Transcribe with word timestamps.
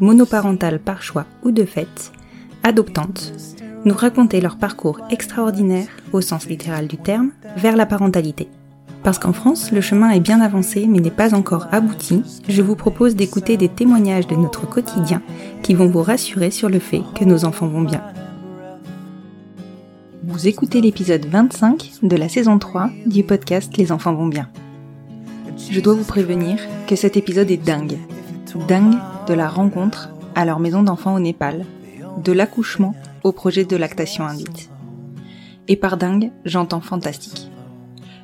monoparentales 0.00 0.80
par 0.80 1.02
choix 1.02 1.26
ou 1.44 1.50
de 1.50 1.64
fait, 1.64 2.12
adoptantes, 2.62 3.32
nous 3.84 3.94
raconter 3.94 4.40
leur 4.40 4.56
parcours 4.56 5.00
extraordinaire, 5.10 5.88
au 6.12 6.20
sens 6.20 6.46
littéral 6.46 6.86
du 6.86 6.96
terme, 6.96 7.30
vers 7.56 7.76
la 7.76 7.86
parentalité. 7.86 8.48
Parce 9.02 9.18
qu'en 9.18 9.32
France, 9.32 9.72
le 9.72 9.80
chemin 9.80 10.10
est 10.10 10.20
bien 10.20 10.40
avancé 10.40 10.86
mais 10.86 11.00
n'est 11.00 11.10
pas 11.10 11.34
encore 11.34 11.68
abouti, 11.72 12.22
je 12.48 12.60
vous 12.60 12.76
propose 12.76 13.16
d'écouter 13.16 13.56
des 13.56 13.68
témoignages 13.68 14.26
de 14.26 14.36
notre 14.36 14.68
quotidien 14.68 15.22
qui 15.62 15.74
vont 15.74 15.88
vous 15.88 16.02
rassurer 16.02 16.50
sur 16.50 16.68
le 16.68 16.78
fait 16.78 17.02
que 17.14 17.24
nos 17.24 17.44
enfants 17.44 17.68
vont 17.68 17.82
bien. 17.82 18.02
Vous 20.22 20.46
écoutez 20.46 20.80
l'épisode 20.80 21.24
25 21.24 21.92
de 22.02 22.16
la 22.16 22.28
saison 22.28 22.58
3 22.58 22.90
du 23.06 23.24
podcast 23.24 23.74
Les 23.78 23.90
enfants 23.90 24.14
vont 24.14 24.28
bien. 24.28 24.48
Je 25.70 25.80
dois 25.80 25.94
vous 25.94 26.04
prévenir 26.04 26.58
que 26.86 26.96
cet 26.96 27.16
épisode 27.16 27.50
est 27.50 27.56
dingue. 27.56 27.98
Dingue 28.68 28.96
de 29.30 29.34
la 29.36 29.48
rencontre 29.48 30.10
à 30.34 30.44
leur 30.44 30.58
maison 30.58 30.82
d'enfants 30.82 31.14
au 31.14 31.20
Népal, 31.20 31.64
de 32.18 32.32
l'accouchement 32.32 32.96
au 33.22 33.30
projet 33.30 33.64
de 33.64 33.76
lactation 33.76 34.26
induite. 34.26 34.70
Et 35.68 35.76
par 35.76 35.96
dingue, 35.96 36.32
j'entends 36.44 36.80
fantastique. 36.80 37.48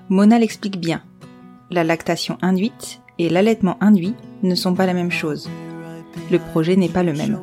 Mona 0.08 0.36
l'explique 0.40 0.80
bien. 0.80 1.04
La 1.70 1.84
lactation 1.84 2.38
induite 2.42 3.00
et 3.20 3.28
l'allaitement 3.28 3.76
induit 3.80 4.16
ne 4.42 4.56
sont 4.56 4.74
pas 4.74 4.84
la 4.84 4.94
même 4.94 5.12
chose. 5.12 5.48
Le 6.32 6.40
projet 6.40 6.74
n'est 6.74 6.88
pas 6.88 7.04
le 7.04 7.12
même. 7.12 7.38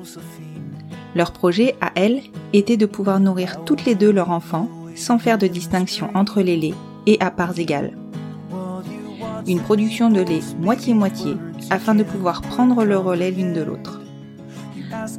Leur 1.16 1.32
projet, 1.32 1.76
à 1.80 1.94
elles, 1.96 2.20
était 2.52 2.76
de 2.76 2.86
pouvoir 2.86 3.22
nourrir 3.22 3.64
toutes 3.64 3.86
les 3.86 3.96
deux 3.96 4.12
leurs 4.12 4.32
enfants 4.32 4.68
sans 4.94 5.20
faire 5.20 5.38
de 5.38 5.48
distinction 5.48 6.10
entre 6.16 6.42
les 6.42 6.58
laits 6.58 6.76
et 7.06 7.18
à 7.22 7.32
parts 7.32 7.58
égales. 7.58 7.96
Une 9.48 9.60
production 9.60 10.10
de 10.10 10.22
lait 10.22 10.40
moitié-moitié 10.60 11.36
afin 11.70 11.96
de 11.96 12.04
pouvoir 12.04 12.42
prendre 12.42 12.86
le 12.86 12.98
relais 12.98 13.32
l'une 13.32 13.54
de 13.54 13.62
l'autre. 13.62 14.00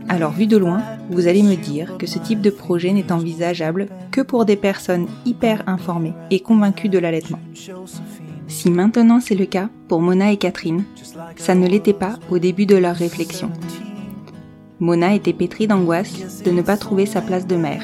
Alors 0.08 0.32
vu 0.32 0.46
de 0.46 0.56
loin, 0.56 0.82
vous 1.10 1.26
allez 1.26 1.42
me 1.42 1.56
dire 1.56 1.96
que 1.98 2.06
ce 2.06 2.18
type 2.18 2.40
de 2.40 2.50
projet 2.50 2.92
n'est 2.92 3.12
envisageable 3.12 3.88
que 4.10 4.20
pour 4.20 4.44
des 4.44 4.56
personnes 4.56 5.06
hyper 5.26 5.62
informées 5.66 6.14
et 6.30 6.40
convaincues 6.40 6.88
de 6.88 6.98
l'allaitement. 6.98 7.40
Si 8.46 8.70
maintenant 8.70 9.20
c'est 9.20 9.34
le 9.34 9.46
cas 9.46 9.68
pour 9.88 10.00
Mona 10.00 10.32
et 10.32 10.36
Catherine, 10.36 10.84
ça 11.36 11.54
ne 11.54 11.66
l'était 11.66 11.92
pas 11.92 12.18
au 12.30 12.38
début 12.38 12.66
de 12.66 12.76
leur 12.76 12.94
réflexion. 12.94 13.50
Mona 14.80 15.14
était 15.14 15.32
pétrie 15.32 15.66
d'angoisse 15.66 16.42
de 16.42 16.50
ne 16.50 16.62
pas 16.62 16.76
trouver 16.76 17.06
sa 17.06 17.20
place 17.20 17.46
de 17.46 17.56
mère. 17.56 17.82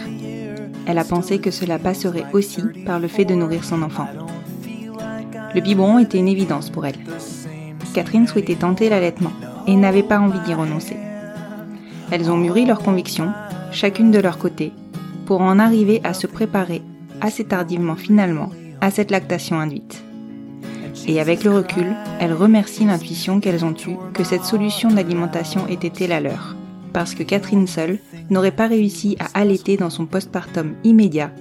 Elle 0.86 0.98
a 0.98 1.04
pensé 1.04 1.38
que 1.38 1.50
cela 1.50 1.78
passerait 1.78 2.26
aussi 2.32 2.62
par 2.84 2.98
le 2.98 3.08
fait 3.08 3.24
de 3.24 3.34
nourrir 3.34 3.64
son 3.64 3.82
enfant. 3.82 4.06
Le 5.54 5.60
biberon 5.60 5.98
était 5.98 6.18
une 6.18 6.28
évidence 6.28 6.70
pour 6.70 6.86
elle. 6.86 6.98
Catherine 7.92 8.26
souhaitait 8.26 8.54
tenter 8.54 8.88
l'allaitement 8.88 9.32
et 9.66 9.76
n'avait 9.76 10.04
pas 10.04 10.20
envie 10.20 10.40
d'y 10.40 10.54
renoncer. 10.54 10.96
Elles 12.10 12.30
ont 12.30 12.36
mûri 12.36 12.64
leurs 12.66 12.82
convictions, 12.82 13.32
chacune 13.72 14.10
de 14.10 14.20
leur 14.20 14.38
côté, 14.38 14.72
pour 15.26 15.40
en 15.40 15.58
arriver 15.58 16.00
à 16.04 16.14
se 16.14 16.26
préparer 16.26 16.82
assez 17.20 17.44
tardivement 17.44 17.96
finalement 17.96 18.50
à 18.80 18.90
cette 18.90 19.10
lactation 19.10 19.58
induite. 19.58 20.02
Et 21.06 21.20
avec 21.20 21.44
le 21.44 21.50
recul, 21.50 21.94
elles 22.20 22.32
remercient 22.32 22.84
l'intuition 22.84 23.40
qu'elles 23.40 23.64
ont 23.64 23.74
eue 23.74 23.96
que 24.14 24.22
cette 24.22 24.44
solution 24.44 24.90
d'alimentation 24.90 25.66
ait 25.66 25.74
été 25.74 26.06
la 26.06 26.20
leur, 26.20 26.56
parce 26.92 27.14
que 27.14 27.22
Catherine 27.24 27.66
seule 27.66 27.98
n'aurait 28.28 28.50
pas 28.50 28.68
réussi 28.68 29.16
à 29.18 29.40
allaiter 29.40 29.76
dans 29.76 29.90
son 29.90 30.06
postpartum 30.06 30.74
immédiat, 30.84 31.32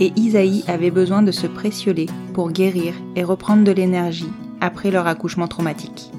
et 0.00 0.12
Isaïe 0.16 0.64
avait 0.68 0.90
besoin 0.90 1.22
de 1.22 1.32
se 1.32 1.46
précioler 1.46 2.06
pour 2.34 2.50
guérir 2.50 2.94
et 3.16 3.24
reprendre 3.24 3.64
de 3.64 3.72
l'énergie 3.72 4.30
après 4.60 4.90
leur 4.90 5.06
accouchement 5.06 5.48
traumatique. 5.48 6.10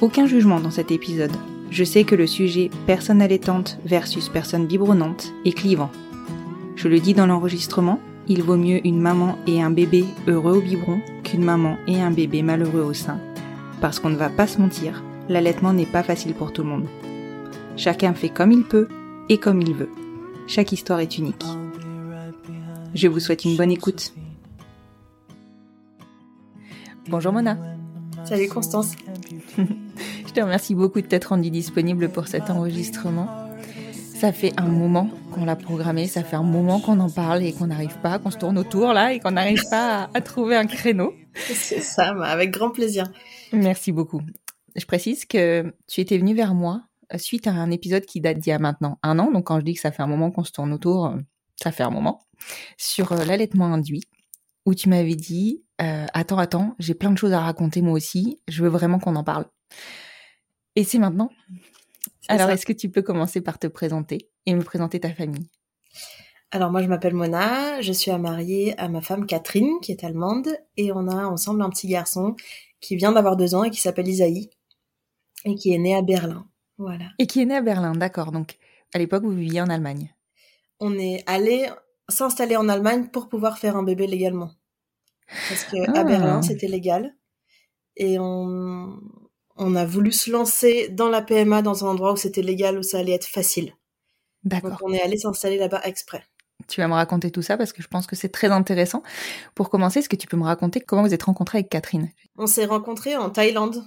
Aucun 0.00 0.26
jugement 0.26 0.60
dans 0.60 0.70
cet 0.70 0.90
épisode, 0.90 1.32
je 1.70 1.84
sais 1.84 2.04
que 2.04 2.14
le 2.14 2.26
sujet 2.26 2.70
personne 2.86 3.22
allaitante 3.22 3.78
versus 3.84 4.28
personne 4.28 4.66
biberonnante 4.66 5.32
est 5.44 5.52
clivant. 5.52 5.90
Je 6.76 6.88
le 6.88 7.00
dis 7.00 7.14
dans 7.14 7.26
l'enregistrement, 7.26 8.00
il 8.28 8.42
vaut 8.42 8.56
mieux 8.56 8.86
une 8.86 9.00
maman 9.00 9.38
et 9.46 9.62
un 9.62 9.70
bébé 9.70 10.04
heureux 10.28 10.58
au 10.58 10.60
biberon 10.60 11.00
qu'une 11.24 11.44
maman 11.44 11.76
et 11.86 12.00
un 12.00 12.10
bébé 12.10 12.42
malheureux 12.42 12.82
au 12.82 12.92
sein. 12.92 13.18
Parce 13.80 13.98
qu'on 13.98 14.10
ne 14.10 14.16
va 14.16 14.28
pas 14.28 14.46
se 14.46 14.60
mentir, 14.60 15.02
l'allaitement 15.28 15.72
n'est 15.72 15.86
pas 15.86 16.02
facile 16.02 16.34
pour 16.34 16.52
tout 16.52 16.62
le 16.62 16.68
monde. 16.68 16.86
Chacun 17.76 18.12
fait 18.12 18.28
comme 18.28 18.52
il 18.52 18.64
peut 18.64 18.88
et 19.28 19.38
comme 19.38 19.62
il 19.62 19.74
veut. 19.74 19.90
Chaque 20.46 20.72
histoire 20.72 21.00
est 21.00 21.18
unique. 21.18 21.46
Je 22.94 23.08
vous 23.08 23.20
souhaite 23.20 23.44
une 23.44 23.56
bonne 23.56 23.70
écoute. 23.70 24.12
Bonjour 27.08 27.32
Mona. 27.32 27.56
Salut 28.24 28.48
Constance. 28.48 28.92
Je 29.56 30.32
te 30.32 30.40
remercie 30.40 30.74
beaucoup 30.74 31.00
de 31.00 31.06
t'être 31.06 31.26
rendue 31.26 31.50
disponible 31.50 32.10
pour 32.10 32.28
cet 32.28 32.50
enregistrement. 32.50 33.48
Ça 33.92 34.30
fait 34.30 34.52
un 34.58 34.68
moment 34.68 35.10
qu'on 35.32 35.46
l'a 35.46 35.56
programmé, 35.56 36.06
ça 36.06 36.22
fait 36.22 36.36
un 36.36 36.42
moment 36.42 36.80
qu'on 36.80 37.00
en 37.00 37.08
parle 37.08 37.42
et 37.42 37.52
qu'on 37.54 37.68
n'arrive 37.68 37.98
pas, 38.00 38.18
qu'on 38.18 38.30
se 38.30 38.36
tourne 38.36 38.58
autour 38.58 38.92
là 38.92 39.14
et 39.14 39.20
qu'on 39.20 39.32
n'arrive 39.32 39.62
pas 39.70 40.02
à, 40.02 40.10
à, 40.12 40.20
trouver 40.20 40.56
un 40.56 40.66
créneau. 40.66 41.14
C'est 41.34 41.80
ça, 41.80 42.10
avec 42.22 42.50
grand 42.50 42.70
plaisir. 42.70 43.10
Merci 43.52 43.90
beaucoup. 43.90 44.20
Je 44.76 44.84
précise 44.84 45.24
que 45.24 45.74
tu 45.88 46.02
étais 46.02 46.18
venue 46.18 46.34
vers 46.34 46.54
moi 46.54 46.82
suite 47.16 47.46
à 47.46 47.52
un 47.52 47.70
épisode 47.70 48.04
qui 48.04 48.20
date 48.20 48.38
d'il 48.38 48.50
y 48.50 48.52
a 48.52 48.58
maintenant 48.58 48.98
un 49.02 49.18
an. 49.18 49.30
Donc 49.30 49.46
quand 49.46 49.58
je 49.60 49.64
dis 49.64 49.74
que 49.74 49.80
ça 49.80 49.92
fait 49.92 50.02
un 50.02 50.06
moment 50.06 50.30
qu'on 50.30 50.44
se 50.44 50.52
tourne 50.52 50.72
autour, 50.74 51.14
ça 51.56 51.72
fait 51.72 51.82
un 51.82 51.90
moment. 51.90 52.20
Sur 52.76 53.14
l'allaitement 53.14 53.72
induit, 53.72 54.04
où 54.66 54.74
tu 54.74 54.88
m'avais 54.88 55.14
dit 55.14 55.64
euh, 55.80 56.06
Attends, 56.14 56.38
attends, 56.38 56.74
j'ai 56.78 56.94
plein 56.94 57.10
de 57.10 57.18
choses 57.18 57.32
à 57.32 57.40
raconter 57.40 57.82
moi 57.82 57.94
aussi, 57.94 58.40
je 58.48 58.62
veux 58.62 58.68
vraiment 58.68 58.98
qu'on 58.98 59.16
en 59.16 59.24
parle. 59.24 59.46
Et 60.76 60.84
c'est 60.84 60.98
maintenant. 60.98 61.30
Alors, 62.28 62.50
est-ce 62.50 62.66
que 62.66 62.72
tu 62.72 62.88
peux 62.88 63.02
commencer 63.02 63.40
par 63.40 63.58
te 63.58 63.66
présenter 63.66 64.30
et 64.46 64.54
me 64.54 64.62
présenter 64.62 65.00
ta 65.00 65.12
famille? 65.12 65.50
Alors, 66.50 66.70
moi, 66.70 66.82
je 66.82 66.86
m'appelle 66.86 67.14
Mona, 67.14 67.80
je 67.80 67.92
suis 67.92 68.12
mariée 68.12 68.78
à 68.78 68.88
ma 68.88 69.00
femme 69.00 69.26
Catherine, 69.26 69.80
qui 69.80 69.92
est 69.92 70.04
allemande, 70.04 70.48
et 70.76 70.92
on 70.92 71.08
a 71.08 71.24
ensemble 71.26 71.62
un 71.62 71.70
petit 71.70 71.88
garçon 71.88 72.36
qui 72.80 72.96
vient 72.96 73.12
d'avoir 73.12 73.36
deux 73.36 73.54
ans 73.54 73.64
et 73.64 73.70
qui 73.70 73.80
s'appelle 73.80 74.08
Isaïe, 74.08 74.50
et 75.44 75.54
qui 75.54 75.72
est 75.72 75.78
né 75.78 75.94
à 75.94 76.02
Berlin. 76.02 76.46
Voilà. 76.78 77.06
Et 77.18 77.26
qui 77.26 77.40
est 77.40 77.44
né 77.46 77.56
à 77.56 77.62
Berlin, 77.62 77.92
d'accord. 77.92 78.32
Donc, 78.32 78.58
à 78.94 78.98
l'époque, 78.98 79.24
vous 79.24 79.34
viviez 79.34 79.60
en 79.60 79.70
Allemagne? 79.70 80.14
On 80.78 80.98
est 80.98 81.22
allé 81.26 81.68
s'installer 82.12 82.56
en 82.56 82.68
Allemagne 82.68 83.08
pour 83.08 83.28
pouvoir 83.28 83.58
faire 83.58 83.76
un 83.76 83.82
bébé 83.82 84.06
légalement. 84.06 84.50
Parce 85.48 85.64
que 85.64 85.76
Ah. 85.88 86.00
à 86.00 86.04
Berlin, 86.04 86.42
c'était 86.42 86.68
légal. 86.68 87.14
Et 87.96 88.18
on, 88.18 88.98
on 89.56 89.74
a 89.76 89.84
voulu 89.84 90.12
se 90.12 90.30
lancer 90.30 90.88
dans 90.88 91.08
la 91.08 91.22
PMA 91.22 91.62
dans 91.62 91.84
un 91.84 91.88
endroit 91.88 92.12
où 92.12 92.16
c'était 92.16 92.42
légal, 92.42 92.78
où 92.78 92.82
ça 92.82 92.98
allait 92.98 93.12
être 93.12 93.26
facile. 93.26 93.74
Donc 94.44 94.62
on 94.82 94.92
est 94.92 95.00
allé 95.02 95.16
s'installer 95.18 95.56
là-bas 95.58 95.80
exprès. 95.84 96.22
Tu 96.68 96.80
vas 96.80 96.88
me 96.88 96.94
raconter 96.94 97.30
tout 97.30 97.42
ça 97.42 97.56
parce 97.56 97.72
que 97.72 97.82
je 97.82 97.88
pense 97.88 98.06
que 98.06 98.16
c'est 98.16 98.28
très 98.28 98.48
intéressant. 98.48 99.02
Pour 99.54 99.68
commencer, 99.68 99.98
est-ce 100.00 100.08
que 100.08 100.16
tu 100.16 100.26
peux 100.26 100.36
me 100.36 100.44
raconter 100.44 100.80
comment 100.80 101.02
vous 101.02 101.12
êtes 101.14 101.22
rencontrés 101.24 101.58
avec 101.58 101.70
Catherine? 101.70 102.10
On 102.36 102.46
s'est 102.46 102.64
rencontrés 102.66 103.16
en 103.16 103.30
Thaïlande. 103.30 103.84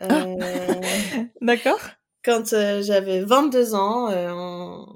Ah. 0.00 0.24
Euh, 0.24 0.34
D'accord. 1.40 1.80
quand 2.24 2.52
euh, 2.52 2.82
j'avais 2.82 3.22
22 3.24 3.74
ans, 3.74 4.10
euh, 4.10 4.30
on, 4.32 4.86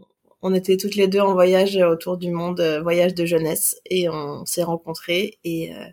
on 0.42 0.54
était 0.54 0.76
toutes 0.76 0.94
les 0.94 1.08
deux 1.08 1.20
en 1.20 1.32
voyage 1.34 1.76
autour 1.76 2.16
du 2.16 2.30
monde, 2.30 2.60
euh, 2.60 2.80
voyage 2.80 3.14
de 3.14 3.24
jeunesse, 3.26 3.76
et 3.86 4.08
on 4.08 4.44
s'est 4.44 4.62
rencontrés. 4.62 5.38
Et, 5.44 5.74
euh, 5.74 5.84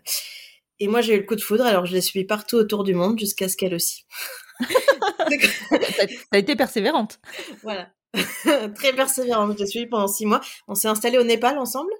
et 0.80 0.88
moi, 0.88 1.00
j'ai 1.00 1.14
eu 1.14 1.18
le 1.18 1.24
coup 1.24 1.36
de 1.36 1.40
foudre, 1.40 1.64
alors 1.64 1.86
je 1.86 1.92
l'ai 1.94 2.00
suivi 2.00 2.24
partout 2.24 2.56
autour 2.56 2.84
du 2.84 2.94
monde 2.94 3.18
jusqu'à 3.18 3.48
ce 3.48 3.56
qu'elle 3.56 3.74
aussi. 3.74 4.04
T'as 5.28 6.06
t'as 6.30 6.38
été 6.38 6.56
persévérante. 6.56 7.18
Voilà. 7.62 7.90
Très 8.74 8.94
persévérante. 8.94 9.54
Je 9.54 9.58
l'ai 9.58 9.66
suivi 9.66 9.86
pendant 9.86 10.08
six 10.08 10.26
mois. 10.26 10.40
On 10.68 10.74
s'est 10.74 10.88
installé 10.88 11.18
au 11.18 11.24
Népal 11.24 11.58
ensemble 11.58 11.90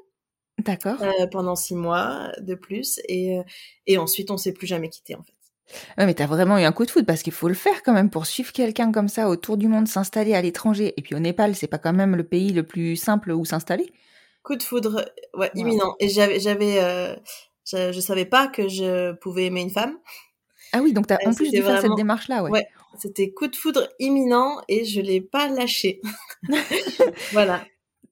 D'accord. 0.59 1.03
euh, 1.03 1.27
pendant 1.27 1.57
six 1.57 1.75
mois 1.75 2.33
de 2.39 2.55
plus, 2.55 3.01
et, 3.09 3.39
euh, 3.39 3.43
et 3.87 3.99
ensuite 3.99 4.31
on 4.31 4.37
s'est 4.39 4.53
plus 4.53 4.67
jamais 4.67 4.89
quitté 4.89 5.15
en 5.15 5.23
fait. 5.23 5.36
Ouais, 5.99 6.07
mais 6.07 6.15
t'as 6.15 6.27
vraiment 6.27 6.59
eu 6.59 6.63
un 6.65 6.73
coup 6.73 6.85
de 6.87 6.91
foudre 6.91 7.07
parce 7.07 7.23
qu'il 7.23 7.33
faut 7.33 7.49
le 7.49 7.55
faire 7.55 7.83
quand 7.83 7.93
même 7.93 8.11
pour 8.11 8.27
suivre 8.27 8.53
quelqu'un 8.53 8.93
comme 8.93 9.09
ça 9.09 9.29
autour 9.29 9.57
du 9.57 9.69
monde, 9.69 9.89
s'installer 9.89 10.35
à 10.35 10.43
l'étranger. 10.43 10.95
Et 10.97 11.03
puis 11.03 11.15
au 11.15 11.19
Népal, 11.19 11.55
c'est 11.57 11.67
pas 11.67 11.79
quand 11.79 11.93
même 11.93 12.15
le 12.17 12.25
pays 12.25 12.53
le 12.53 12.63
plus 12.63 12.97
simple 12.97 13.33
où 13.33 13.45
s'installer. 13.45 13.93
Coup 14.43 14.57
de 14.57 14.63
foudre, 14.63 15.05
ouais, 15.35 15.51
Wow. 15.55 15.61
imminent. 15.61 15.95
Et 15.99 16.09
j'avais, 16.09 16.39
j'avais, 16.39 16.79
euh, 16.81 17.17
je, 17.67 17.91
je 17.93 18.01
savais 18.01 18.27
pas 18.27 18.47
que 18.47 18.69
je 18.69 19.13
pouvais 19.15 19.47
aimer 19.47 19.63
une 19.63 19.71
femme. 19.71 19.97
Ah 20.73 20.81
oui, 20.83 20.93
donc 20.93 21.07
t'as 21.09 21.17
Euh, 21.17 21.31
en 21.31 21.35
plus 21.35 21.51
dû 21.51 21.63
faire 21.63 21.81
cette 21.81 21.95
démarche-là, 21.97 22.43
ouais. 22.45 22.51
Ouais. 22.51 22.67
C'était 22.99 23.31
coup 23.33 23.49
de 23.49 23.57
foudre 23.57 23.89
imminent 23.99 24.61
et 24.69 24.85
je 24.85 25.01
l'ai 25.01 25.21
pas 25.21 25.49
lâché. 25.49 26.01
voilà. 27.33 27.65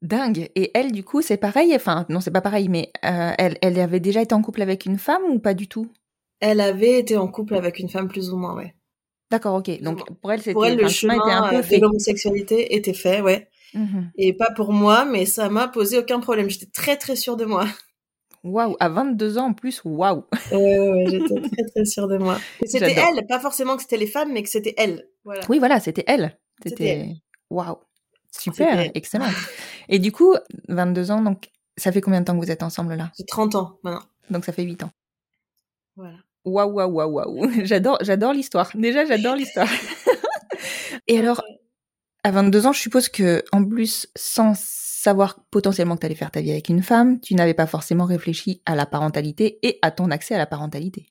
Dingue. 0.03 0.51
Et 0.55 0.71
elle, 0.75 0.93
du 0.93 1.03
coup, 1.05 1.23
c'est 1.23 1.37
pareil. 1.37 1.75
Enfin, 1.75 2.05
non, 2.09 2.21
c'est 2.21 2.31
pas 2.31 2.41
pareil, 2.43 2.69
mais 2.69 2.91
euh, 3.05 3.33
elle, 3.39 3.59
elle 3.63 3.79
avait 3.81 4.01
déjà 4.01 4.21
été 4.21 4.35
en 4.35 4.43
couple 4.43 4.61
avec 4.63 4.85
une 4.87 4.99
femme 4.99 5.23
ou 5.31 5.39
pas 5.39 5.55
du 5.55 5.69
tout? 5.69 5.87
Elle 6.47 6.61
avait 6.61 6.99
été 6.99 7.17
en 7.17 7.27
couple 7.27 7.55
avec 7.55 7.79
une 7.79 7.89
femme 7.89 8.07
plus 8.07 8.29
ou 8.29 8.37
moins, 8.37 8.55
ouais. 8.55 8.75
D'accord, 9.31 9.55
ok. 9.55 9.81
Donc 9.81 10.05
pour 10.21 10.31
elle, 10.31 10.41
c'était 10.41 10.53
Pour 10.53 10.67
elle, 10.67 10.77
le 10.77 10.89
chemin 10.89 11.15
était 11.15 11.33
un 11.33 11.49
peu 11.49 11.57
euh, 11.57 11.63
fait. 11.63 11.79
de 11.79 11.81
l'homosexualité 11.81 12.77
était 12.77 12.93
fait, 12.93 13.23
ouais. 13.23 13.49
Mhm. 13.73 14.11
Et 14.19 14.35
pas 14.35 14.51
pour 14.51 14.71
moi, 14.75 15.07
mais 15.07 15.25
ça 15.25 15.49
m'a 15.49 15.69
posé 15.69 15.97
aucun 15.97 16.21
problème. 16.21 16.51
J'étais 16.51 16.71
très 16.71 16.99
très 16.99 17.17
sûre 17.17 17.39
de 17.39 17.47
moi. 17.47 17.65
Waouh, 18.43 18.77
à 18.79 18.91
22 18.91 19.39
ans 19.39 19.47
en 19.47 19.53
plus, 19.55 19.81
waouh. 19.87 20.25
Ouais, 20.53 20.59
ouais, 20.59 20.91
ouais, 20.91 21.07
j'étais 21.09 21.41
très 21.49 21.65
très 21.75 21.85
sûre 21.87 22.09
de 22.09 22.19
moi. 22.19 22.39
C'était 22.67 22.93
elle, 22.93 23.27
pas 23.27 23.41
forcément 23.41 23.77
que 23.77 23.83
c'était 23.83 23.97
les 23.97 24.07
femmes, 24.07 24.31
mais 24.31 24.43
que 24.43 24.51
c'était 24.51 24.75
elle. 24.77 25.09
Voilà. 25.25 25.41
Oui, 25.49 25.59
voilà, 25.59 25.81
c'était 25.81 26.05
elle. 26.07 26.39
C'était 26.63 27.09
waouh. 27.49 27.79
Super, 28.39 28.91
excellent. 28.95 29.31
Et 29.89 29.99
du 29.99 30.13
coup, 30.13 30.35
22 30.69 31.11
ans, 31.11 31.23
donc 31.23 31.49
ça 31.79 31.91
fait 31.91 32.03
combien 32.03 32.21
de 32.21 32.27
temps 32.27 32.39
que 32.39 32.45
vous 32.45 32.51
êtes 32.51 32.63
ensemble 32.63 32.97
là? 32.97 33.13
J'ai 33.17 33.25
30 33.25 33.55
ans 33.55 33.79
maintenant. 33.83 34.03
Donc 34.29 34.45
ça 34.45 34.53
fait 34.53 34.63
8 34.63 34.83
ans. 34.83 34.91
Voilà. 35.97 36.19
Waouh, 36.45 36.73
waouh, 36.73 36.91
waouh, 36.93 37.11
waouh. 37.13 37.51
J'adore, 37.65 37.99
j'adore 38.03 38.33
l'histoire. 38.33 38.71
Déjà, 38.75 39.05
j'adore 39.07 39.35
l'histoire. 39.37 39.69
Et 41.09 41.19
alors, 41.19 41.43
à 42.23 42.31
22 42.31 42.67
ans, 42.67 42.73
je 42.73 42.81
suppose 42.81 43.09
que, 43.09 43.43
en 43.53 43.65
plus, 43.65 44.09
sans 44.17 44.55
savoir 44.57 45.41
potentiellement 45.51 45.95
que 45.97 46.01
tu 46.01 46.07
allais 46.07 46.15
faire 46.15 46.31
ta 46.31 46.41
vie 46.41 46.51
avec 46.51 46.69
une 46.69 46.83
femme, 46.83 47.21
tu 47.21 47.35
n'avais 47.35 47.55
pas 47.55 47.67
forcément 47.67 48.05
réfléchi 48.05 48.63
à 48.67 48.75
la 48.75 48.87
parentalité 48.87 49.59
et 49.63 49.79
à 49.83 49.91
ton 49.91 50.11
accès 50.11 50.35
à 50.35 50.39
la 50.39 50.47
parentalité. 50.47 51.07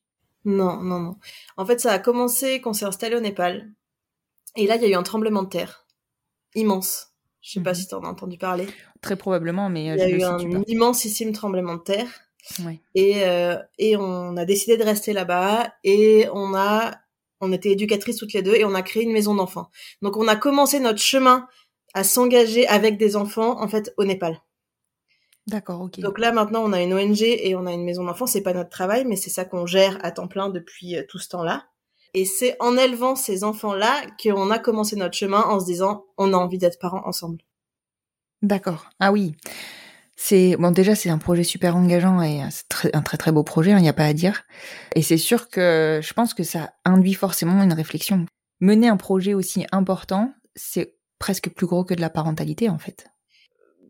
Non, 0.45 0.81
non, 0.81 0.99
non. 0.99 1.15
En 1.57 1.65
fait, 1.65 1.79
ça 1.79 1.91
a 1.93 1.99
commencé 1.99 2.59
qu'on 2.61 2.73
s'est 2.73 2.85
installé 2.85 3.15
au 3.15 3.19
Népal. 3.21 3.71
Et 4.55 4.67
là, 4.67 4.75
il 4.75 4.81
y 4.81 4.85
a 4.85 4.89
eu 4.89 4.95
un 4.95 5.03
tremblement 5.03 5.43
de 5.43 5.49
terre. 5.49 5.85
Immense. 6.55 7.07
Je 7.41 7.51
sais 7.53 7.59
pas 7.61 7.71
Mhm. 7.71 7.75
si 7.75 7.87
tu 7.87 7.95
en 7.95 8.03
as 8.03 8.07
entendu 8.09 8.37
parler. 8.37 8.67
Très 9.01 9.15
probablement, 9.15 9.69
mais 9.69 9.91
euh, 9.91 9.95
Il 9.95 9.99
y 9.99 10.03
a 10.03 10.09
eu 10.09 10.23
un 10.23 10.63
immensissime 10.67 11.31
tremblement 11.33 11.75
de 11.75 11.81
terre. 11.81 12.07
Ouais. 12.65 12.79
Et, 12.95 13.23
euh, 13.23 13.57
et 13.77 13.95
on 13.97 14.37
a 14.37 14.45
décidé 14.45 14.77
de 14.77 14.83
rester 14.83 15.13
là-bas. 15.13 15.73
Et 15.83 16.27
on 16.33 16.53
a, 16.55 16.95
on 17.41 17.51
était 17.51 17.71
éducatrices 17.71 18.17
toutes 18.17 18.33
les 18.33 18.41
deux 18.41 18.55
et 18.55 18.65
on 18.65 18.75
a 18.75 18.81
créé 18.81 19.03
une 19.03 19.13
maison 19.13 19.35
d'enfants. 19.35 19.69
Donc, 20.01 20.17
on 20.17 20.27
a 20.27 20.35
commencé 20.35 20.79
notre 20.79 20.99
chemin 20.99 21.47
à 21.93 22.03
s'engager 22.03 22.67
avec 22.67 22.97
des 22.97 23.15
enfants, 23.15 23.61
en 23.61 23.67
fait, 23.67 23.93
au 23.97 24.03
Népal. 24.03 24.41
D'accord, 25.47 25.81
ok. 25.81 25.99
Donc 25.99 26.19
là, 26.19 26.31
maintenant, 26.31 26.63
on 26.63 26.71
a 26.71 26.81
une 26.81 26.93
ONG 26.93 27.21
et 27.21 27.53
on 27.55 27.65
a 27.65 27.73
une 27.73 27.83
maison 27.83 28.05
d'enfants. 28.05 28.27
C'est 28.27 28.41
pas 28.41 28.53
notre 28.53 28.69
travail, 28.69 29.05
mais 29.05 29.17
c'est 29.17 29.29
ça 29.29 29.45
qu'on 29.45 29.65
gère 29.65 29.97
à 30.03 30.11
temps 30.11 30.27
plein 30.27 30.49
depuis 30.49 30.95
euh, 30.95 31.03
tout 31.07 31.19
ce 31.19 31.27
temps-là. 31.29 31.65
Et 32.13 32.25
c'est 32.25 32.55
en 32.59 32.77
élevant 32.77 33.15
ces 33.15 33.43
enfants-là 33.43 34.03
qu'on 34.21 34.51
a 34.51 34.59
commencé 34.59 34.95
notre 34.95 35.15
chemin 35.15 35.41
en 35.41 35.59
se 35.59 35.65
disant, 35.65 36.05
on 36.17 36.31
a 36.33 36.37
envie 36.37 36.59
d'être 36.59 36.79
parents 36.79 37.01
ensemble. 37.05 37.39
D'accord. 38.41 38.89
Ah 38.99 39.11
oui. 39.11 39.35
C'est 40.15 40.55
bon 40.57 40.71
déjà 40.71 40.93
c'est 40.95 41.09
un 41.09 41.17
projet 41.17 41.43
super 41.43 41.75
engageant 41.75 42.21
et 42.21 42.41
c'est 42.51 42.67
très- 42.69 42.95
un 42.95 43.01
très 43.01 43.17
très 43.17 43.31
beau 43.31 43.43
projet, 43.43 43.71
il 43.71 43.77
n'y 43.77 43.89
a 43.89 43.93
pas 43.93 44.05
à 44.05 44.13
dire. 44.13 44.43
Et 44.95 45.01
c'est 45.01 45.17
sûr 45.17 45.49
que 45.49 45.99
je 46.03 46.13
pense 46.13 46.33
que 46.33 46.43
ça 46.43 46.73
induit 46.85 47.15
forcément 47.15 47.61
une 47.63 47.73
réflexion. 47.73 48.25
Mener 48.59 48.87
un 48.87 48.97
projet 48.97 49.33
aussi 49.33 49.65
important, 49.71 50.33
c'est 50.55 50.95
presque 51.19 51.49
plus 51.49 51.65
gros 51.65 51.83
que 51.83 51.93
de 51.93 52.01
la 52.01 52.09
parentalité 52.09 52.69
en 52.69 52.77
fait. 52.77 53.07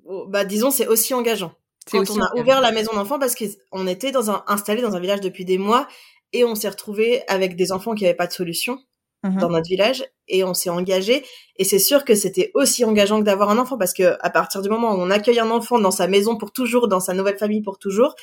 Oh, 0.06 0.26
Bah, 0.30 0.46
disons, 0.46 0.72
c'est 0.72 0.88
aussi 0.88 1.14
engageant. 1.14 1.54
C'est 1.86 1.98
Quand 1.98 2.04
aussi 2.04 2.12
on 2.14 2.22
a 2.22 2.26
engageant. 2.30 2.42
ouvert 2.42 2.62
la 2.62 2.72
maison 2.72 2.94
d'enfants, 2.94 3.20
parce 3.20 3.36
qu'on 3.36 3.88
était 3.88 4.12
dans 4.12 4.32
un, 4.32 4.44
installé 4.48 4.82
dans 4.82 4.96
un 4.96 5.00
village 5.00 5.22
depuis 5.22 5.44
des 5.46 5.58
mois 5.58 5.88
et 6.32 6.46
on 6.46 6.56
s'est 6.56 6.70
retrouvé 6.70 7.24
avec 7.28 7.56
des 7.56 7.72
enfants 7.72 7.94
qui 7.96 8.04
n'avaient 8.04 8.16
pas 8.16 8.28
de 8.28 8.32
solution 8.34 8.80
Mhm. 9.24 9.40
dans 9.40 9.50
notre 9.50 9.68
village 9.70 10.04
et 10.28 10.44
on 10.44 10.54
s'est 10.54 10.70
engagé 10.70 11.24
et 11.56 11.64
c'est 11.64 11.80
sûr 11.80 12.04
que 12.04 12.14
c'était 12.14 12.52
aussi 12.56 12.84
engageant 12.84 13.20
que 13.20 13.24
d'avoir 13.24 13.50
un 13.50 13.58
enfant 13.58 13.78
parce 13.78 13.94
que 13.94 14.18
à 14.20 14.30
partir 14.30 14.62
du 14.62 14.68
moment 14.70 14.92
où 14.92 14.98
on 14.98 15.10
accueille 15.10 15.40
un 15.40 15.50
enfant 15.50 15.80
dans 15.80 15.92
sa 15.92 16.08
maison 16.08 16.36
pour 16.38 16.52
toujours 16.52 16.90
dans 16.90 17.00
sa 17.00 17.14
nouvelle 17.14 17.38
famille 17.38 17.62
pour 17.62 17.80
toujours 17.80 18.16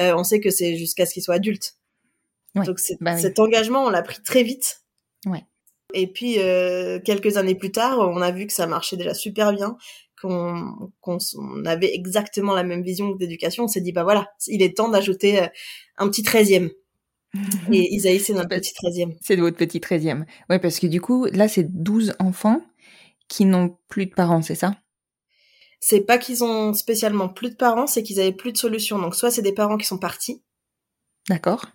euh, 0.00 0.14
on 0.16 0.24
sait 0.24 0.40
que 0.40 0.48
c'est 0.50 0.76
jusqu'à 0.76 1.04
ce 1.04 1.12
qu'il 1.12 1.22
soit 1.22 1.34
adulte 1.34 1.74
Ouais, 2.54 2.64
donc 2.64 2.78
bah 3.02 3.12
oui. 3.16 3.20
cet 3.20 3.38
engagement 3.38 3.84
on 3.84 3.90
l'a 3.90 4.00
pris 4.02 4.22
très 4.22 4.42
vite 4.42 4.80
Ouais. 5.26 5.44
et 5.92 6.06
puis 6.06 6.36
euh, 6.38 7.00
quelques 7.04 7.36
années 7.36 7.54
plus 7.54 7.70
tard 7.72 7.98
on 7.98 8.22
a 8.22 8.30
vu 8.30 8.46
que 8.46 8.52
ça 8.54 8.66
marchait 8.66 8.96
déjà 8.96 9.12
super 9.12 9.52
bien 9.52 9.76
qu'on 10.22 10.72
on 11.36 11.64
avait 11.66 11.94
exactement 11.94 12.54
la 12.54 12.62
même 12.62 12.82
vision 12.82 13.10
d'éducation 13.10 13.64
on 13.64 13.68
s'est 13.68 13.82
dit 13.82 13.92
bah 13.92 14.04
voilà 14.04 14.30
il 14.46 14.62
est 14.62 14.74
temps 14.74 14.88
d'ajouter 14.88 15.42
euh, 15.42 15.46
un 15.98 16.08
petit 16.08 16.22
treizième 16.22 16.70
et 17.72 17.94
Isaïe 17.94 18.20
c'est 18.20 18.32
notre 18.32 18.48
petit 18.48 18.72
treizième 18.74 19.14
C'est 19.20 19.36
de 19.36 19.42
votre 19.42 19.56
petit 19.56 19.78
13e. 19.78 20.24
Ouais, 20.50 20.58
parce 20.58 20.78
que 20.78 20.86
du 20.86 21.00
coup, 21.00 21.26
là, 21.26 21.48
c'est 21.48 21.64
12 21.64 22.14
enfants 22.18 22.62
qui 23.28 23.44
n'ont 23.44 23.76
plus 23.88 24.06
de 24.06 24.14
parents, 24.14 24.42
c'est 24.42 24.54
ça? 24.54 24.76
C'est 25.80 26.00
pas 26.00 26.18
qu'ils 26.18 26.42
ont 26.42 26.72
spécialement 26.74 27.28
plus 27.28 27.50
de 27.50 27.56
parents, 27.56 27.86
c'est 27.86 28.02
qu'ils 28.02 28.20
avaient 28.20 28.32
plus 28.32 28.52
de 28.52 28.56
solution. 28.56 28.98
Donc 28.98 29.14
soit 29.14 29.30
c'est 29.30 29.42
des 29.42 29.52
parents 29.52 29.76
qui 29.76 29.86
sont 29.86 29.98
partis, 29.98 30.42
D'accord 31.28 31.66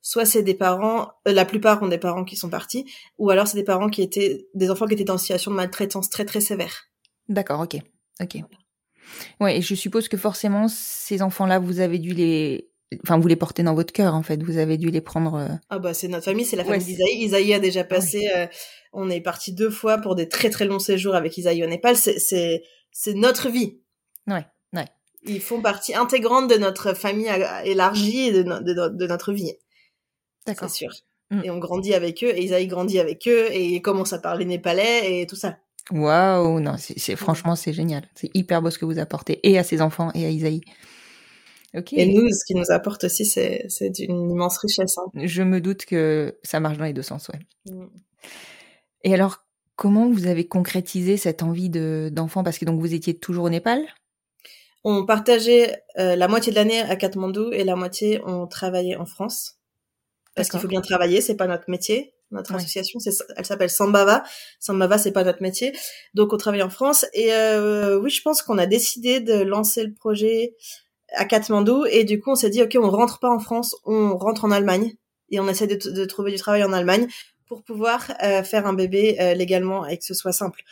soit 0.00 0.24
c'est 0.24 0.42
des 0.42 0.54
parents, 0.54 1.12
euh, 1.26 1.32
la 1.32 1.44
plupart 1.44 1.82
ont 1.82 1.88
des 1.88 1.98
parents 1.98 2.24
qui 2.24 2.36
sont 2.36 2.48
partis, 2.48 2.90
ou 3.18 3.30
alors 3.30 3.46
c'est 3.46 3.58
des 3.58 3.64
parents 3.64 3.88
qui 3.88 4.02
étaient, 4.02 4.46
des 4.54 4.70
enfants 4.70 4.86
qui 4.86 4.94
étaient 4.94 5.10
en 5.10 5.18
situation 5.18 5.50
de 5.50 5.56
maltraitance 5.56 6.08
très 6.08 6.24
très 6.24 6.40
sévère. 6.40 6.88
D'accord, 7.28 7.60
ok. 7.60 7.76
Ok. 8.20 8.38
Ouais, 9.40 9.58
et 9.58 9.62
je 9.62 9.74
suppose 9.74 10.08
que 10.08 10.16
forcément, 10.16 10.68
ces 10.68 11.22
enfants-là, 11.22 11.58
vous 11.58 11.80
avez 11.80 11.98
dû 11.98 12.14
les. 12.14 12.70
Enfin, 13.04 13.18
vous 13.18 13.28
les 13.28 13.36
portez 13.36 13.62
dans 13.62 13.74
votre 13.74 13.92
cœur, 13.92 14.14
en 14.14 14.22
fait. 14.22 14.42
Vous 14.42 14.56
avez 14.58 14.78
dû 14.78 14.90
les 14.90 15.00
prendre. 15.02 15.34
euh, 15.34 15.48
Ah 15.68 15.78
bah 15.78 15.92
c'est 15.94 16.08
notre 16.08 16.24
famille, 16.24 16.46
c'est 16.46 16.56
la 16.56 16.62
Ouais, 16.62 16.78
famille 16.80 16.86
c'est- 16.86 16.92
d'Isaïe. 17.04 17.24
Isaïe 17.24 17.54
a 17.54 17.58
déjà 17.58 17.84
passé, 17.84 18.28
euh, 18.34 18.46
on 18.92 19.10
est 19.10 19.20
parti 19.20 19.52
deux 19.52 19.68
fois 19.70 19.98
pour 19.98 20.14
des 20.14 20.28
très 20.28 20.48
très 20.50 20.64
longs 20.64 20.78
séjours 20.78 21.14
avec 21.14 21.36
Isaïe 21.36 21.62
au 21.62 21.66
Népal. 21.66 21.96
C'est 21.96 22.18
c'est 22.18 22.62
c'est 22.90 23.12
notre 23.14 23.50
vie. 23.50 23.78
Ouais, 24.26 24.46
ouais. 24.72 24.86
Ils 25.26 25.40
font 25.42 25.60
partie 25.60 25.94
intégrante 25.94 26.48
de 26.50 26.56
notre 26.56 26.94
famille 26.94 27.28
a- 27.28 27.64
élargie 27.66 28.28
et 28.28 28.32
de, 28.32 28.42
no- 28.42 28.60
de 28.60 28.72
no- 28.72 28.88
de 28.88 29.06
notre 29.06 29.32
vie. 29.32 29.52
C'est 30.46 30.54
D'accord. 30.54 30.70
sûr. 30.70 30.90
Mm. 31.30 31.40
Et 31.44 31.50
on 31.50 31.58
grandit 31.58 31.92
avec 31.92 32.24
eux, 32.24 32.30
et 32.34 32.42
Isaïe 32.42 32.68
grandit 32.68 32.98
avec 33.00 33.28
eux, 33.28 33.48
et 33.52 33.66
il 33.66 33.82
commence 33.82 34.14
à 34.14 34.18
parler 34.18 34.46
népalais 34.46 35.20
et 35.20 35.26
tout 35.26 35.36
ça. 35.36 35.58
Waouh, 35.90 36.60
non, 36.60 36.76
c'est 36.78 36.98
c'est- 36.98 37.16
franchement, 37.16 37.54
c'est 37.56 37.74
génial. 37.74 38.04
C'est 38.14 38.30
hyper 38.34 38.62
beau 38.62 38.70
ce 38.70 38.78
que 38.78 38.86
vous 38.86 38.98
apportez, 38.98 39.40
et 39.46 39.58
à 39.58 39.62
ses 39.64 39.82
enfants, 39.82 40.10
et 40.14 40.24
à 40.24 40.30
Isaïe. 40.30 40.62
Et 41.92 42.06
nous, 42.06 42.28
ce 42.30 42.44
qui 42.46 42.54
nous 42.54 42.70
apporte 42.70 43.04
aussi, 43.04 43.26
c'est 43.26 43.66
c'est 43.68 43.90
d'une 43.90 44.30
immense 44.30 44.58
richesse. 44.58 44.96
hein. 44.98 45.10
Je 45.14 45.42
me 45.42 45.60
doute 45.60 45.84
que 45.84 46.38
ça 46.42 46.60
marche 46.60 46.78
dans 46.78 46.84
les 46.84 46.94
deux 46.94 47.02
sens, 47.02 47.28
ouais. 47.28 47.40
Mm. 47.72 47.86
Et 49.04 49.14
alors, 49.14 49.44
comment 49.76 50.10
vous 50.10 50.26
avez 50.26 50.46
concrétisé 50.48 51.16
cette 51.16 51.42
envie 51.42 51.68
de 51.70 52.08
d'enfant? 52.12 52.42
Parce 52.42 52.58
que 52.58 52.64
donc 52.64 52.80
vous 52.80 52.94
étiez 52.94 53.18
toujours 53.18 53.44
au 53.44 53.50
Népal? 53.50 53.80
On 54.84 55.04
partageait 55.04 55.82
euh, 55.98 56.16
la 56.16 56.28
moitié 56.28 56.52
de 56.52 56.56
l'année 56.56 56.80
à 56.80 56.96
Katmandou 56.96 57.50
et 57.52 57.64
la 57.64 57.76
moitié 57.76 58.20
on 58.24 58.46
travaillait 58.46 58.96
en 58.96 59.06
France. 59.06 59.56
Parce 60.34 60.48
qu'il 60.48 60.60
faut 60.60 60.68
bien 60.68 60.80
travailler, 60.80 61.20
c'est 61.20 61.36
pas 61.36 61.48
notre 61.48 61.68
métier. 61.68 62.14
Notre 62.30 62.52
Ouais. 62.52 62.58
association, 62.58 63.00
c'est, 63.00 63.10
elle 63.36 63.44
s'appelle 63.44 63.70
Sambava. 63.70 64.22
Sambava, 64.60 64.98
c'est 64.98 65.12
pas 65.12 65.24
notre 65.24 65.42
métier. 65.42 65.72
Donc 66.14 66.32
on 66.32 66.36
travaille 66.36 66.62
en 66.62 66.70
France. 66.70 67.06
Et 67.12 67.32
euh, 67.32 67.98
oui, 67.98 68.10
je 68.10 68.22
pense 68.22 68.42
qu'on 68.42 68.56
a 68.58 68.66
décidé 68.66 69.20
de 69.20 69.34
lancer 69.42 69.82
le 69.84 69.92
projet 69.92 70.54
à 71.14 71.24
Katmandou. 71.24 71.84
Et 71.86 72.04
du 72.04 72.20
coup, 72.20 72.30
on 72.30 72.34
s'est 72.34 72.50
dit, 72.50 72.62
OK, 72.62 72.76
on 72.80 72.90
rentre 72.90 73.18
pas 73.18 73.30
en 73.30 73.38
France, 73.38 73.76
on 73.84 74.16
rentre 74.16 74.44
en 74.44 74.50
Allemagne. 74.50 74.94
Et 75.30 75.40
on 75.40 75.48
essaie 75.48 75.66
de, 75.66 75.90
de 75.90 76.04
trouver 76.04 76.30
du 76.30 76.38
travail 76.38 76.64
en 76.64 76.72
Allemagne 76.72 77.06
pour 77.46 77.62
pouvoir 77.62 78.12
euh, 78.22 78.42
faire 78.42 78.66
un 78.66 78.72
bébé 78.72 79.16
euh, 79.20 79.34
légalement 79.34 79.86
et 79.86 79.98
que 79.98 80.04
ce 80.04 80.14
soit 80.14 80.32
simple. 80.32 80.62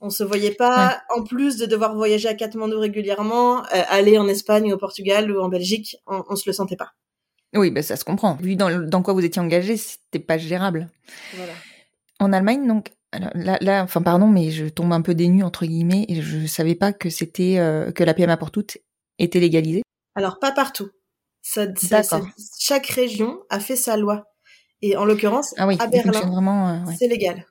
On 0.00 0.10
se 0.10 0.24
voyait 0.24 0.54
pas, 0.54 1.00
en 1.16 1.22
plus 1.22 1.56
de 1.58 1.66
devoir 1.66 1.94
voyager 1.94 2.28
à 2.28 2.34
Katmandou 2.34 2.80
régulièrement, 2.80 3.60
euh, 3.66 3.82
aller 3.88 4.18
en 4.18 4.26
Espagne, 4.26 4.72
au 4.72 4.76
Portugal 4.76 5.30
ou 5.30 5.40
en 5.40 5.48
Belgique, 5.48 5.96
on, 6.08 6.24
on 6.28 6.34
se 6.34 6.48
le 6.48 6.52
sentait 6.52 6.76
pas. 6.76 6.92
Oui, 7.54 7.70
ben 7.70 7.82
ça 7.82 7.96
se 7.96 8.04
comprend. 8.04 8.34
Vu 8.36 8.56
dans, 8.56 8.80
dans 8.80 9.02
quoi 9.02 9.14
vous 9.14 9.24
étiez 9.24 9.40
engagé, 9.40 9.76
c'était 9.76 10.18
pas 10.18 10.38
gérable. 10.38 10.88
Voilà. 11.36 11.52
En 12.18 12.32
Allemagne, 12.32 12.66
donc, 12.66 12.92
alors, 13.12 13.30
là, 13.34 13.58
là, 13.60 13.82
enfin, 13.82 14.02
pardon, 14.02 14.26
mais 14.26 14.50
je 14.50 14.66
tombe 14.66 14.92
un 14.92 15.02
peu 15.02 15.14
dénue 15.14 15.42
entre 15.42 15.66
guillemets 15.66 16.06
et 16.08 16.22
je 16.22 16.46
savais 16.46 16.74
pas 16.74 16.92
que 16.92 17.10
c'était 17.10 17.58
euh, 17.58 17.92
que 17.92 18.04
la 18.04 18.14
PMA 18.14 18.36
pour 18.38 18.50
toutes 18.50 18.78
était 19.22 19.40
légalisée. 19.40 19.82
Alors 20.14 20.38
pas 20.38 20.52
partout. 20.52 20.90
Ça, 21.42 21.66
ça- 21.76 22.02
ça- 22.02 22.18
D'accord. 22.18 22.30
chaque 22.58 22.86
région 22.86 23.40
a 23.50 23.58
fait 23.60 23.76
sa 23.76 23.96
loi. 23.96 24.24
Et 24.80 24.96
en 24.96 25.04
l'occurrence, 25.04 25.54
Ah 25.58 25.66
oui, 25.66 25.76
à 25.80 25.86
Berlin, 25.86 26.12
euh, 26.12 26.88
ouais. 26.88 26.96
c'est 26.98 27.08
légal. 27.08 27.46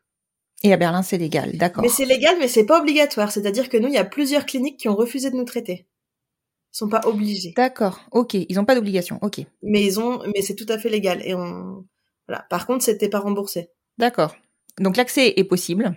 Et 0.64 0.72
à 0.74 0.78
Berlin, 0.78 1.02
c'est 1.02 1.18
légal, 1.18 1.58
d'accord. 1.58 1.82
Mais 1.82 1.90
c'est 1.90 2.06
légal, 2.06 2.36
mais 2.40 2.48
c'est 2.48 2.66
pas 2.66 2.80
obligatoire. 2.80 3.32
C'est-à-dire 3.32 3.68
que 3.70 3.78
nous, 3.78 3.88
il 3.88 3.94
y 3.94 3.98
a 3.98 4.06
plusieurs 4.06 4.46
cliniques 4.46 4.78
qui 4.78 4.90
ont 4.90 4.96
refusé 4.96 5.32
de 5.32 5.36
nous 5.36 5.44
traiter. 5.46 5.88
Ils 6.74 6.78
sont 6.78 6.88
pas 6.90 7.02
obligés. 7.06 7.54
D'accord, 7.56 8.02
ok. 8.12 8.34
Ils 8.36 8.60
ont 8.60 8.66
pas 8.66 8.76
d'obligation, 8.76 9.18
ok. 9.22 9.42
Mais 9.64 9.84
ils 9.84 10.00
ont, 10.00 10.22
mais 10.34 10.42
c'est 10.42 10.56
tout 10.56 10.66
à 10.70 10.78
fait 10.78 10.90
légal. 10.90 11.22
Et 11.26 11.34
on, 11.34 11.86
voilà. 12.28 12.46
Par 12.50 12.68
contre, 12.68 12.84
c'était 12.84 13.10
pas 13.10 13.20
remboursé. 13.20 13.70
D'accord. 13.98 14.36
Donc 14.80 14.96
l'accès 14.98 15.34
est 15.36 15.44
possible, 15.44 15.96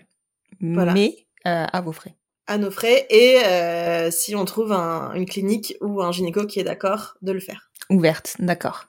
Voilà. 0.60 0.92
mais 0.94 1.26
euh, 1.46 1.66
à 1.72 1.80
vos 1.80 1.92
frais. 1.92 2.16
À 2.46 2.58
nos 2.58 2.70
frais. 2.70 3.06
Et 3.10 3.38
euh, 3.44 4.10
si 4.10 4.34
on 4.36 4.44
trouve 4.44 4.72
un- 4.72 5.12
une 5.14 5.26
clinique 5.26 5.76
ou 5.80 6.02
un 6.02 6.12
gynéco 6.12 6.46
qui 6.46 6.60
est 6.60 6.64
d'accord 6.64 7.14
de 7.22 7.32
le 7.32 7.40
faire. 7.40 7.70
Ouverte, 7.90 8.36
d'accord. 8.38 8.86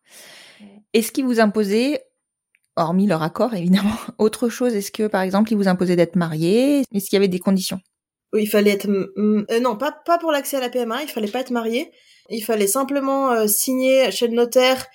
Est-ce 0.93 1.12
qu'ils 1.12 1.25
vous 1.25 1.39
imposaient, 1.39 2.03
hormis 2.75 3.07
leur 3.07 3.24
accord 3.24 3.53
évidemment, 3.53 3.95
autre 4.17 4.50
chose? 4.50 4.74
Est-ce 4.75 4.91
que 4.91 5.07
par 5.07 5.21
exemple 5.21 5.51
ils 5.51 5.57
vous 5.57 5.67
imposaient 5.67 5.95
d'être 5.95 6.15
marié? 6.15 6.83
Est-ce 6.93 7.05
qu'il 7.09 7.15
y 7.15 7.17
avait 7.17 7.27
des 7.27 7.39
conditions? 7.39 7.79
Oui, 8.33 8.43
il 8.43 8.47
fallait 8.50 8.71
être, 8.71 8.89
euh, 8.89 9.45
non, 9.62 9.77
pas, 9.77 9.93
pas 9.93 10.17
pour 10.17 10.31
l'accès 10.31 10.57
à 10.57 10.59
la 10.59 10.69
PMA. 10.69 11.03
Il 11.03 11.09
fallait 11.09 11.29
pas 11.31 11.39
être 11.39 11.51
marié. 11.51 11.91
Il 12.29 12.41
fallait 12.41 12.67
simplement 12.67 13.31
euh, 13.31 13.47
signer 13.47 14.12
chez 14.12 14.27
le 14.27 14.33
notaire 14.33 14.85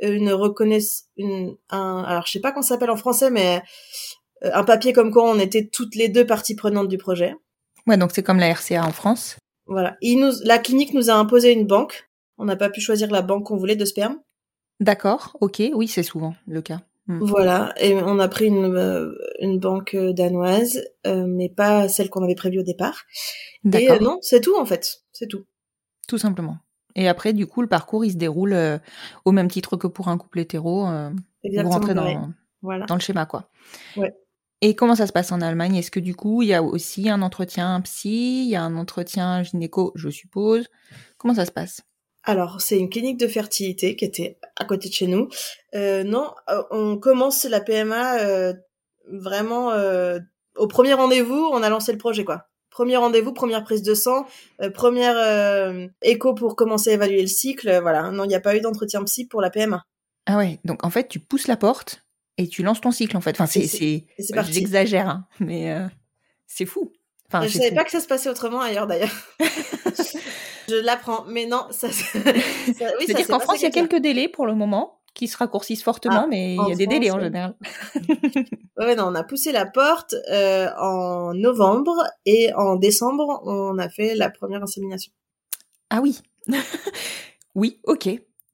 une 0.00 0.32
reconnaissance, 0.32 1.04
une, 1.16 1.56
un, 1.70 2.02
alors 2.06 2.24
je 2.26 2.32
sais 2.32 2.40
pas 2.40 2.50
comment 2.52 2.62
ça 2.62 2.74
s'appelle 2.74 2.90
en 2.90 2.96
français, 2.96 3.30
mais 3.30 3.62
euh, 4.44 4.50
un 4.54 4.64
papier 4.64 4.92
comme 4.92 5.10
quoi 5.12 5.28
on 5.30 5.38
était 5.38 5.68
toutes 5.72 5.94
les 5.96 6.08
deux 6.08 6.26
parties 6.26 6.54
prenantes 6.56 6.88
du 6.88 6.98
projet. 6.98 7.34
Ouais, 7.88 7.96
donc 7.96 8.10
c'est 8.12 8.22
comme 8.22 8.38
la 8.38 8.52
RCA 8.52 8.84
en 8.84 8.92
France. 8.92 9.38
Voilà. 9.66 9.96
Il 10.02 10.20
nous, 10.20 10.32
la 10.44 10.58
clinique 10.58 10.92
nous 10.94 11.10
a 11.10 11.14
imposé 11.14 11.52
une 11.52 11.66
banque. 11.66 12.08
On 12.36 12.44
n'a 12.44 12.56
pas 12.56 12.70
pu 12.70 12.80
choisir 12.80 13.10
la 13.10 13.22
banque 13.22 13.46
qu'on 13.46 13.56
voulait 13.56 13.76
de 13.76 13.84
sperme. 13.84 14.18
D'accord, 14.80 15.36
ok. 15.40 15.62
Oui, 15.74 15.88
c'est 15.88 16.02
souvent 16.02 16.34
le 16.46 16.60
cas. 16.62 16.82
Mm. 17.06 17.18
Voilà. 17.24 17.74
Et 17.80 17.94
on 17.94 18.18
a 18.18 18.28
pris 18.28 18.46
une, 18.46 18.76
euh, 18.76 19.14
une 19.40 19.58
banque 19.58 19.94
euh, 19.94 20.12
danoise, 20.12 20.84
euh, 21.06 21.24
mais 21.26 21.48
pas 21.48 21.88
celle 21.88 22.10
qu'on 22.10 22.22
avait 22.22 22.34
prévue 22.34 22.60
au 22.60 22.62
départ. 22.62 23.04
Et 23.64 23.68
D'accord, 23.70 23.96
euh, 23.96 24.04
non, 24.04 24.18
c'est 24.20 24.40
tout 24.42 24.56
en 24.56 24.66
fait. 24.66 25.02
C'est 25.12 25.26
tout. 25.26 25.44
tout 26.06 26.18
simplement. 26.18 26.58
Et 26.94 27.08
après, 27.08 27.32
du 27.32 27.46
coup, 27.46 27.62
le 27.62 27.68
parcours, 27.68 28.04
il 28.04 28.12
se 28.12 28.16
déroule 28.16 28.56
au 29.24 29.32
même 29.32 29.48
titre 29.48 29.76
que 29.76 29.86
pour 29.86 30.08
un 30.08 30.18
couple 30.18 30.40
hétéro. 30.40 30.84
vous 30.84 31.68
rentrez 31.70 31.94
dans, 31.94 32.30
Voilà. 32.60 32.86
dans 32.86 32.94
le 32.96 33.00
schéma, 33.00 33.24
quoi. 33.24 33.50
Ouais. 33.96 34.12
Et 34.60 34.74
comment 34.74 34.96
ça 34.96 35.06
se 35.06 35.12
passe 35.12 35.30
en 35.30 35.40
Allemagne? 35.40 35.76
Est-ce 35.76 35.90
que 35.90 36.00
du 36.00 36.14
coup, 36.14 36.42
il 36.42 36.48
y 36.48 36.54
a 36.54 36.62
aussi 36.62 37.08
un 37.08 37.22
entretien 37.22 37.80
psy, 37.82 38.44
il 38.44 38.50
y 38.50 38.56
a 38.56 38.62
un 38.62 38.76
entretien 38.76 39.42
gynéco, 39.42 39.92
je 39.94 40.08
suppose? 40.08 40.66
Comment 41.16 41.34
ça 41.34 41.46
se 41.46 41.52
passe? 41.52 41.82
Alors, 42.24 42.60
c'est 42.60 42.78
une 42.78 42.90
clinique 42.90 43.18
de 43.18 43.28
fertilité 43.28 43.94
qui 43.96 44.04
était 44.04 44.38
à 44.56 44.64
côté 44.64 44.88
de 44.88 44.94
chez 44.94 45.06
nous. 45.06 45.28
Euh, 45.74 46.02
non, 46.02 46.32
euh, 46.50 46.62
on 46.70 46.98
commence 46.98 47.44
la 47.44 47.60
PMA 47.60 48.18
euh, 48.18 48.52
vraiment 49.10 49.70
euh, 49.70 50.18
au 50.56 50.66
premier 50.66 50.94
rendez-vous, 50.94 51.48
on 51.52 51.62
a 51.62 51.68
lancé 51.68 51.92
le 51.92 51.98
projet 51.98 52.24
quoi. 52.24 52.44
Premier 52.70 52.96
rendez-vous, 52.96 53.32
première 53.32 53.64
prise 53.64 53.82
de 53.82 53.94
sang, 53.94 54.26
euh, 54.60 54.70
première 54.70 55.16
euh, 55.16 55.86
écho 56.02 56.34
pour 56.34 56.54
commencer 56.54 56.90
à 56.90 56.94
évaluer 56.94 57.22
le 57.22 57.28
cycle. 57.28 57.80
Voilà, 57.80 58.10
non, 58.10 58.24
il 58.24 58.28
n'y 58.28 58.34
a 58.34 58.40
pas 58.40 58.56
eu 58.56 58.60
d'entretien 58.60 59.02
psy 59.04 59.26
pour 59.26 59.40
la 59.40 59.50
PMA. 59.50 59.82
Ah 60.26 60.36
ouais, 60.36 60.60
donc 60.64 60.84
en 60.84 60.90
fait, 60.90 61.08
tu 61.08 61.18
pousses 61.18 61.48
la 61.48 61.56
porte 61.56 62.04
et 62.38 62.48
tu 62.48 62.62
lances 62.62 62.80
ton 62.80 62.90
cycle, 62.92 63.16
en 63.16 63.20
fait. 63.20 63.32
Enfin, 63.32 63.46
c'est... 63.46 63.66
C'est- 63.66 64.06
bah. 64.34 64.42
J'exagère, 64.48 65.08
hein, 65.08 65.26
mais 65.40 65.72
euh, 65.72 65.86
c'est 66.46 66.66
fou. 66.66 66.92
Enfin, 67.26 67.46
je 67.46 67.52
savais 67.58 67.74
pas 67.74 67.84
que 67.84 67.90
ça 67.90 68.00
se 68.00 68.06
passait 68.06 68.30
autrement 68.30 68.60
ailleurs 68.60 68.86
d'ailleurs. 68.86 69.12
je 70.68 70.76
l'apprends, 70.82 71.24
mais 71.28 71.44
non, 71.46 71.66
ça. 71.70 71.90
ça- 71.92 72.18
oui, 72.24 73.04
C'est-à-dire 73.06 73.26
qu'en 73.26 73.38
France, 73.40 73.58
il 73.60 73.64
y 73.64 73.66
a 73.66 73.70
quelques 73.70 73.96
délais 74.00 74.28
pour 74.28 74.46
le 74.46 74.54
moment 74.54 74.94
qui 75.14 75.26
se 75.26 75.36
raccourcissent 75.36 75.82
fortement, 75.82 76.22
Ah, 76.24 76.26
mais 76.28 76.54
il 76.54 76.68
y 76.68 76.72
a 76.72 76.76
des 76.76 76.86
délais 76.86 77.10
en 77.10 77.20
général. 77.20 77.54
Ouais, 78.78 78.94
non, 78.94 79.06
on 79.08 79.14
a 79.16 79.24
poussé 79.24 79.50
la 79.50 79.66
porte 79.66 80.14
euh, 80.30 80.68
en 80.78 81.34
novembre 81.34 82.04
et 82.24 82.52
en 82.54 82.76
décembre, 82.76 83.42
on 83.44 83.76
a 83.78 83.88
fait 83.88 84.14
la 84.14 84.30
première 84.30 84.62
insémination. 84.62 85.10
Ah 85.90 86.00
oui. 86.00 86.20
oui, 87.56 87.80
ok. 87.82 88.08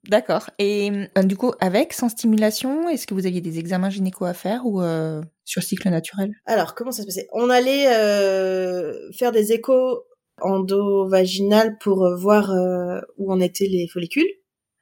D'accord. 0.09 0.51
Et 0.59 0.91
euh, 1.17 1.23
du 1.23 1.37
coup, 1.37 1.53
avec, 1.61 1.93
sans 1.93 2.09
stimulation, 2.09 2.89
est-ce 2.89 3.07
que 3.07 3.15
vous 3.15 3.27
aviez 3.27 3.41
des 3.41 3.59
examens 3.59 3.91
gynéco 3.91 4.25
à 4.25 4.35
faire 4.35 4.67
ou 4.67 4.83
euh, 4.83 5.23
sur 5.45 5.63
cycle 5.63 5.89
naturel? 5.89 6.33
Alors, 6.47 6.75
comment 6.75 6.93
ça 6.93 7.03
se 7.03 7.07
passait? 7.07 7.29
On 7.33 7.49
allait 7.51 7.89
euh, 7.89 9.11
faire 9.13 9.33
des 9.33 9.53
échos 9.53 10.05
endovaginales 10.41 11.79
pour 11.79 12.05
euh, 12.05 12.17
voir 12.17 12.51
euh, 12.51 13.01
où 13.19 13.33
en 13.33 13.41
étaient 13.41 13.67
les 13.67 13.89
follicules. 13.89 14.31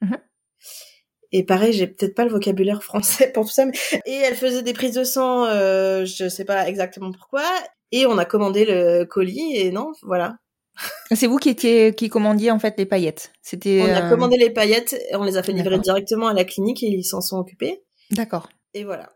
Mhm. 0.01 0.19
Et 1.35 1.45
pareil, 1.45 1.73
j'ai 1.73 1.87
peut-être 1.87 2.15
pas 2.15 2.25
le 2.25 2.31
vocabulaire 2.31 2.83
français 2.83 3.31
pour 3.33 3.47
tout 3.47 3.53
ça. 3.53 3.65
Mais... 3.65 3.73
Et 4.07 4.15
elle 4.15 4.35
faisait 4.35 4.63
des 4.63 4.75
prises 4.75 4.95
de 4.95 5.05
sang, 5.05 5.47
euh, 5.47 6.05
je 6.05 6.29
sais 6.29 6.45
pas 6.45 6.69
exactement 6.69 7.13
pourquoi. 7.13 7.45
Et 7.91 8.07
on 8.07 8.19
a 8.19 8.25
commandé 8.25 8.65
le 8.65 9.05
colis 9.05 9.57
et 9.57 9.71
non, 9.71 9.93
voilà. 10.03 10.37
C'est 11.13 11.27
vous 11.27 11.37
qui 11.39 11.51
étiez 11.51 11.95
qui 11.95 12.09
commandiez 12.09 12.51
en 12.51 12.59
fait 12.59 12.75
les 12.79 12.87
paillettes. 12.87 13.33
C'était. 13.43 13.83
On 13.83 13.95
a 13.95 14.07
euh, 14.07 14.09
commandé 14.09 14.37
les 14.37 14.51
paillettes, 14.51 14.95
et 15.11 15.17
on 15.17 15.23
les 15.25 15.37
a 15.37 15.43
fait 15.43 15.53
livrer 15.53 15.79
directement 15.79 16.29
à 16.29 16.35
la 16.35 16.45
clinique 16.45 16.83
et 16.83 16.87
ils 16.87 17.05
s'en 17.05 17.21
sont 17.21 17.37
occupés. 17.39 17.83
D'accord. 18.11 18.49
Et 18.75 18.85
voilà. 18.85 19.11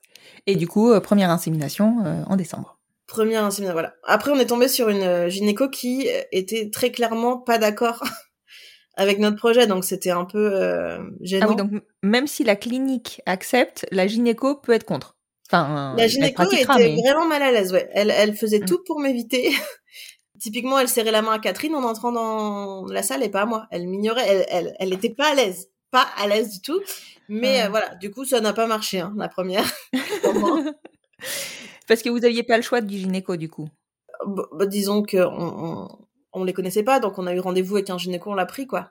Et 0.47 0.55
du 0.57 0.69
coup, 0.69 0.91
euh, 0.91 1.01
première 1.01 1.31
insémination 1.31 1.97
euh, 2.05 2.23
en 2.27 2.37
décembre. 2.37 2.79
Première 3.07 3.45
insémination, 3.45 3.73
voilà. 3.73 3.95
Après, 4.05 4.31
on 4.33 4.39
est 4.39 4.47
tombé 4.47 4.69
sur 4.69 4.89
une 4.89 5.29
gynéco 5.29 5.69
qui 5.71 6.09
était 6.33 6.71
très 6.71 6.91
clairement 6.91 7.39
pas 7.39 7.57
d'accord 7.59 8.03
avec 8.97 9.19
notre 9.19 9.37
projet, 9.37 9.67
donc 9.67 9.85
c'était 9.85 10.11
un 10.11 10.25
peu 10.25 10.51
euh, 10.55 10.99
gênant. 11.23 11.47
Ah 11.47 11.51
oui, 11.51 11.57
donc 11.57 11.71
même 12.03 12.27
si 12.27 12.45
la 12.45 12.57
clinique 12.57 13.23
accepte, 13.27 13.87
la 13.93 14.07
gynéco 14.07 14.57
peut 14.57 14.73
être 14.73 14.85
contre. 14.85 15.17
Enfin, 15.49 15.95
la 15.97 16.07
gynéco 16.09 16.43
était 16.51 16.65
mais- 16.79 16.97
vraiment 17.01 17.27
mal 17.27 17.43
à 17.43 17.53
l'aise, 17.53 17.73
ouais. 17.73 17.89
Elle, 17.95 18.11
elle 18.11 18.35
faisait 18.35 18.59
Mm. 18.61 18.65
tout 18.67 18.83
pour 18.85 19.01
m'éviter. 19.01 19.51
Typiquement, 20.41 20.79
elle 20.79 20.89
serrait 20.89 21.11
la 21.13 21.23
main 21.23 21.33
à 21.33 21.39
Catherine 21.39 21.75
en 21.75 21.83
entrant 21.85 22.13
dans 22.13 22.85
la 22.87 23.03
salle 23.03 23.23
et 23.23 23.29
pas 23.29 23.43
à 23.43 23.47
moi. 23.47 23.67
Elle 23.71 23.87
m'ignorait, 23.87 24.27
elle, 24.27 24.47
elle, 24.51 24.77
elle 24.79 24.93
était 24.93 25.11
pas 25.15 25.31
à 25.33 25.35
l'aise, 25.35 25.69
pas 25.91 26.07
à 26.17 26.27
l'aise 26.27 26.51
du 26.51 26.61
tout. 26.61 26.81
Mais 27.29 27.61
Ah. 27.61 27.67
euh, 27.67 27.69
voilà, 27.71 27.95
du 27.97 28.11
coup, 28.11 28.25
ça 28.25 28.41
n'a 28.41 28.53
pas 28.53 28.67
marché, 28.67 29.01
hein, 29.01 29.15
la 29.17 29.29
première. 29.29 29.65
Parce 31.89 32.03
que 32.03 32.09
vous 32.11 32.25
aviez 32.25 32.43
pas 32.43 32.57
le 32.57 32.63
choix 32.63 32.81
du 32.81 32.99
gynéco 32.99 33.37
du 33.37 33.49
coup. 33.49 33.69
Bah, 34.27 34.45
bah, 34.53 34.67
disons 34.67 35.03
que 35.03 35.19
on, 36.33 36.45
les 36.45 36.53
connaissait 36.53 36.83
pas, 36.83 37.01
donc 37.01 37.19
on 37.19 37.27
a 37.27 37.35
eu 37.35 37.41
rendez-vous 37.41 37.77
avec 37.77 37.91
un 37.91 37.99
gynéco, 37.99 38.31
on 38.31 38.35
l'a 38.35 38.47
pris, 38.47 38.67
quoi. 38.67 38.91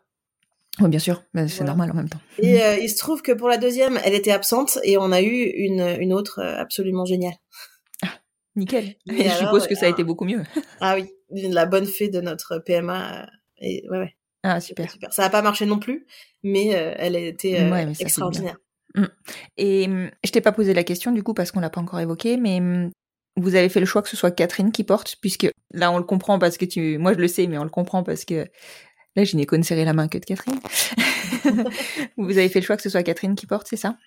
Oui, 0.81 0.89
bien 0.89 0.99
sûr, 0.99 1.23
mais 1.33 1.47
c'est 1.47 1.57
Voilà. 1.57 1.71
normal 1.71 1.91
en 1.91 1.93
même 1.93 2.09
temps. 2.09 2.19
Et 2.39 2.61
euh, 2.61 2.77
il 2.77 2.89
se 2.89 2.97
trouve 2.97 3.21
que 3.21 3.31
pour 3.31 3.47
la 3.47 3.57
deuxième, 3.57 3.99
elle 4.03 4.13
était 4.13 4.31
absente 4.31 4.77
et 4.83 4.97
on 4.97 5.11
a 5.11 5.21
eu 5.21 5.43
une, 5.55 5.95
une 5.99 6.11
autre 6.13 6.39
euh, 6.39 6.57
absolument 6.59 7.05
géniale. 7.05 7.35
Nickel. 8.57 8.95
Mais 9.05 9.15
Et 9.19 9.23
je 9.23 9.29
alors, 9.29 9.37
suppose 9.39 9.67
que 9.67 9.75
ça 9.75 9.85
a 9.85 9.89
été 9.89 10.03
beaucoup 10.05 10.23
mieux. 10.25 10.41
Ah 10.79 10.95
oui, 10.95 11.11
la 11.29 11.65
bonne 11.65 11.85
fée 11.85 12.09
de 12.09 12.21
notre 12.21 12.59
PMA. 12.59 13.21
euh, 13.21 13.25
et 13.59 13.85
ouais, 13.89 13.99
ouais, 13.99 14.15
Ah 14.43 14.59
super. 14.59 14.89
super. 14.91 15.13
Ça 15.13 15.23
n'a 15.23 15.29
pas 15.29 15.41
marché 15.41 15.65
non 15.65 15.79
plus, 15.79 16.05
mais 16.43 16.75
euh, 16.75 16.93
elle 16.97 17.15
a 17.15 17.19
été 17.19 17.59
euh, 17.59 17.71
Ouais, 17.71 17.87
extraordinaire. 17.99 18.57
Et 19.57 19.85
hum, 19.87 20.09
je 20.23 20.31
t'ai 20.31 20.41
pas 20.41 20.51
posé 20.51 20.73
la 20.73 20.83
question 20.83 21.11
du 21.11 21.21
coup 21.23 21.33
parce 21.33 21.51
qu'on 21.51 21.59
l'a 21.59 21.69
pas 21.69 21.81
encore 21.81 21.99
évoqué, 21.99 22.37
mais 22.37 22.59
hum, 22.59 22.91
vous 23.37 23.55
avez 23.55 23.69
fait 23.69 23.79
le 23.79 23.85
choix 23.85 24.01
que 24.01 24.09
ce 24.09 24.15
soit 24.17 24.31
Catherine 24.31 24.71
qui 24.71 24.83
porte, 24.83 25.17
puisque 25.19 25.47
là 25.73 25.91
on 25.91 25.97
le 25.97 26.03
comprend 26.03 26.39
parce 26.39 26.57
que 26.57 26.65
tu, 26.65 26.97
moi 26.97 27.13
je 27.13 27.19
le 27.19 27.27
sais, 27.27 27.47
mais 27.47 27.57
on 27.57 27.63
le 27.63 27.69
comprend 27.69 28.03
parce 28.03 28.23
que 28.23 28.45
là 29.15 29.23
je 29.23 29.35
n'ai 29.35 29.45
serrer 29.63 29.85
la 29.85 29.93
main 29.93 30.07
que 30.07 30.17
de 30.17 30.25
Catherine. 30.25 30.59
vous 32.17 32.37
avez 32.37 32.49
fait 32.49 32.59
le 32.59 32.65
choix 32.65 32.77
que 32.77 32.83
ce 32.83 32.89
soit 32.89 33.03
Catherine 33.03 33.35
qui 33.35 33.47
porte, 33.47 33.67
c'est 33.69 33.77
ça? 33.77 33.97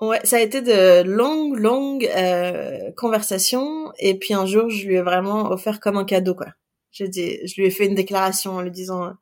Ouais, 0.00 0.20
ça 0.24 0.36
a 0.36 0.40
été 0.40 0.60
de 0.60 1.02
longues, 1.02 1.58
longues 1.58 2.04
euh, 2.04 2.92
conversations. 2.96 3.92
Et 3.98 4.18
puis 4.18 4.34
un 4.34 4.44
jour, 4.46 4.68
je 4.68 4.86
lui 4.86 4.96
ai 4.96 5.02
vraiment 5.02 5.50
offert 5.50 5.80
comme 5.80 5.96
un 5.96 6.04
cadeau, 6.04 6.34
quoi. 6.34 6.48
J'ai 6.92 7.08
dit, 7.08 7.38
je 7.46 7.60
lui 7.60 7.66
ai 7.66 7.70
fait 7.70 7.86
une 7.86 7.94
déclaration 7.94 8.52
en 8.56 8.60
lui 8.60 8.70
disant, 8.70 9.06
euh, 9.06 9.12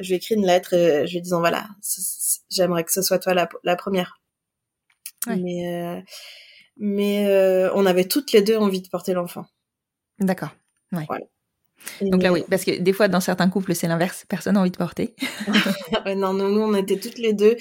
je 0.00 0.08
lui 0.08 0.14
ai 0.14 0.16
écrit 0.16 0.34
une 0.36 0.46
lettre, 0.46 0.74
euh, 0.74 1.04
je 1.06 1.12
lui 1.12 1.18
ai 1.18 1.20
disant 1.20 1.40
voilà, 1.40 1.68
j'aimerais 2.50 2.84
que 2.84 2.92
ce 2.92 3.02
soit 3.02 3.18
toi 3.18 3.34
la, 3.34 3.48
la 3.64 3.76
première. 3.76 4.20
Ouais. 5.26 5.36
Mais 5.36 5.74
euh, 5.74 6.00
mais 6.76 7.26
euh, 7.26 7.70
on 7.74 7.84
avait 7.86 8.04
toutes 8.04 8.30
les 8.32 8.42
deux 8.42 8.56
envie 8.56 8.80
de 8.80 8.88
porter 8.88 9.12
l'enfant. 9.14 9.46
D'accord. 10.20 10.50
Et- 11.20 11.28
Donc 12.00 12.22
là 12.22 12.32
oui, 12.32 12.44
parce 12.50 12.64
que 12.64 12.78
des 12.78 12.92
fois 12.92 13.08
dans 13.08 13.20
certains 13.20 13.48
couples 13.48 13.74
c'est 13.74 13.88
l'inverse, 13.88 14.24
personne 14.28 14.54
n'a 14.54 14.60
envie 14.60 14.70
de 14.70 14.76
porter. 14.76 15.14
Non, 16.16 16.32
nous, 16.32 16.60
on 16.60 16.74
était 16.74 16.98
toutes 16.98 17.18
les 17.18 17.32
deux. 17.32 17.56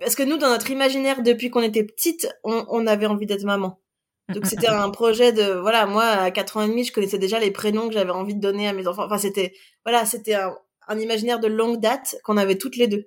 Parce 0.00 0.14
que 0.14 0.22
nous, 0.22 0.36
dans 0.36 0.48
notre 0.48 0.70
imaginaire, 0.70 1.22
depuis 1.22 1.50
qu'on 1.50 1.62
était 1.62 1.84
petite, 1.84 2.28
on, 2.44 2.66
on 2.68 2.86
avait 2.86 3.06
envie 3.06 3.26
d'être 3.26 3.44
maman. 3.44 3.80
Donc 4.34 4.46
c'était 4.46 4.68
un 4.68 4.90
projet 4.90 5.32
de 5.32 5.58
voilà, 5.58 5.86
moi 5.86 6.04
à 6.04 6.30
4 6.30 6.58
ans 6.58 6.62
et 6.62 6.68
demi, 6.68 6.84
je 6.84 6.92
connaissais 6.92 7.18
déjà 7.18 7.38
les 7.38 7.50
prénoms 7.50 7.88
que 7.88 7.94
j'avais 7.94 8.10
envie 8.10 8.34
de 8.34 8.40
donner 8.40 8.68
à 8.68 8.74
mes 8.74 8.86
enfants. 8.86 9.06
Enfin 9.06 9.16
c'était 9.16 9.54
voilà, 9.86 10.04
c'était 10.04 10.34
un, 10.34 10.54
un 10.86 10.98
imaginaire 10.98 11.40
de 11.40 11.48
longue 11.48 11.80
date 11.80 12.16
qu'on 12.24 12.36
avait 12.36 12.58
toutes 12.58 12.76
les 12.76 12.88
deux. 12.88 13.06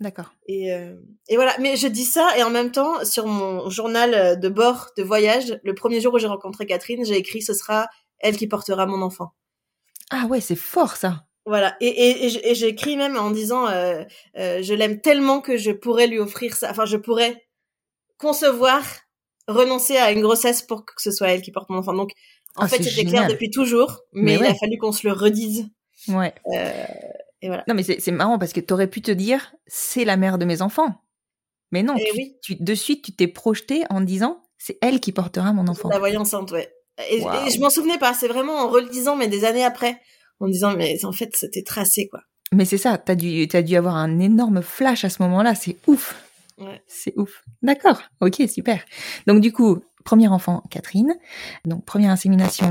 D'accord. 0.00 0.32
Et, 0.46 0.72
euh, 0.72 0.94
et 1.28 1.36
voilà, 1.36 1.56
mais 1.60 1.76
je 1.76 1.88
dis 1.88 2.04
ça 2.04 2.36
et 2.36 2.42
en 2.42 2.50
même 2.50 2.70
temps 2.70 3.04
sur 3.04 3.26
mon 3.26 3.68
journal 3.68 4.14
euh, 4.14 4.34
de 4.36 4.48
bord 4.48 4.90
de 4.96 5.02
voyage, 5.02 5.58
le 5.62 5.74
premier 5.74 6.00
jour 6.00 6.14
où 6.14 6.18
j'ai 6.18 6.28
rencontré 6.28 6.66
Catherine, 6.66 7.04
j'ai 7.04 7.16
écrit 7.16 7.42
ce 7.42 7.52
sera 7.54 7.88
elle 8.18 8.36
qui 8.36 8.46
portera 8.48 8.86
mon 8.86 9.02
enfant. 9.02 9.32
Ah 10.10 10.26
ouais, 10.26 10.40
c'est 10.40 10.56
fort 10.56 10.96
ça. 10.96 11.24
Voilà, 11.46 11.76
et, 11.80 11.86
et, 11.88 12.50
et 12.50 12.54
j'ai 12.54 12.68
écrit 12.68 12.96
même 12.98 13.16
en 13.16 13.30
disant 13.30 13.66
euh, 13.68 14.04
euh, 14.36 14.62
je 14.62 14.74
l'aime 14.74 15.00
tellement 15.00 15.40
que 15.40 15.56
je 15.56 15.70
pourrais 15.70 16.06
lui 16.06 16.18
offrir 16.18 16.54
ça, 16.54 16.70
enfin 16.70 16.84
je 16.84 16.98
pourrais 16.98 17.46
concevoir 18.18 18.82
renoncer 19.46 19.96
à 19.96 20.12
une 20.12 20.20
grossesse 20.20 20.60
pour 20.62 20.84
que 20.84 20.92
ce 21.00 21.10
soit 21.10 21.28
elle 21.28 21.40
qui 21.42 21.50
porte 21.52 21.70
mon 21.70 21.78
enfant. 21.78 21.94
Donc 21.94 22.12
en 22.56 22.64
Ah, 22.64 22.68
fait 22.68 22.82
c'était 22.82 23.04
clair 23.06 23.26
depuis 23.28 23.50
toujours, 23.50 24.00
mais, 24.12 24.22
Mais 24.22 24.34
il 24.34 24.40
ouais. 24.40 24.48
a 24.48 24.54
fallu 24.54 24.76
qu'on 24.78 24.92
se 24.92 25.06
le 25.06 25.12
redise. 25.14 25.68
Ouais. 26.08 26.34
Euh, 26.54 26.84
et 27.40 27.46
voilà. 27.48 27.64
Non, 27.68 27.74
mais 27.74 27.82
c'est 27.82 28.10
marrant 28.10 28.38
parce 28.38 28.52
que 28.52 28.60
t'aurais 28.60 28.88
pu 28.88 29.00
te 29.00 29.10
dire, 29.10 29.54
c'est 29.66 30.04
la 30.04 30.16
mère 30.16 30.38
de 30.38 30.44
mes 30.44 30.60
enfants. 30.60 31.02
Mais 31.70 31.82
non, 31.82 31.94
Eh 31.98 32.04
tu, 32.04 32.12
oui. 32.16 32.36
tu- 32.42 32.56
de 32.56 32.74
suite, 32.74 33.04
tu 33.04 33.12
t'es 33.12 33.28
projeté 33.28 33.84
en 33.90 34.00
disant, 34.00 34.42
c'est 34.58 34.78
elle 34.82 35.00
qui 35.00 35.12
portera 35.12 35.52
mon 35.52 35.66
enfant. 35.68 35.88
La 35.88 35.98
voyance 35.98 36.34
enceinte, 36.34 36.50
ouais. 36.52 36.70
Et, 37.10 37.20
je 37.20 37.60
m'en 37.60 37.70
souvenais 37.70 37.98
pas, 37.98 38.14
c'est 38.14 38.28
vraiment 38.28 38.56
en 38.56 38.68
relisant, 38.68 39.16
mais 39.16 39.28
des 39.28 39.44
années 39.44 39.64
après, 39.64 40.00
en 40.40 40.48
disant, 40.48 40.74
mais 40.76 41.04
en 41.04 41.12
fait, 41.12 41.30
c'était 41.34 41.62
tracé, 41.62 42.08
quoi. 42.08 42.20
Mais 42.52 42.64
c'est 42.64 42.78
ça, 42.78 42.98
t'as 42.98 43.14
dû, 43.14 43.46
t'as 43.46 43.62
dû 43.62 43.76
avoir 43.76 43.96
un 43.96 44.18
énorme 44.18 44.62
flash 44.62 45.04
à 45.04 45.10
ce 45.10 45.22
moment-là, 45.22 45.54
c'est 45.54 45.76
ouf. 45.86 46.14
Ouais. 46.58 46.82
C'est 46.86 47.12
ouf. 47.16 47.44
D'accord, 47.62 48.00
ok, 48.20 48.42
super. 48.48 48.82
Donc 49.26 49.40
du 49.40 49.52
coup, 49.52 49.78
premier 50.04 50.28
enfant, 50.28 50.62
Catherine. 50.70 51.14
Donc 51.66 51.84
première 51.84 52.10
insémination, 52.10 52.66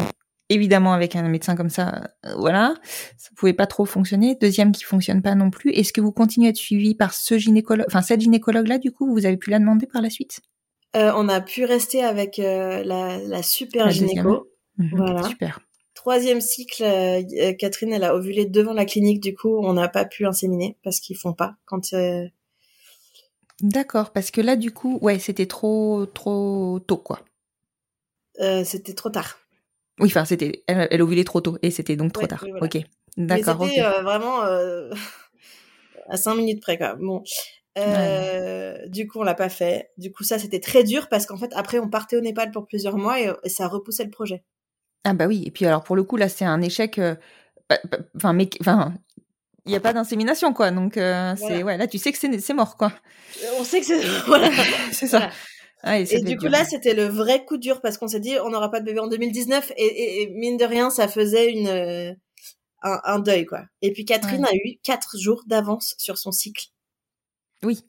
évidemment 0.50 0.94
avec 0.94 1.16
un 1.16 1.22
médecin 1.30 1.56
comme 1.56 1.70
ça, 1.70 2.10
euh, 2.26 2.34
voilà. 2.38 2.74
Ça 3.18 3.30
pouvait 3.36 3.54
pas 3.54 3.68
trop 3.68 3.86
fonctionner. 3.86 4.36
Deuxième 4.42 4.72
qui 4.72 4.84
fonctionne 4.84 5.22
pas 5.22 5.36
non 5.36 5.52
plus. 5.52 5.72
Est-ce 5.72 5.94
que 5.94 6.02
vous 6.02 6.12
continuez 6.12 6.48
à 6.48 6.50
être 6.50 6.58
suivi 6.58 6.96
par 6.96 7.14
ce 7.14 7.38
gynécologue, 7.38 7.86
enfin 7.88 8.02
cette 8.02 8.22
gynécologue-là, 8.22 8.80
du 8.80 8.92
coup, 8.92 9.12
vous 9.12 9.26
avez 9.26 9.38
pu 9.38 9.52
la 9.52 9.60
demander 9.60 9.86
par 9.86 10.02
la 10.02 10.10
suite? 10.10 10.42
Euh, 10.96 11.12
on 11.16 11.30
a 11.30 11.42
pu 11.42 11.66
rester 11.66 12.04
avec 12.04 12.40
euh, 12.40 12.84
la, 12.84 13.18
la 13.20 13.44
super 13.44 13.86
La 13.86 13.92
gynéco. 13.92 14.50
Mhm, 14.78 14.90
Voilà. 14.98 15.24
Super. 15.24 15.60
Troisième 15.94 16.42
cycle, 16.42 16.84
euh, 16.84 17.54
Catherine, 17.54 17.92
elle 17.92 18.04
a 18.04 18.16
ovulé 18.16 18.46
devant 18.46 18.74
la 18.74 18.86
clinique, 18.86 19.20
du 19.20 19.36
coup, 19.36 19.58
on 19.58 19.74
n'a 19.74 19.90
pas 19.90 20.06
pu 20.06 20.26
inséminer 20.26 20.78
parce 20.84 21.00
qu'ils 21.00 21.18
font 21.18 21.34
pas 21.34 21.56
quand. 21.66 21.94
D'accord, 23.62 24.12
parce 24.14 24.30
que 24.32 24.40
là, 24.40 24.56
du 24.56 24.72
coup, 24.72 25.00
ouais, 25.02 25.20
c'était 25.20 25.48
trop, 25.48 26.06
trop 26.06 26.80
tôt, 26.86 26.98
quoi. 26.98 27.20
c'était 28.64 28.94
trop 28.94 29.10
tard. 29.10 29.40
Oui, 30.00 30.08
enfin, 30.08 30.26
c'était, 30.26 30.64
elle, 30.68 30.88
elle 30.92 31.02
ovulait 31.02 31.24
trop 31.24 31.42
tôt, 31.42 31.58
et 31.64 31.72
c'était 31.72 31.96
donc 31.96 32.14
trop 32.14 32.22
Ouais, 32.24 32.28
tard. 32.28 32.46
voilà. 32.52 32.66
Ok. 32.68 32.78
D'accord, 33.18 33.58
c'était 33.68 33.82
euh, 33.82 34.02
vraiment 34.04 34.42
à 36.10 36.18
cinq 36.18 36.36
minutes 36.36 36.62
près, 36.62 36.78
quoi. 36.78 36.96
Bon. 36.96 37.24
Euh, 37.78 38.88
Du 38.88 39.08
coup, 39.08 39.20
on 39.20 39.24
l'a 39.24 39.36
pas 39.36 39.50
fait. 39.50 39.92
Du 39.98 40.12
coup, 40.12 40.24
ça, 40.24 40.40
c'était 40.40 40.60
très 40.60 40.84
dur 40.84 41.08
parce 41.10 41.26
qu'en 41.26 41.38
fait, 41.38 41.52
après, 41.56 41.80
on 41.80 41.90
partait 41.90 42.18
au 42.18 42.22
Népal 42.22 42.52
pour 42.52 42.66
plusieurs 42.68 42.98
mois 42.98 43.20
et, 43.22 43.32
et 43.44 43.50
ça 43.50 43.68
repoussait 43.68 44.04
le 44.06 44.10
projet. 44.12 44.44
Ah 45.04 45.14
bah 45.14 45.28
oui, 45.28 45.44
et 45.46 45.52
puis 45.52 45.66
alors 45.66 45.84
pour 45.84 45.96
le 45.96 46.04
coup 46.04 46.18
là 46.18 46.28
c'est 46.28 46.44
un 46.44 46.62
échec, 46.62 46.98
euh, 47.00 47.16
enfin 48.18 48.34
mais 48.34 48.50
enfin 48.60 48.94
il 49.66 49.72
y 49.72 49.76
a 49.76 49.80
pas 49.80 49.94
d'insémination 49.94 50.52
quoi, 50.54 50.70
donc 50.72 50.98
euh, 50.98 51.34
c'est 51.38 51.48
Voilà. 51.48 51.66
ouais 51.66 51.78
là 51.78 51.88
tu 51.88 51.98
sais 51.98 52.12
que 52.12 52.18
c'est 52.18 52.40
c'est 52.40 52.54
mort 52.54 52.76
quoi. 52.76 52.92
Euh, 53.44 53.48
On 53.60 53.64
sait 53.64 53.80
que 53.80 53.86
c'est 53.86 54.02
voilà. 54.28 54.50
c'est 54.92 55.08
ça. 55.08 55.20
Voilà. 55.20 55.34
Ah, 55.84 56.00
Et 56.00 56.06
du 56.24 56.36
coup, 56.36 56.42
dur. 56.42 56.50
là, 56.50 56.66
c'était 56.66 56.96
le 56.96 57.06
vrai 57.06 57.46
coup 57.46 57.58
dur 57.58 57.80
parce 57.82 57.98
qu'on 57.98 58.08
s'est 58.08 58.20
dit, 58.20 58.36
on 58.44 58.50
n'aura 58.50 58.70
pas 58.72 58.80
de 58.82 58.86
bébé 58.86 59.00
en 59.00 59.08
2019 59.08 59.72
et, 59.78 59.86
et- 59.86 60.22
et 60.24 60.28
mine 60.32 60.58
de 60.58 60.66
rien, 60.66 60.90
ça 60.90 61.08
faisait 61.08 61.52
une 61.52 62.18
un, 62.84 63.00
un 63.04 63.20
deuil 63.20 63.46
quoi. 63.46 63.62
Et 63.82 63.94
puis 63.94 64.04
Catherine 64.04 64.44
a 64.46 64.54
eu 64.54 64.78
quatre 64.84 65.18
jours 65.18 65.44
d'avance 65.48 65.94
sur 65.98 66.18
son 66.18 66.32
cycle. 66.32 66.66
Oui. 67.64 67.82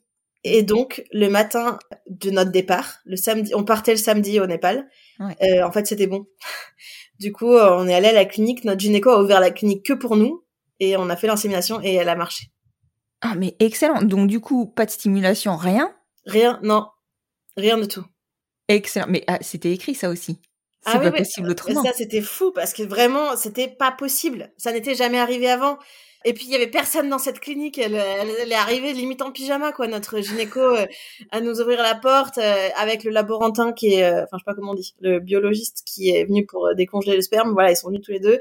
Et 0.43 0.63
donc, 0.63 1.03
le 1.11 1.29
matin 1.29 1.79
de 2.07 2.29
notre 2.29 2.51
départ, 2.51 2.99
le 3.05 3.17
samedi, 3.17 3.53
on 3.53 3.63
partait 3.63 3.91
le 3.91 3.97
samedi 3.97 4.39
au 4.39 4.45
Népal. 4.47 4.87
Ouais. 5.19 5.35
Euh, 5.41 5.63
en 5.65 5.71
fait, 5.71 5.85
c'était 5.87 6.07
bon. 6.07 6.25
Du 7.19 7.33
coup, 7.33 7.53
euh, 7.53 7.75
on 7.77 7.85
est 7.85 7.93
allé 7.93 8.07
à 8.07 8.13
la 8.13 8.23
clinique. 8.23 8.63
Notre 8.63 8.79
gynéco 8.79 9.09
a 9.09 9.21
ouvert 9.21 9.41
la 9.41 9.51
clinique 9.51 9.85
que 9.85 9.91
pour 9.91 10.15
nous. 10.15 10.45
Et 10.79 10.95
on 10.95 11.09
a 11.09 11.17
fait 11.17 11.27
l'insémination 11.27 11.81
et 11.83 11.95
elle 11.95 12.07
a 12.07 12.15
marché. 12.15 12.45
Ah 13.21 13.35
mais 13.35 13.57
excellent. 13.59 14.01
Donc 14.01 14.27
du 14.29 14.39
coup 14.39 14.65
pas 14.65 14.85
de 14.85 14.91
stimulation, 14.91 15.57
rien? 15.57 15.93
Rien, 16.25 16.61
non. 16.63 16.87
Rien 17.57 17.77
de 17.77 17.83
tout. 17.83 18.05
Excellent. 18.69 19.07
Mais 19.09 19.25
ah, 19.27 19.39
c'était 19.41 19.73
écrit 19.73 19.95
ça 19.95 20.09
aussi. 20.09 20.39
C'est 20.85 20.91
Ah 20.93 20.99
pas 20.99 21.09
oui. 21.09 21.17
possible 21.17 21.49
autrement. 21.49 21.83
Ça, 21.83 21.91
c'était 21.93 22.21
fou 22.21 22.53
parce 22.53 22.71
que 22.71 22.83
vraiment, 22.83 23.35
c'était 23.35 23.67
pas 23.67 23.91
possible. 23.91 24.53
Ça 24.57 24.71
n'était 24.71 24.95
jamais 24.95 25.19
arrivé 25.19 25.49
avant. 25.49 25.77
Et 26.25 26.33
puis, 26.33 26.45
il 26.45 26.51
y 26.51 26.55
avait 26.55 26.67
personne 26.67 27.09
dans 27.09 27.17
cette 27.17 27.39
clinique. 27.39 27.77
Elle, 27.77 27.95
elle, 27.95 28.29
elle 28.41 28.51
est 28.51 28.55
arrivée 28.55 28.91
limite 28.93 29.21
en 29.21 29.31
pyjama, 29.31 29.71
quoi. 29.71 29.87
Notre 29.87 30.19
gynéco 30.19 30.59
euh, 30.59 30.85
à 31.31 31.39
nous 31.39 31.61
ouvrir 31.61 31.81
la 31.81 31.95
porte 31.95 32.37
euh, 32.37 32.69
avec 32.75 33.03
le 33.03 33.11
laborantin 33.11 33.71
qui 33.71 33.93
est, 33.93 34.03
euh, 34.03 34.23
enfin, 34.23 34.37
je 34.37 34.39
sais 34.39 34.45
pas 34.45 34.53
comment 34.53 34.71
on 34.71 34.75
dit, 34.75 34.95
le 34.99 35.19
biologiste 35.19 35.83
qui 35.85 36.09
est 36.09 36.25
venu 36.25 36.45
pour 36.45 36.67
euh, 36.67 36.73
décongeler 36.73 37.15
le 37.15 37.21
sperme. 37.21 37.53
Voilà, 37.53 37.71
ils 37.71 37.77
sont 37.77 37.87
venus 37.87 38.01
tous 38.03 38.11
les 38.11 38.19
deux. 38.19 38.39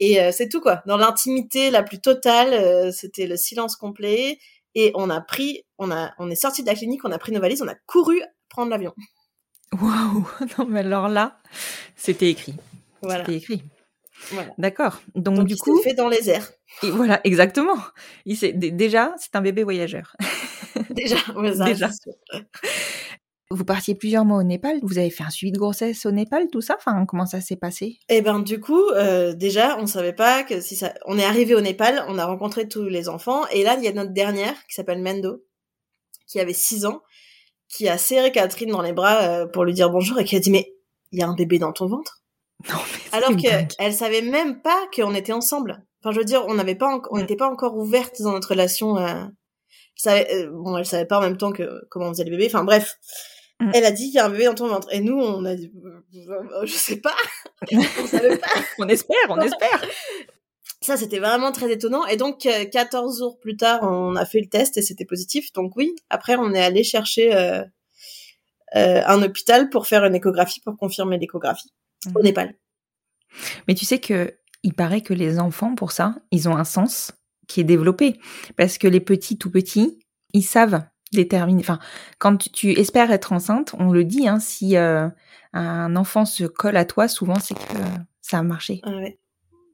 Et 0.00 0.20
euh, 0.20 0.30
c'est 0.32 0.48
tout, 0.48 0.60
quoi. 0.60 0.82
Dans 0.86 0.96
l'intimité 0.96 1.70
la 1.70 1.82
plus 1.82 2.00
totale, 2.00 2.54
euh, 2.54 2.90
c'était 2.92 3.26
le 3.26 3.36
silence 3.36 3.76
complet. 3.76 4.38
Et 4.74 4.92
on 4.94 5.10
a 5.10 5.20
pris, 5.20 5.64
on 5.78 5.90
a, 5.90 6.12
on 6.18 6.30
est 6.30 6.36
sorti 6.36 6.62
de 6.62 6.68
la 6.68 6.74
clinique, 6.74 7.04
on 7.04 7.10
a 7.10 7.18
pris 7.18 7.32
nos 7.32 7.40
valises, 7.40 7.62
on 7.62 7.68
a 7.68 7.74
couru 7.86 8.20
prendre 8.48 8.70
l'avion. 8.70 8.94
Waouh. 9.72 10.26
Non 10.58 10.66
mais 10.66 10.80
alors 10.80 11.08
là 11.08 11.38
c'était 11.96 12.30
écrit. 12.30 12.54
Voilà. 13.02 13.24
C'était 13.24 13.36
écrit. 13.36 13.62
Voilà. 14.32 14.52
D'accord. 14.58 15.00
Donc, 15.14 15.36
Donc, 15.36 15.46
du 15.46 15.54
il 15.54 15.58
coup 15.58 15.80
fait 15.82 15.94
dans 15.94 16.08
les 16.08 16.28
airs. 16.30 16.50
et 16.82 16.90
voilà 16.90 17.20
exactement. 17.24 17.76
Il 18.24 18.36
déjà 18.76 19.14
c'est 19.18 19.34
un 19.36 19.40
bébé 19.40 19.62
voyageur. 19.64 20.16
Déjà, 20.90 21.16
ouais, 21.36 21.54
ça, 21.54 21.64
Déjà. 21.64 21.90
Vous 23.50 23.64
partiez 23.64 23.94
plusieurs 23.94 24.26
mois 24.26 24.38
au 24.38 24.42
Népal. 24.42 24.78
Vous 24.82 24.98
avez 24.98 25.08
fait 25.10 25.24
un 25.24 25.30
suivi 25.30 25.52
de 25.52 25.58
grossesse 25.58 26.04
au 26.04 26.10
Népal, 26.10 26.48
tout 26.52 26.60
ça? 26.60 26.76
Enfin 26.78 27.06
comment 27.06 27.24
ça 27.24 27.40
s'est 27.40 27.56
passé? 27.56 27.98
Et 28.10 28.20
ben 28.20 28.40
du 28.40 28.60
coup, 28.60 28.82
euh, 28.90 29.32
déjà, 29.32 29.78
on 29.78 29.86
savait 29.86 30.12
pas 30.12 30.42
que 30.44 30.60
si 30.60 30.76
ça. 30.76 30.92
On 31.06 31.18
est 31.18 31.24
arrivé 31.24 31.54
au 31.54 31.60
Népal, 31.60 32.04
on 32.08 32.18
a 32.18 32.26
rencontré 32.26 32.68
tous 32.68 32.84
les 32.84 33.08
enfants, 33.08 33.46
et 33.48 33.62
là 33.62 33.76
il 33.78 33.84
y 33.84 33.88
a 33.88 33.92
notre 33.92 34.12
dernière 34.12 34.54
qui 34.66 34.74
s'appelle 34.74 35.00
Mendo, 35.00 35.42
qui 36.26 36.40
avait 36.40 36.52
6 36.52 36.84
ans, 36.84 37.00
qui 37.68 37.88
a 37.88 37.96
serré 37.96 38.32
Catherine 38.32 38.70
dans 38.70 38.82
les 38.82 38.92
bras 38.92 39.22
euh, 39.22 39.46
pour 39.46 39.64
lui 39.64 39.72
dire 39.72 39.88
bonjour 39.90 40.18
et 40.20 40.24
qui 40.24 40.36
a 40.36 40.40
dit 40.40 40.50
mais 40.50 40.74
il 41.12 41.18
y 41.18 41.22
a 41.22 41.28
un 41.28 41.34
bébé 41.34 41.58
dans 41.58 41.72
ton 41.72 41.86
ventre? 41.86 42.22
Non 42.68 42.74
mais 42.92 43.16
Alors 43.16 43.30
c'est 43.30 43.48
dingue. 43.48 43.68
que 43.68 43.74
elle 43.78 43.94
savait 43.94 44.22
même 44.22 44.60
pas 44.60 44.78
qu'on 44.94 45.14
était 45.14 45.32
ensemble. 45.32 45.84
Enfin 46.02 46.12
je 46.12 46.18
veux 46.18 46.24
dire, 46.24 46.44
on 46.46 46.54
n'avait 46.54 46.74
pas, 46.74 46.96
en- 46.96 47.02
on 47.10 47.18
n'était 47.18 47.36
pas 47.36 47.48
encore 47.48 47.76
ouverte 47.76 48.20
dans 48.20 48.32
notre 48.32 48.50
relation. 48.50 48.96
Euh... 48.96 49.24
Elle 49.24 50.02
savait, 50.02 50.34
euh, 50.34 50.50
bon, 50.52 50.76
elle 50.76 50.86
savait 50.86 51.06
pas 51.06 51.18
en 51.18 51.22
même 51.22 51.36
temps 51.36 51.52
que 51.52 51.84
comment 51.90 52.06
on 52.06 52.10
faisait 52.10 52.24
les 52.24 52.30
bébés. 52.30 52.46
Enfin 52.46 52.64
bref. 52.64 52.96
Mm. 53.60 53.70
Elle 53.74 53.84
a 53.84 53.90
dit 53.90 54.04
il 54.04 54.12
y 54.12 54.18
a 54.18 54.26
un 54.26 54.30
bébé 54.30 54.44
dans 54.44 54.54
ton 54.54 54.68
ventre 54.68 54.88
et 54.92 55.00
nous 55.00 55.18
on 55.18 55.44
a 55.44 55.54
dit 55.54 55.72
euh, 56.16 56.64
je 56.64 56.72
sais 56.72 56.96
pas 57.00 57.14
on 57.72 58.06
savait 58.06 58.38
pas 58.38 58.46
On 58.78 58.88
espère, 58.88 59.16
on 59.28 59.40
espère. 59.40 59.84
Ça, 60.80 60.96
c'était 60.96 61.18
vraiment 61.18 61.50
très 61.50 61.70
étonnant. 61.72 62.06
Et 62.06 62.16
donc, 62.16 62.46
euh, 62.46 62.64
14 62.64 63.18
jours 63.18 63.38
plus 63.40 63.56
tard, 63.56 63.80
on 63.82 64.14
a 64.14 64.24
fait 64.24 64.40
le 64.40 64.48
test 64.48 64.76
et 64.76 64.82
c'était 64.82 65.04
positif. 65.04 65.52
Donc 65.52 65.74
oui, 65.76 65.94
après, 66.08 66.36
on 66.36 66.54
est 66.54 66.62
allé 66.62 66.84
chercher 66.84 67.34
euh, 67.34 67.62
euh, 68.76 69.02
un 69.04 69.22
hôpital 69.22 69.70
pour 69.70 69.86
faire 69.88 70.04
une 70.04 70.14
échographie, 70.14 70.60
pour 70.60 70.76
confirmer 70.76 71.18
l'échographie 71.18 71.72
au 72.06 72.18
Mhm. 72.18 72.22
Népal. 72.24 72.54
Mais 73.66 73.74
tu 73.74 73.84
sais 73.84 73.98
que 74.00 74.34
il 74.62 74.74
paraît 74.74 75.02
que 75.02 75.14
les 75.14 75.38
enfants, 75.38 75.74
pour 75.74 75.92
ça, 75.92 76.16
ils 76.32 76.48
ont 76.48 76.56
un 76.56 76.64
sens 76.64 77.12
qui 77.46 77.60
est 77.60 77.64
développé. 77.64 78.18
Parce 78.56 78.76
que 78.78 78.88
les 78.88 79.00
petits, 79.00 79.38
tout 79.38 79.50
petits, 79.50 79.98
ils 80.32 80.42
savent 80.42 80.82
déterminer. 81.12 81.60
Enfin, 81.60 81.78
quand 82.18 82.36
tu, 82.36 82.50
tu 82.50 82.70
espères 82.72 83.10
être 83.12 83.32
enceinte, 83.32 83.74
on 83.78 83.90
le 83.92 84.04
dit, 84.04 84.26
hein, 84.28 84.40
si 84.40 84.76
euh, 84.76 85.08
un 85.52 85.94
enfant 85.96 86.24
se 86.24 86.44
colle 86.44 86.76
à 86.76 86.84
toi, 86.84 87.08
souvent, 87.08 87.38
c'est 87.38 87.54
que 87.54 87.60
ça 88.20 88.38
a 88.38 88.42
marché. 88.42 88.80
Ah 88.82 88.90
ouais. 88.96 89.18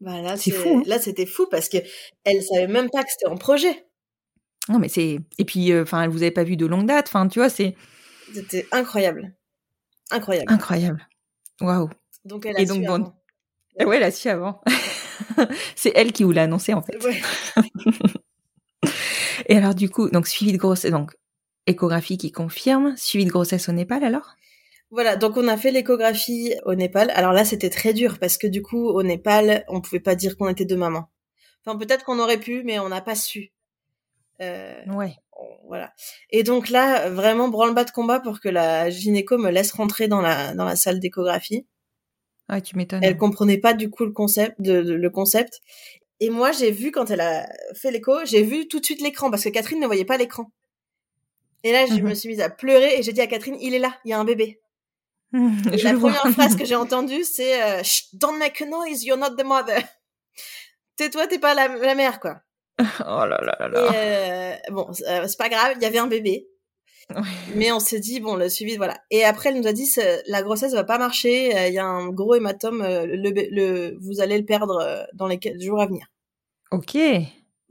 Bah, 0.00 0.20
là, 0.20 0.36
C'est 0.36 0.50
fou, 0.50 0.78
hein. 0.78 0.82
Là, 0.86 0.98
c'était 0.98 1.26
fou 1.26 1.46
parce 1.50 1.68
que 1.68 1.78
elle 2.24 2.42
savait 2.42 2.66
même 2.68 2.90
pas 2.90 3.02
que 3.02 3.10
c'était 3.10 3.26
en 3.26 3.36
projet. 3.36 3.86
Non, 4.68 4.78
mais 4.78 4.88
c'est. 4.88 5.20
Et 5.38 5.44
puis, 5.44 5.72
euh, 5.72 5.82
enfin, 5.82 6.02
elle 6.02 6.10
vous 6.10 6.22
avait 6.22 6.30
pas 6.30 6.44
vu 6.44 6.56
de 6.56 6.66
longue 6.66 6.86
date. 6.86 7.06
Enfin, 7.08 7.26
tu 7.28 7.38
vois, 7.38 7.48
c'est 7.48 7.74
C'était 8.34 8.66
incroyable. 8.70 9.34
Incroyable. 10.10 10.52
incroyable. 10.52 11.08
Waouh. 11.60 11.88
Donc, 12.24 12.46
elle 12.46 12.56
a 12.56 12.60
Et 12.60 12.66
donc, 12.66 12.78
su 12.78 12.86
bon, 12.86 12.94
avant. 12.94 13.14
Ouais, 13.86 13.96
elle 13.96 14.02
a 14.02 14.10
su 14.10 14.28
avant. 14.28 14.62
c'est 15.76 15.92
elle 15.94 16.12
qui 16.12 16.24
vous 16.24 16.32
l'a 16.32 16.42
annoncé 16.44 16.74
en 16.74 16.82
fait. 16.82 17.02
Ouais. 17.04 17.20
Et 19.46 19.56
alors 19.56 19.74
du 19.74 19.88
coup, 19.90 20.08
donc 20.10 20.26
suivi 20.26 20.52
de 20.52 20.56
grossesse, 20.58 20.90
donc 20.90 21.14
échographie 21.66 22.18
qui 22.18 22.32
confirme, 22.32 22.96
suivi 22.96 23.24
de 23.24 23.30
grossesse 23.30 23.68
au 23.68 23.72
Népal 23.72 24.04
alors? 24.04 24.34
Voilà, 24.90 25.16
donc 25.16 25.36
on 25.36 25.48
a 25.48 25.56
fait 25.56 25.72
l'échographie 25.72 26.54
au 26.64 26.74
Népal. 26.74 27.10
Alors 27.10 27.32
là, 27.32 27.44
c'était 27.44 27.70
très 27.70 27.92
dur 27.92 28.18
parce 28.20 28.38
que 28.38 28.46
du 28.46 28.62
coup, 28.62 28.88
au 28.88 29.02
Népal, 29.02 29.64
on 29.68 29.80
pouvait 29.80 30.00
pas 30.00 30.14
dire 30.14 30.36
qu'on 30.36 30.48
était 30.48 30.64
deux 30.64 30.76
mamans. 30.76 31.10
Enfin, 31.66 31.76
peut-être 31.76 32.04
qu'on 32.04 32.20
aurait 32.20 32.38
pu, 32.38 32.62
mais 32.64 32.78
on 32.78 32.88
n'a 32.88 33.00
pas 33.00 33.16
su. 33.16 33.52
Euh, 34.40 34.82
Ouais. 34.86 35.16
voilà. 35.66 35.92
Et 36.30 36.42
donc 36.44 36.68
là, 36.68 37.08
vraiment 37.10 37.48
branle-bas 37.48 37.84
de 37.84 37.90
combat 37.90 38.20
pour 38.20 38.40
que 38.40 38.48
la 38.48 38.88
gynéco 38.90 39.36
me 39.38 39.50
laisse 39.50 39.72
rentrer 39.72 40.06
dans 40.06 40.20
la 40.20 40.54
dans 40.54 40.64
la 40.64 40.76
salle 40.76 41.00
d'échographie. 41.00 41.66
Ouais, 42.50 42.60
tu 42.60 42.76
m'étonnes. 42.76 43.02
Elle 43.02 43.16
comprenait 43.16 43.58
pas 43.58 43.72
du 43.74 43.90
coup 43.90 44.04
le 44.04 44.12
concept 44.12 44.60
de, 44.60 44.82
de- 44.82 44.94
le 44.94 45.10
concept. 45.10 45.60
Et 46.20 46.30
moi, 46.30 46.52
j'ai 46.52 46.70
vu 46.70 46.90
quand 46.92 47.10
elle 47.10 47.20
a 47.20 47.46
fait 47.74 47.90
l'écho, 47.90 48.24
j'ai 48.24 48.42
vu 48.42 48.68
tout 48.68 48.80
de 48.80 48.84
suite 48.84 49.00
l'écran 49.00 49.30
parce 49.30 49.44
que 49.44 49.48
Catherine 49.48 49.80
ne 49.80 49.86
voyait 49.86 50.04
pas 50.04 50.16
l'écran. 50.16 50.50
Et 51.64 51.72
là, 51.72 51.86
je 51.86 51.94
Mhm. 51.94 52.08
me 52.10 52.14
suis 52.14 52.28
mise 52.28 52.40
à 52.40 52.50
pleurer 52.50 52.98
et 52.98 53.02
j'ai 53.02 53.12
dit 53.12 53.20
à 53.22 53.26
Catherine, 53.26 53.56
il 53.60 53.74
est 53.74 53.78
là, 53.78 53.98
il 54.04 54.10
y 54.10 54.12
a 54.12 54.18
un 54.18 54.24
bébé. 54.24 54.60
Et 55.72 55.78
Je 55.78 55.84
la 55.84 55.94
vois. 55.94 56.10
première 56.12 56.30
phrase 56.30 56.54
que 56.56 56.64
j'ai 56.64 56.74
entendue, 56.76 57.24
c'est 57.24 57.62
euh, 57.62 57.82
Shh, 57.82 58.04
Don't 58.12 58.38
make 58.38 58.60
a 58.60 58.66
noise, 58.66 59.02
you're 59.04 59.18
not 59.18 59.34
the 59.36 59.44
mother. 59.44 59.82
Tais-toi, 60.96 61.26
t'es 61.26 61.38
pas 61.38 61.54
la, 61.54 61.68
la 61.68 61.94
mère, 61.94 62.20
quoi. 62.20 62.40
Oh 62.78 63.24
là 63.26 63.26
là 63.40 63.56
là 63.58 63.68
Et 63.68 63.70
là. 63.70 63.92
euh, 63.96 64.56
bon, 64.70 64.88
euh, 65.08 65.26
c'est 65.26 65.38
pas 65.38 65.48
grave, 65.48 65.72
il 65.76 65.82
y 65.82 65.86
avait 65.86 65.98
un 65.98 66.06
bébé. 66.06 66.46
Ouais. 67.10 67.22
Mais 67.54 67.70
on 67.72 67.80
s'est 67.80 68.00
dit, 68.00 68.20
bon, 68.20 68.34
le 68.34 68.48
suivi, 68.48 68.76
voilà. 68.76 68.96
Et 69.10 69.24
après, 69.24 69.50
elle 69.50 69.60
nous 69.60 69.66
a 69.66 69.72
dit, 69.72 69.88
la 70.26 70.42
grossesse 70.42 70.72
va 70.72 70.84
pas 70.84 70.98
marcher, 70.98 71.56
euh, 71.56 71.68
il 71.68 71.74
y 71.74 71.78
a 71.78 71.84
un 71.84 72.08
gros 72.08 72.34
hématome, 72.34 72.82
euh, 72.82 73.06
le, 73.06 73.30
le, 73.50 73.96
vous 74.00 74.20
allez 74.20 74.38
le 74.38 74.44
perdre 74.44 74.80
euh, 74.80 75.04
dans 75.14 75.26
les 75.26 75.38
jours 75.60 75.80
à 75.80 75.86
venir. 75.86 76.06
Ok. 76.70 76.96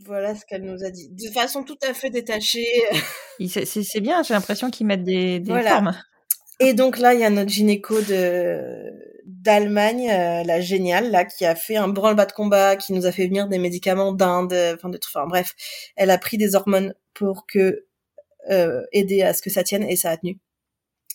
Voilà 0.05 0.35
ce 0.35 0.45
qu'elle 0.45 0.63
nous 0.63 0.83
a 0.83 0.89
dit. 0.91 1.09
De 1.09 1.29
façon 1.31 1.63
tout 1.63 1.77
à 1.87 1.93
fait 1.93 2.09
détachée. 2.09 2.67
C'est 3.47 4.01
bien, 4.01 4.21
j'ai 4.23 4.33
l'impression 4.33 4.69
qu'ils 4.69 4.85
mettent 4.85 5.03
des, 5.03 5.39
des 5.39 5.49
Voilà. 5.51 5.69
formes. 5.71 5.97
Et 6.59 6.73
donc 6.73 6.99
là, 6.99 7.13
il 7.13 7.19
y 7.19 7.23
a 7.23 7.29
notre 7.29 7.49
gynéco 7.49 7.99
de 8.01 8.91
d'Allemagne, 9.25 10.09
euh, 10.09 10.43
la 10.43 10.61
géniale, 10.61 11.09
là, 11.11 11.25
qui 11.25 11.45
a 11.45 11.55
fait 11.55 11.75
un 11.77 11.87
branle-bas 11.87 12.25
de 12.25 12.31
combat, 12.33 12.75
qui 12.75 12.93
nous 12.93 13.05
a 13.05 13.11
fait 13.11 13.27
venir 13.27 13.47
des 13.47 13.57
médicaments 13.57 14.11
d'Inde, 14.13 14.53
enfin 14.75 14.89
de. 14.89 14.99
Enfin 15.05 15.25
bref, 15.27 15.53
elle 15.95 16.11
a 16.11 16.17
pris 16.17 16.37
des 16.37 16.55
hormones 16.55 16.93
pour 17.13 17.45
que 17.47 17.85
euh, 18.49 18.82
aider 18.91 19.21
à 19.21 19.34
ce 19.34 19.41
que 19.41 19.49
ça 19.49 19.63
tienne 19.63 19.84
et 19.84 19.95
ça 19.95 20.12
a 20.12 20.17
tenu. 20.17 20.39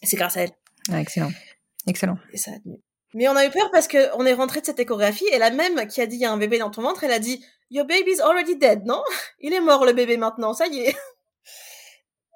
C'est 0.02 0.16
grâce 0.16 0.36
à 0.36 0.42
elle 0.42 0.50
Ah, 0.92 1.00
excellent. 1.00 1.30
Excellent. 1.86 2.18
et 2.32 2.36
ça 2.36 2.52
a 2.52 2.58
tenu. 2.58 2.76
Mais 3.14 3.26
on 3.28 3.36
a 3.36 3.46
eu 3.46 3.50
peur 3.50 3.70
parce 3.72 3.88
que 3.88 4.14
on 4.16 4.26
est 4.26 4.34
rentré 4.34 4.60
de 4.60 4.66
cette 4.66 4.78
échographie 4.80 5.26
et 5.32 5.38
la 5.38 5.50
même 5.50 5.86
qui 5.88 6.00
a 6.02 6.06
dit 6.06 6.16
il 6.16 6.20
y 6.20 6.24
a 6.26 6.32
un 6.32 6.36
bébé 6.36 6.58
dans 6.58 6.70
ton 6.70 6.82
ventre, 6.82 7.04
elle 7.04 7.12
a 7.12 7.18
dit 7.18 7.44
Your 7.70 7.86
baby's 7.86 8.20
already 8.20 8.56
dead, 8.56 8.84
non? 8.84 9.02
Il 9.40 9.52
est 9.52 9.60
mort 9.60 9.84
le 9.84 9.92
bébé 9.92 10.16
maintenant, 10.16 10.52
ça 10.54 10.66
y 10.66 10.80
est. 10.80 10.96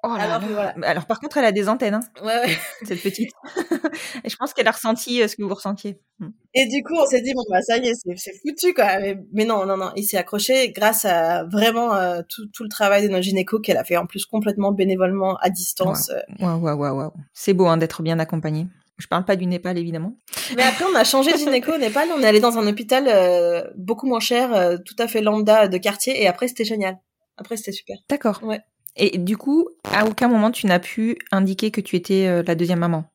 Oh 0.05 0.09
là 0.17 0.23
Alors 0.23 0.41
là. 0.41 0.47
que 0.47 0.53
voilà. 0.53 0.73
Mais 0.77 0.85
Alors 0.87 1.05
par 1.05 1.19
contre, 1.19 1.37
elle 1.37 1.45
a 1.45 1.51
des 1.53 1.69
antennes, 1.69 1.93
hein, 1.93 2.01
Ouais, 2.21 2.35
ouais. 2.45 2.57
cette 2.83 3.01
petite. 3.01 3.29
Et 4.23 4.29
je 4.29 4.35
pense 4.35 4.53
qu'elle 4.53 4.67
a 4.67 4.71
ressenti 4.71 5.21
euh, 5.21 5.27
ce 5.29 5.35
que 5.37 5.43
vous 5.43 5.53
ressentiez. 5.53 5.99
Hmm. 6.19 6.29
Et 6.53 6.67
du 6.67 6.83
coup, 6.83 6.93
on 6.95 7.05
s'est 7.05 7.21
dit, 7.21 7.33
bon, 7.33 7.43
bah, 7.49 7.61
ça 7.61 7.77
y 7.77 7.87
est, 7.87 7.93
c'est, 7.95 8.33
foutu, 8.41 8.73
quoi. 8.73 8.99
Mais, 8.99 9.17
mais 9.31 9.45
non, 9.45 9.65
non, 9.65 9.77
non, 9.77 9.91
il 9.95 10.03
s'est 10.03 10.17
accroché 10.17 10.71
grâce 10.71 11.05
à 11.05 11.45
vraiment 11.45 11.95
euh, 11.95 12.21
tout, 12.27 12.47
tout 12.53 12.63
le 12.63 12.69
travail 12.69 13.03
de 13.03 13.07
notre 13.07 13.23
gynéco 13.23 13.59
qu'elle 13.59 13.77
a 13.77 13.83
fait 13.83 13.97
en 13.97 14.05
plus 14.05 14.25
complètement 14.25 14.71
bénévolement 14.73 15.37
à 15.37 15.49
distance. 15.49 16.09
euh. 16.09 16.19
Waouh, 16.45 16.59
waouh, 16.61 16.77
waouh, 16.77 16.97
waouh. 16.97 17.13
C'est 17.33 17.53
beau 17.53 17.67
hein, 17.67 17.77
d'être 17.77 18.03
bien 18.03 18.19
accompagné. 18.19 18.67
Je 18.97 19.07
parle 19.07 19.25
pas 19.25 19.35
du 19.35 19.45
Népal, 19.47 19.77
évidemment. 19.77 20.17
Mais 20.55 20.63
après, 20.63 20.85
on 20.85 20.95
a 20.95 21.03
changé 21.03 21.31
de 21.31 21.37
gynéco 21.37 21.71
au 21.73 21.77
Népal. 21.77 22.09
On 22.15 22.21
est 22.21 22.27
allé 22.27 22.39
dans 22.39 22.57
un 22.59 22.67
hôpital 22.67 23.05
euh, 23.07 23.63
beaucoup 23.75 24.05
moins 24.05 24.19
cher, 24.19 24.53
euh, 24.53 24.77
tout 24.85 24.95
à 24.99 25.07
fait 25.07 25.21
lambda 25.21 25.67
de 25.67 25.77
quartier. 25.77 26.21
Et 26.21 26.27
après, 26.27 26.47
c'était 26.47 26.63
génial. 26.65 26.97
Après, 27.37 27.57
c'était 27.57 27.71
super. 27.71 27.97
D'accord. 28.09 28.41
Ouais. 28.43 28.59
Et 28.95 29.17
du 29.17 29.37
coup, 29.37 29.67
à 29.91 30.05
aucun 30.05 30.27
moment 30.27 30.51
tu 30.51 30.67
n'as 30.67 30.79
pu 30.79 31.17
indiquer 31.31 31.71
que 31.71 31.81
tu 31.81 31.95
étais 31.95 32.27
euh, 32.27 32.43
la 32.45 32.55
deuxième 32.55 32.79
maman? 32.79 33.05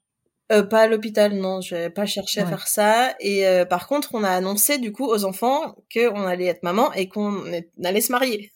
Euh, 0.50 0.62
pas 0.62 0.82
à 0.82 0.86
l'hôpital, 0.86 1.34
non, 1.34 1.60
je 1.60 1.74
n'ai 1.74 1.90
pas 1.90 2.06
cherché 2.06 2.40
à 2.40 2.46
faire 2.46 2.66
ça. 2.66 3.14
Et 3.20 3.46
euh, 3.46 3.66
par 3.66 3.86
contre, 3.86 4.14
on 4.14 4.24
a 4.24 4.30
annoncé 4.30 4.78
du 4.78 4.92
coup 4.92 5.06
aux 5.06 5.24
enfants 5.24 5.76
qu'on 5.92 6.24
allait 6.24 6.46
être 6.46 6.62
maman 6.62 6.92
et 6.94 7.08
qu'on 7.08 7.44
allait 7.84 8.00
se 8.00 8.12
marier. 8.12 8.52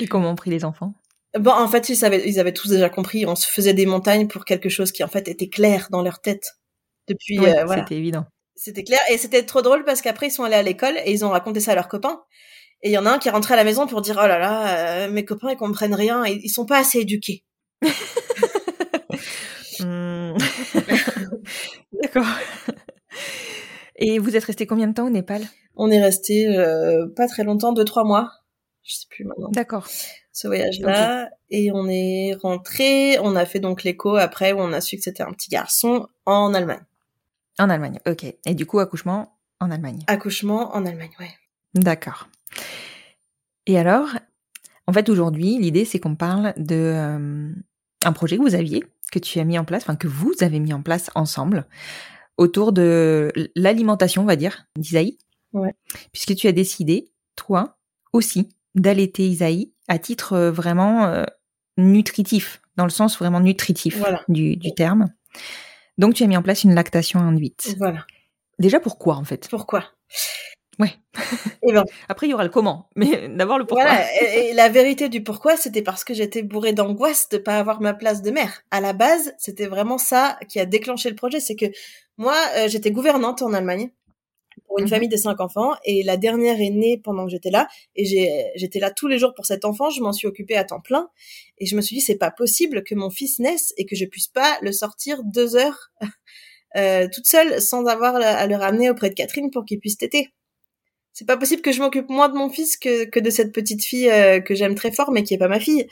Et 0.00 0.06
comment 0.06 0.30
ont 0.30 0.34
pris 0.34 0.50
les 0.50 0.64
enfants? 0.64 0.94
Bon, 1.38 1.52
en 1.52 1.68
fait, 1.68 1.88
ils, 1.88 1.96
savaient, 1.96 2.28
ils 2.28 2.38
avaient 2.38 2.52
tous 2.52 2.68
déjà 2.68 2.88
compris. 2.88 3.26
On 3.26 3.34
se 3.34 3.46
faisait 3.46 3.74
des 3.74 3.86
montagnes 3.86 4.28
pour 4.28 4.44
quelque 4.44 4.68
chose 4.68 4.92
qui, 4.92 5.04
en 5.04 5.08
fait, 5.08 5.28
était 5.28 5.48
clair 5.48 5.88
dans 5.90 6.02
leur 6.02 6.20
tête. 6.20 6.58
Depuis, 7.06 7.38
Ouais, 7.38 7.64
voilà. 7.64 7.82
C'était 7.82 7.96
évident. 7.96 8.26
C'était 8.56 8.84
clair. 8.84 9.00
Et 9.10 9.18
c'était 9.18 9.44
trop 9.44 9.62
drôle 9.62 9.84
parce 9.84 10.02
qu'après, 10.02 10.28
ils 10.28 10.32
sont 10.32 10.44
allés 10.44 10.56
à 10.56 10.62
l'école 10.62 10.98
et 11.04 11.12
ils 11.12 11.24
ont 11.24 11.30
raconté 11.30 11.60
ça 11.60 11.72
à 11.72 11.74
leurs 11.74 11.88
copains. 11.88 12.22
Et 12.82 12.90
il 12.90 12.92
y 12.92 12.98
en 12.98 13.06
a 13.06 13.10
un 13.10 13.18
qui 13.18 13.28
est 13.28 13.32
rentré 13.32 13.54
à 13.54 13.56
la 13.56 13.64
maison 13.64 13.86
pour 13.86 14.02
dire, 14.02 14.18
oh 14.22 14.26
là 14.26 14.38
là, 14.38 15.04
euh, 15.06 15.10
mes 15.10 15.24
copains, 15.24 15.50
ils 15.50 15.56
comprennent 15.56 15.94
rien. 15.94 16.24
Ils, 16.26 16.40
ils 16.44 16.48
sont 16.48 16.66
pas 16.66 16.78
assez 16.78 17.00
éduqués. 17.00 17.44
Hmm. 19.80 20.36
D'accord. 22.02 22.26
Et 23.96 24.18
vous 24.18 24.36
êtes 24.36 24.44
resté 24.44 24.66
combien 24.66 24.88
de 24.88 24.94
temps 24.94 25.06
au 25.06 25.10
Népal? 25.10 25.42
On 25.76 25.90
est 25.90 26.02
resté 26.02 26.48
euh, 26.48 27.06
pas 27.14 27.28
très 27.28 27.44
longtemps, 27.44 27.72
deux, 27.72 27.84
trois 27.84 28.04
mois. 28.04 28.32
Je 28.82 28.94
sais 28.94 29.06
plus 29.08 29.24
maintenant. 29.24 29.50
D'accord. 29.50 29.86
Ce 30.32 30.46
voyage-là. 30.46 31.28
Et 31.50 31.70
on 31.72 31.88
est 31.88 32.34
rentré. 32.42 33.18
On 33.20 33.36
a 33.36 33.44
fait 33.44 33.60
donc 33.60 33.84
l'écho 33.84 34.16
après 34.16 34.52
où 34.52 34.58
on 34.58 34.72
a 34.72 34.80
su 34.80 34.96
que 34.96 35.02
c'était 35.02 35.22
un 35.22 35.32
petit 35.32 35.50
garçon 35.50 36.08
en 36.26 36.54
Allemagne. 36.54 36.84
En 37.58 37.70
Allemagne, 37.70 37.98
ok. 38.06 38.24
Et 38.46 38.54
du 38.54 38.66
coup, 38.66 38.78
accouchement 38.78 39.36
en 39.60 39.70
Allemagne. 39.70 39.98
Accouchement 40.06 40.74
en 40.74 40.86
Allemagne, 40.86 41.10
ouais. 41.20 41.30
D'accord. 41.74 42.28
Et 43.66 43.78
alors, 43.78 44.08
en 44.86 44.92
fait, 44.92 45.08
aujourd'hui, 45.08 45.58
l'idée, 45.58 45.84
c'est 45.84 46.00
qu'on 46.00 46.16
parle 46.16 46.54
de 46.56 46.74
euh, 46.74 47.52
un 48.04 48.12
projet 48.12 48.36
que 48.36 48.42
vous 48.42 48.54
aviez, 48.54 48.84
que 49.12 49.18
tu 49.18 49.38
as 49.40 49.44
mis 49.44 49.58
en 49.58 49.64
place, 49.64 49.82
enfin 49.82 49.96
que 49.96 50.08
vous 50.08 50.32
avez 50.40 50.60
mis 50.60 50.72
en 50.72 50.82
place 50.82 51.10
ensemble, 51.14 51.66
autour 52.36 52.72
de 52.72 53.30
l'alimentation, 53.54 54.22
on 54.22 54.26
va 54.26 54.36
dire, 54.36 54.66
d'Isaïe. 54.76 55.18
Ouais. 55.52 55.74
Puisque 56.12 56.34
tu 56.34 56.46
as 56.46 56.52
décidé, 56.52 57.10
toi 57.36 57.78
aussi, 58.12 58.48
d'allaiter 58.74 59.26
Isaïe 59.28 59.72
à 59.88 59.98
titre 59.98 60.34
euh, 60.34 60.50
vraiment 60.50 61.06
euh, 61.06 61.24
nutritif, 61.76 62.62
dans 62.76 62.84
le 62.84 62.90
sens 62.90 63.18
vraiment 63.18 63.40
nutritif 63.40 63.98
Voilà. 63.98 64.22
du, 64.28 64.56
du 64.56 64.74
terme. 64.74 65.12
Donc, 65.98 66.14
tu 66.14 66.22
as 66.22 66.26
mis 66.26 66.36
en 66.36 66.42
place 66.42 66.64
une 66.64 66.74
lactation 66.74 67.20
induite. 67.20 67.74
Voilà. 67.78 68.06
Déjà, 68.58 68.80
pourquoi, 68.80 69.16
en 69.16 69.24
fait? 69.24 69.48
Pourquoi? 69.50 69.84
Ouais. 70.78 70.92
Eh 71.62 71.72
ben, 71.72 71.84
Après, 72.08 72.26
il 72.26 72.30
y 72.30 72.34
aura 72.34 72.44
le 72.44 72.50
comment, 72.50 72.88
mais 72.94 73.28
d'abord 73.28 73.58
le 73.58 73.66
pourquoi. 73.66 73.84
Voilà, 73.84 74.06
et, 74.22 74.50
et 74.50 74.54
la 74.54 74.68
vérité 74.68 75.08
du 75.08 75.22
pourquoi, 75.22 75.56
c'était 75.56 75.82
parce 75.82 76.04
que 76.04 76.14
j'étais 76.14 76.42
bourrée 76.42 76.72
d'angoisse 76.72 77.28
de 77.28 77.36
pas 77.38 77.58
avoir 77.58 77.80
ma 77.80 77.94
place 77.94 78.22
de 78.22 78.30
mère. 78.30 78.62
À 78.70 78.80
la 78.80 78.92
base, 78.92 79.34
c'était 79.38 79.66
vraiment 79.66 79.98
ça 79.98 80.38
qui 80.48 80.60
a 80.60 80.66
déclenché 80.66 81.10
le 81.10 81.16
projet, 81.16 81.40
c'est 81.40 81.56
que 81.56 81.66
moi, 82.16 82.36
euh, 82.56 82.68
j'étais 82.68 82.90
gouvernante 82.92 83.42
en 83.42 83.52
Allemagne 83.52 83.90
pour 84.66 84.78
une 84.78 84.84
Mhm. 84.86 84.90
famille 84.90 85.08
de 85.08 85.16
cinq 85.16 85.40
enfants, 85.40 85.74
et 85.84 86.02
la 86.04 86.16
dernière 86.16 86.60
est 86.60 86.70
née 86.70 87.00
pendant 87.02 87.24
que 87.26 87.30
j'étais 87.30 87.50
là, 87.50 87.68
et 87.96 88.04
j'ai, 88.04 88.46
j'étais 88.56 88.80
là 88.80 88.90
tous 88.90 89.08
les 89.08 89.18
jours 89.18 89.34
pour 89.34 89.46
cet 89.46 89.64
enfant, 89.64 89.90
je 89.90 90.00
m'en 90.00 90.12
suis 90.12 90.26
occupée 90.28 90.56
à 90.56 90.64
temps 90.64 90.80
plein, 90.80 91.08
et 91.58 91.66
je 91.66 91.76
me 91.76 91.80
suis 91.80 91.96
dit, 91.96 92.02
c'est 92.02 92.18
pas 92.18 92.30
possible 92.30 92.82
que 92.84 92.94
mon 92.94 93.10
fils 93.10 93.38
naisse 93.40 93.72
et 93.76 93.86
que 93.86 93.94
je 93.96 94.04
puisse 94.04 94.28
pas 94.28 94.58
le 94.62 94.72
sortir 94.72 95.22
deux 95.24 95.56
heures 95.56 95.90
euh, 96.76 97.08
toute 97.12 97.26
seule 97.26 97.60
sans 97.60 97.86
avoir 97.86 98.16
à 98.16 98.46
le 98.46 98.56
ramener 98.56 98.90
auprès 98.90 99.10
de 99.10 99.14
Catherine 99.14 99.50
pour 99.50 99.64
qu'il 99.64 99.80
puisse 99.80 99.96
téter 99.98 100.30
c'est 101.18 101.24
pas 101.26 101.36
possible 101.36 101.62
que 101.62 101.72
je 101.72 101.80
m'occupe 101.82 102.08
moins 102.10 102.28
de 102.28 102.36
mon 102.38 102.48
fils 102.48 102.76
que, 102.76 103.04
que 103.06 103.18
de 103.18 103.28
cette 103.30 103.52
petite 103.52 103.82
fille 103.84 104.08
euh, 104.08 104.38
que 104.40 104.54
j'aime 104.54 104.76
très 104.76 104.92
fort 104.92 105.10
mais 105.10 105.24
qui 105.24 105.34
est 105.34 105.38
pas 105.38 105.48
ma 105.48 105.58
fille. 105.60 105.86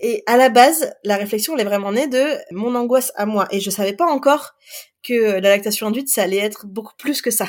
Et 0.00 0.22
à 0.26 0.36
la 0.36 0.50
base, 0.50 0.92
la 1.04 1.16
réflexion 1.16 1.54
elle 1.54 1.62
est 1.62 1.64
vraiment 1.64 1.90
née 1.92 2.06
de 2.06 2.24
mon 2.52 2.74
angoisse 2.76 3.10
à 3.16 3.26
moi 3.26 3.48
et 3.50 3.60
je 3.60 3.70
savais 3.70 3.92
pas 3.94 4.06
encore 4.06 4.54
que 5.02 5.14
la 5.14 5.40
lactation 5.50 5.88
induite 5.88 6.08
ça 6.10 6.22
allait 6.22 6.38
être 6.38 6.66
beaucoup 6.66 6.94
plus 6.96 7.22
que 7.22 7.30
ça. 7.32 7.48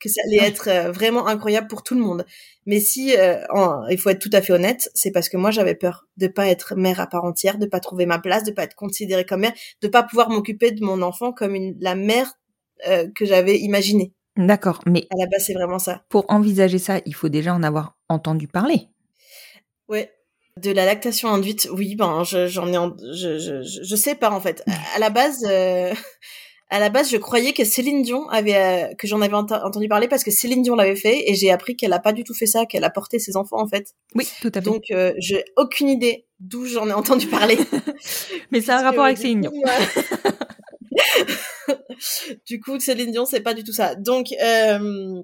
Que 0.00 0.08
ça 0.08 0.20
allait 0.26 0.40
Ouais. 0.40 0.48
être 0.48 0.68
euh, 0.68 0.90
vraiment 0.92 1.26
incroyable 1.28 1.68
pour 1.68 1.82
tout 1.84 1.94
le 1.94 2.00
monde. 2.00 2.24
Mais 2.66 2.80
si 2.80 3.16
euh, 3.16 3.36
en- 3.50 3.86
il 3.88 3.98
faut 3.98 4.10
être 4.10 4.18
tout 4.20 4.30
à 4.32 4.42
fait 4.42 4.52
honnête, 4.52 4.90
c'est 4.94 5.12
parce 5.12 5.28
que 5.28 5.36
moi 5.36 5.50
j'avais 5.52 5.76
peur 5.76 6.06
de 6.16 6.26
pas 6.26 6.46
être 6.48 6.74
mère 6.76 6.98
à 7.00 7.06
part 7.06 7.24
entière, 7.24 7.58
de 7.58 7.66
pas 7.66 7.78
trouver 7.80 8.06
ma 8.06 8.18
place, 8.18 8.42
de 8.44 8.50
pas 8.52 8.64
être 8.64 8.74
considérée 8.76 9.24
comme 9.24 9.40
mère, 9.42 9.54
de 9.80 9.88
pas 9.88 10.02
pouvoir 10.02 10.30
m'occuper 10.30 10.70
de 10.72 10.84
mon 10.84 11.02
enfant 11.02 11.32
comme 11.32 11.54
une, 11.54 11.76
la 11.80 11.94
mère 11.94 12.32
euh, 12.88 13.06
que 13.14 13.24
j'avais 13.26 13.58
imaginée. 13.58 14.12
D'accord, 14.36 14.80
mais 14.86 15.06
À 15.10 15.16
la 15.18 15.26
base, 15.26 15.44
c'est 15.46 15.54
vraiment 15.54 15.78
ça. 15.78 16.02
pour 16.08 16.24
envisager 16.28 16.78
ça, 16.78 17.00
il 17.06 17.14
faut 17.14 17.28
déjà 17.28 17.54
en 17.54 17.62
avoir 17.62 17.96
entendu 18.08 18.48
parler. 18.48 18.88
Ouais. 19.88 20.10
De 20.60 20.70
la 20.70 20.84
lactation 20.86 21.28
induite, 21.30 21.68
oui, 21.72 21.96
ben 21.96 22.24
je- 22.24 22.46
j'en 22.46 22.70
ai, 22.72 22.76
en- 22.76 22.94
je, 22.98 23.38
je, 23.38 23.62
je, 23.62 23.82
je 23.82 23.96
sais 23.96 24.14
pas 24.14 24.30
en 24.30 24.40
fait. 24.40 24.62
À, 24.66 24.96
à 24.96 24.98
la 24.98 25.08
base, 25.10 25.44
euh, 25.48 25.92
à 26.70 26.78
la 26.78 26.90
base, 26.90 27.10
je 27.10 27.16
croyais 27.16 27.52
que 27.54 27.64
Céline 27.64 28.02
Dion 28.02 28.28
avait, 28.28 28.56
euh, 28.56 28.94
que 28.98 29.06
j'en 29.06 29.20
avais 29.22 29.34
ent- 29.34 29.46
entendu 29.50 29.88
parler 29.88 30.08
parce 30.08 30.24
que 30.24 30.30
Céline 30.30 30.60
Dion 30.62 30.74
l'avait 30.76 30.96
fait 30.96 31.30
et 31.30 31.34
j'ai 31.34 31.50
appris 31.50 31.74
qu'elle 31.76 31.92
a 31.94 31.98
pas 32.00 32.12
du 32.12 32.22
tout 32.24 32.34
fait 32.34 32.46
ça, 32.46 32.66
qu'elle 32.66 32.84
a 32.84 32.90
porté 32.90 33.18
ses 33.18 33.36
enfants 33.36 33.60
en 33.62 33.66
fait. 33.68 33.94
Oui, 34.14 34.28
tout 34.42 34.48
à 34.54 34.60
fait. 34.60 34.60
Donc 34.60 34.84
euh, 34.90 35.14
j'ai 35.18 35.42
aucune 35.56 35.88
idée 35.88 36.26
d'où 36.38 36.66
j'en 36.66 36.86
ai 36.88 36.92
entendu 36.92 37.26
parler. 37.28 37.56
mais 38.50 38.60
c'est 38.60 38.72
un 38.72 38.76
Parce 38.76 38.84
rapport 38.84 39.04
avec 39.04 39.16
Céline 39.18 39.40
Dion. 39.42 39.52
du 42.46 42.60
coup, 42.60 42.78
Céline 42.80 43.10
Dion, 43.10 43.24
c'est 43.24 43.40
pas 43.40 43.54
du 43.54 43.64
tout 43.64 43.72
ça. 43.72 43.94
Donc, 43.94 44.28
euh, 44.42 45.22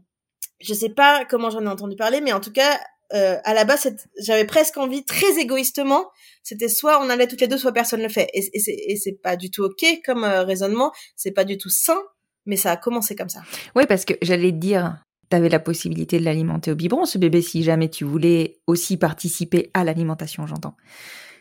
je 0.61 0.75
sais 0.75 0.91
pas 0.91 1.25
comment 1.25 1.51
j'en 1.51 1.63
ai 1.63 1.69
entendu 1.69 1.97
parler, 1.97 2.21
mais 2.21 2.33
en 2.33 2.41
tout 2.41 2.53
cas, 2.53 2.79
euh, 3.15 3.37
à 3.45 3.55
la 3.55 3.65
base, 3.65 3.91
j'avais 4.21 4.45
presque 4.45 4.77
envie, 4.77 5.05
très 5.05 5.39
égoïstement, 5.39 6.11
c'était 6.43 6.69
soit 6.69 7.03
on 7.03 7.09
allait 7.09 7.27
toutes 7.27 7.41
les 7.41 7.49
deux, 7.49 7.59
soit 7.59 7.73
personne 7.73 8.03
le 8.03 8.09
fait. 8.09 8.29
Et, 8.35 8.51
et 8.55 8.97
c'est 8.97 9.21
pas 9.23 9.37
du 9.37 9.51
tout 9.51 9.65
ok 9.65 9.85
comme 10.05 10.25
euh, 10.25 10.43
raisonnement, 10.45 10.93
c'est 11.17 11.31
pas 11.31 11.45
du 11.45 11.57
tout 11.57 11.71
sain, 11.71 11.99
mais 12.45 12.57
ça 12.57 12.73
a 12.73 12.77
commencé 12.77 13.17
comme 13.17 13.29
ça. 13.29 13.41
Oui, 13.75 13.85
parce 13.87 14.05
que 14.05 14.15
j'allais 14.21 14.53
te 14.53 14.57
dire, 14.57 14.99
tu 15.31 15.37
avais 15.37 15.49
la 15.49 15.61
possibilité 15.61 16.19
de 16.19 16.25
l'alimenter 16.25 16.71
au 16.71 16.75
biberon, 16.75 17.07
ce 17.07 17.19
bébé, 17.19 17.41
si 17.41 17.63
jamais 17.63 17.89
tu 17.89 18.05
voulais 18.05 18.59
aussi 18.67 18.97
participer 18.97 19.71
à 19.75 19.85
l'alimentation, 19.85 20.47
j'entends. 20.47 20.75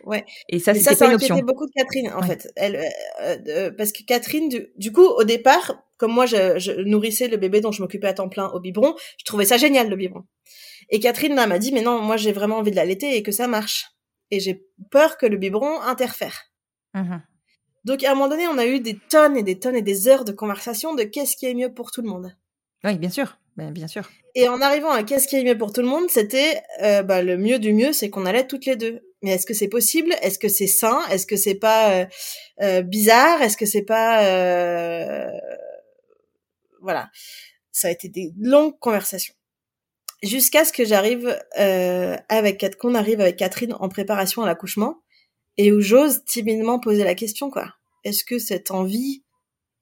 Ouais. 0.08 0.26
Et 0.50 0.60
ça, 0.60 0.74
c'était 0.74 0.96
pas 0.96 1.08
une 1.08 1.16
option. 1.16 1.38
beaucoup 1.40 1.66
de 1.66 1.72
Catherine, 1.76 2.12
en 2.14 2.22
Ouais. 2.22 2.28
fait. 2.28 2.52
Elle, 2.56 2.76
euh, 3.22 3.38
euh, 3.50 3.72
parce 3.72 3.92
que 3.92 4.04
Catherine, 4.04 4.48
du, 4.50 4.68
du 4.78 4.92
coup, 4.92 5.06
au 5.06 5.24
départ, 5.24 5.84
comme 5.98 6.12
moi, 6.14 6.26
je, 6.26 6.58
je 6.60 6.72
nourrissais 6.72 7.28
le 7.28 7.38
bébé 7.38 7.60
dont 7.62 7.72
je 7.72 7.82
m'occupais 7.82 8.08
à 8.08 8.14
temps 8.14 8.30
plein 8.30 8.48
au 8.50 8.60
biberon, 8.60 8.96
je 9.20 9.26
trouvais 9.26 9.46
ça 9.46 9.58
génial, 9.58 9.90
le 9.90 9.96
biberon. 9.96 10.24
Et 10.90 11.00
Catherine, 11.00 11.36
là, 11.36 11.46
m'a 11.46 11.60
dit, 11.60 11.72
mais 11.74 11.82
non, 11.82 12.00
moi, 12.02 12.16
j'ai 12.18 12.32
vraiment 12.32 12.58
envie 12.58 12.72
de 12.72 12.76
l'allaiter 12.78 13.18
et 13.18 13.24
que 13.24 13.32
ça 13.34 13.48
marche. 13.48 13.86
Et 14.32 14.40
j'ai 14.40 14.64
peur 14.92 15.18
que 15.18 15.26
le 15.26 15.38
biberon 15.38 15.82
interfère. 15.82 16.46
Mhm. 16.94 17.22
Donc, 17.84 18.04
à 18.04 18.12
un 18.12 18.16
moment 18.16 18.30
donné, 18.30 18.48
on 18.48 18.58
a 18.58 18.66
eu 18.66 18.80
des 18.80 18.98
tonnes 19.10 19.38
et 19.38 19.44
des 19.44 19.60
tonnes 19.60 19.76
et 19.76 19.82
des 19.82 20.08
heures 20.08 20.24
de 20.26 20.32
conversation 20.32 20.96
de 20.96 21.04
qu'est-ce 21.04 21.36
qui 21.38 21.46
est 21.46 21.54
mieux 21.54 21.74
pour 21.74 21.92
tout 21.92 22.02
le 22.02 22.10
monde. 22.10 22.34
Oui, 22.84 22.98
bien 22.98 23.10
sûr. 23.10 23.38
Ben, 23.58 23.72
bien 23.72 23.88
sûr. 23.88 24.10
Et 24.36 24.48
en 24.50 24.62
arrivant 24.62 24.92
à 24.92 25.04
qu'est-ce 25.04 25.28
qui 25.28 25.36
est 25.36 25.44
mieux 25.44 25.58
pour 25.58 25.74
tout 25.74 25.82
le 25.82 25.88
monde, 25.88 26.10
c'était 26.10 26.62
euh, 26.84 27.02
bah, 27.02 27.24
le 27.24 27.38
mieux 27.38 27.58
du 27.60 27.74
mieux, 27.74 27.92
c'est 27.92 28.10
qu'on 28.10 28.26
allait 28.26 28.46
toutes 28.46 28.66
les 28.66 28.76
deux. 28.76 29.02
Mais 29.22 29.32
est-ce 29.32 29.46
que 29.46 29.54
c'est 29.54 29.68
possible? 29.68 30.14
Est-ce 30.22 30.38
que 30.38 30.48
c'est 30.48 30.68
sain? 30.68 31.02
Est-ce 31.10 31.26
que 31.26 31.36
c'est 31.36 31.56
pas 31.56 31.92
euh, 31.92 32.06
euh, 32.62 32.82
bizarre? 32.82 33.42
Est-ce 33.42 33.58
que 33.58 33.66
c'est 33.66 33.84
pas 33.84 34.24
euh, 34.26 35.30
voilà. 36.82 37.10
Ça 37.72 37.88
a 37.88 37.92
été 37.92 38.10
des 38.10 38.34
longues 38.38 38.78
conversations. 38.80 39.34
Jusqu'à 40.24 40.66
ce 40.66 40.74
que 40.74 40.86
j'arrive 40.86 41.38
euh, 41.60 42.16
avec 42.30 42.78
qu'on 42.78 42.96
arrive 42.96 43.22
avec 43.22 43.38
Catherine 43.38 43.74
en 43.80 43.90
préparation 43.90 44.42
à 44.42 44.48
l'accouchement 44.48 45.02
et 45.58 45.72
où 45.72 45.82
j'ose 45.82 46.24
timidement 46.26 46.80
poser 46.80 47.04
la 47.04 47.14
question 47.14 47.52
quoi. 47.52 47.74
Est-ce 48.04 48.24
que 48.24 48.40
cette 48.40 48.72
envie 48.72 49.24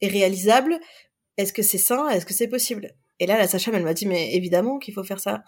est 0.02 0.08
réalisable? 0.08 0.80
Est-ce 1.38 1.54
que 1.54 1.62
c'est 1.62 1.78
sain? 1.78 2.10
Est-ce 2.10 2.26
que 2.26 2.34
c'est 2.34 2.48
possible? 2.48 2.96
Et 3.20 3.28
là, 3.28 3.38
la 3.38 3.48
sage-femme, 3.48 3.76
elle 3.76 3.84
m'a 3.84 3.94
dit, 3.94 4.08
mais 4.08 4.34
évidemment 4.36 4.78
qu'il 4.78 4.94
faut 4.94 5.04
faire 5.04 5.20
ça. 5.20 5.44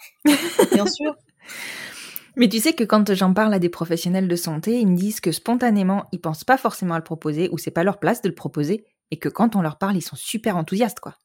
Bien 0.71 0.86
sûr. 0.86 1.15
Mais 2.38 2.47
tu 2.47 2.60
sais 2.60 2.73
que 2.73 2.84
quand 2.84 3.13
j'en 3.15 3.34
parle 3.34 3.54
à 3.54 3.60
des 3.60 3.67
professionnels 3.69 4.28
de 4.28 4.36
santé, 4.36 4.80
ils 4.80 4.88
me 4.88 4.95
disent 4.95 5.19
que 5.19 5.32
spontanément, 5.32 6.06
ils 6.12 6.21
pensent 6.21 6.43
pas 6.43 6.58
forcément 6.58 6.93
à 6.93 7.00
le 7.00 7.04
proposer 7.04 7.50
ou 7.52 7.58
c'est 7.58 7.71
pas 7.71 7.84
leur 7.84 8.00
place 8.00 8.21
de 8.21 8.30
le 8.30 8.36
proposer 8.36 8.86
et 9.10 9.17
que 9.17 9.28
quand 9.28 9.56
on 9.56 9.62
leur 9.62 9.80
parle, 9.80 9.97
ils 9.97 10.04
sont 10.04 10.15
super 10.15 10.56
enthousiastes, 10.56 11.00
quoi. 11.00 11.15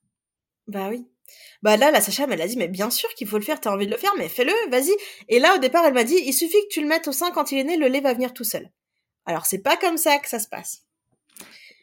Bah 0.69 0.89
oui. 0.89 1.07
Bah 1.63 1.77
là, 1.77 1.91
la 1.91 2.01
sage-femme, 2.01 2.33
elle 2.33 2.41
a 2.41 2.47
dit, 2.47 2.57
mais 2.57 2.67
bien 2.69 2.89
sûr 2.89 3.11
qu'il 3.15 3.29
faut 3.29 3.37
le 3.37 3.45
faire, 3.45 3.61
t'as 3.61 3.73
envie 3.73 3.87
de 3.87 3.91
le 3.91 3.99
faire, 3.99 4.13
mais 4.17 4.29
fais-le, 4.29 4.53
vas-y. 4.71 4.91
Et 5.29 5.39
là, 5.39 5.55
au 5.55 5.59
départ, 5.59 5.85
elle 5.85 5.93
m'a 5.93 6.05
dit, 6.05 6.19
il 6.25 6.33
suffit 6.33 6.61
que 6.63 6.73
tu 6.73 6.81
le 6.81 6.89
mettes 6.89 7.09
au 7.09 7.13
sein 7.13 7.31
quand 7.31 7.53
il 7.53 7.59
est 7.59 7.65
né, 7.65 7.77
le 7.77 7.89
lait 7.89 8.01
va 8.01 8.15
venir 8.15 8.33
tout 8.33 8.45
seul. 8.45 8.71
Alors, 9.27 9.45
c'est 9.45 9.63
pas 9.63 9.77
comme 9.77 9.99
ça 9.99 10.19
que 10.19 10.31
ça 10.31 10.39
se 10.39 10.49
passe. 10.49 10.87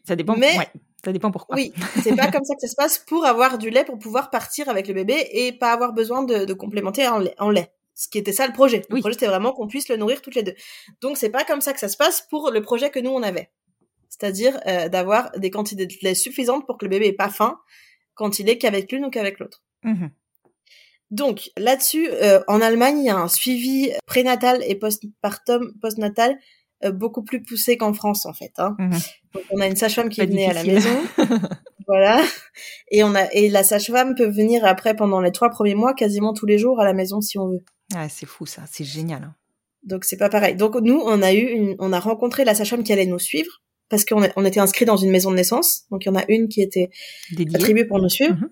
Ça 0.08 0.16
dépend. 0.16 0.36
Mais- 0.36 0.58
ouais, 0.58 0.70
ça 1.06 1.12
dépend 1.12 1.30
pourquoi. 1.30 1.56
Oui, 1.56 1.72
c'est 2.02 2.16
pas 2.16 2.28
comme 2.32 2.44
ça 2.44 2.56
que 2.56 2.62
ça 2.62 2.68
se 2.68 2.76
passe 2.76 2.98
pour 2.98 3.26
avoir 3.26 3.60
du 3.60 3.70
lait, 3.70 3.86
pour 3.86 4.00
pouvoir 4.00 4.32
partir 4.32 4.70
avec 4.70 4.88
le 4.88 4.96
bébé 4.96 5.30
et 5.34 5.52
pas 5.52 5.72
avoir 5.72 5.94
besoin 5.94 6.24
de, 6.24 6.46
de 6.46 6.54
complémenter 6.54 7.08
en 7.08 7.20
lait, 7.20 7.36
en 7.38 7.52
lait. 7.52 7.72
Ce 8.00 8.08
qui 8.08 8.18
était 8.18 8.32
ça 8.32 8.48
le 8.48 8.54
projet. 8.54 8.78
Le 8.88 8.96
Oui. 8.96 9.02
projet, 9.02 9.16
c'était 9.16 9.28
vraiment 9.28 9.52
qu'on 9.52 9.68
puisse 9.68 9.90
le 9.90 9.98
nourrir 9.98 10.22
toutes 10.22 10.36
les 10.36 10.44
deux. 10.44 10.56
Donc, 11.02 11.18
c'est 11.18 11.30
pas 11.30 11.44
comme 11.44 11.60
ça 11.60 11.74
que 11.74 11.82
ça 11.82 11.90
se 11.90 11.98
passe 11.98 12.26
pour 12.30 12.50
le 12.50 12.62
projet 12.62 12.90
que 12.92 13.00
nous, 13.02 13.10
on 13.10 13.22
avait. 13.24 13.50
C'est-à-dire 14.08 14.58
euh, 14.68 14.88
d'avoir 14.88 15.32
des 15.38 15.52
quantités 15.52 15.86
de 15.86 15.94
lait 16.02 16.16
suffisantes 16.16 16.66
pour 16.66 16.78
que 16.78 16.86
le 16.86 16.90
bébé 16.92 17.08
ait 17.08 17.14
pas 17.14 17.28
faim 17.30 17.60
quand 18.14 18.40
il 18.40 18.48
est 18.50 18.58
qu'avec 18.58 18.90
l'une 18.90 19.04
ou 19.04 19.10
qu'avec 19.10 19.38
l'autre. 19.40 19.64
Mhm. 19.84 20.12
Donc 21.12 21.52
là-dessus, 21.58 22.08
euh, 22.10 22.40
en 22.48 22.62
Allemagne, 22.62 23.00
il 23.00 23.06
y 23.06 23.10
a 23.10 23.18
un 23.18 23.28
suivi 23.28 23.92
prénatal 24.06 24.64
et 24.66 24.76
postpartum, 24.76 25.74
postnatal 25.82 26.38
euh, 26.86 26.92
beaucoup 26.94 27.24
plus 27.24 27.42
poussé 27.44 27.76
qu'en 27.76 27.94
France 27.94 28.26
en 28.26 28.34
fait. 28.34 28.54
Hein. 28.60 28.78
Mhm. 28.80 29.00
Donc 29.34 29.44
on 29.52 29.60
a 29.60 29.68
une 29.68 29.76
sage-femme 29.76 30.08
qui 30.08 30.22
Pas 30.22 30.26
venait 30.28 30.46
à 30.50 30.54
la 30.54 30.64
maison, 30.64 30.98
voilà, 31.88 32.24
et 32.92 33.04
on 33.04 33.14
a 33.14 33.26
et 33.34 33.50
la 33.50 33.64
sage-femme 33.64 34.16
peut 34.16 34.30
venir 34.30 34.64
après 34.64 34.96
pendant 34.96 35.20
les 35.20 35.34
trois 35.34 35.50
premiers 35.50 35.76
mois 35.76 35.94
quasiment 35.94 36.32
tous 36.34 36.46
les 36.46 36.58
jours 36.58 36.80
à 36.80 36.86
la 36.86 36.94
maison 36.94 37.20
si 37.20 37.38
on 37.38 37.50
veut. 37.50 37.64
Ah, 37.96 38.08
c'est 38.10 38.26
fou 38.26 38.46
ça, 38.46 38.64
c'est 38.72 38.84
génial. 38.84 39.24
hein. 39.24 39.36
Donc 39.84 40.04
c'est 40.04 40.18
pas 40.18 40.30
pareil. 40.30 40.56
Donc 40.56 40.76
nous, 40.76 41.00
on 41.04 41.22
a 41.22 41.34
eu, 41.34 41.46
une, 41.48 41.76
on 41.80 41.94
a 41.94 42.00
rencontré 42.00 42.44
la 42.46 42.54
sage-femme 42.54 42.84
qui 42.84 42.92
allait 42.94 43.06
nous 43.06 43.20
suivre 43.20 43.62
parce 43.88 44.06
qu'on 44.06 44.22
on 44.36 44.46
était 44.46 44.60
inscrit 44.60 44.86
dans 44.86 44.98
une 44.98 45.10
maison 45.10 45.32
de 45.32 45.36
naissance. 45.36 45.86
Donc 45.90 46.06
il 46.06 46.10
y 46.10 46.12
en 46.12 46.16
a 46.16 46.26
une 46.28 46.48
qui 46.50 46.62
était 46.62 46.90
Dédié. 47.32 47.56
attribuée 47.56 47.86
pour 47.86 48.00
nous 48.00 48.10
suivre, 48.10 48.34
Mhm. 48.36 48.50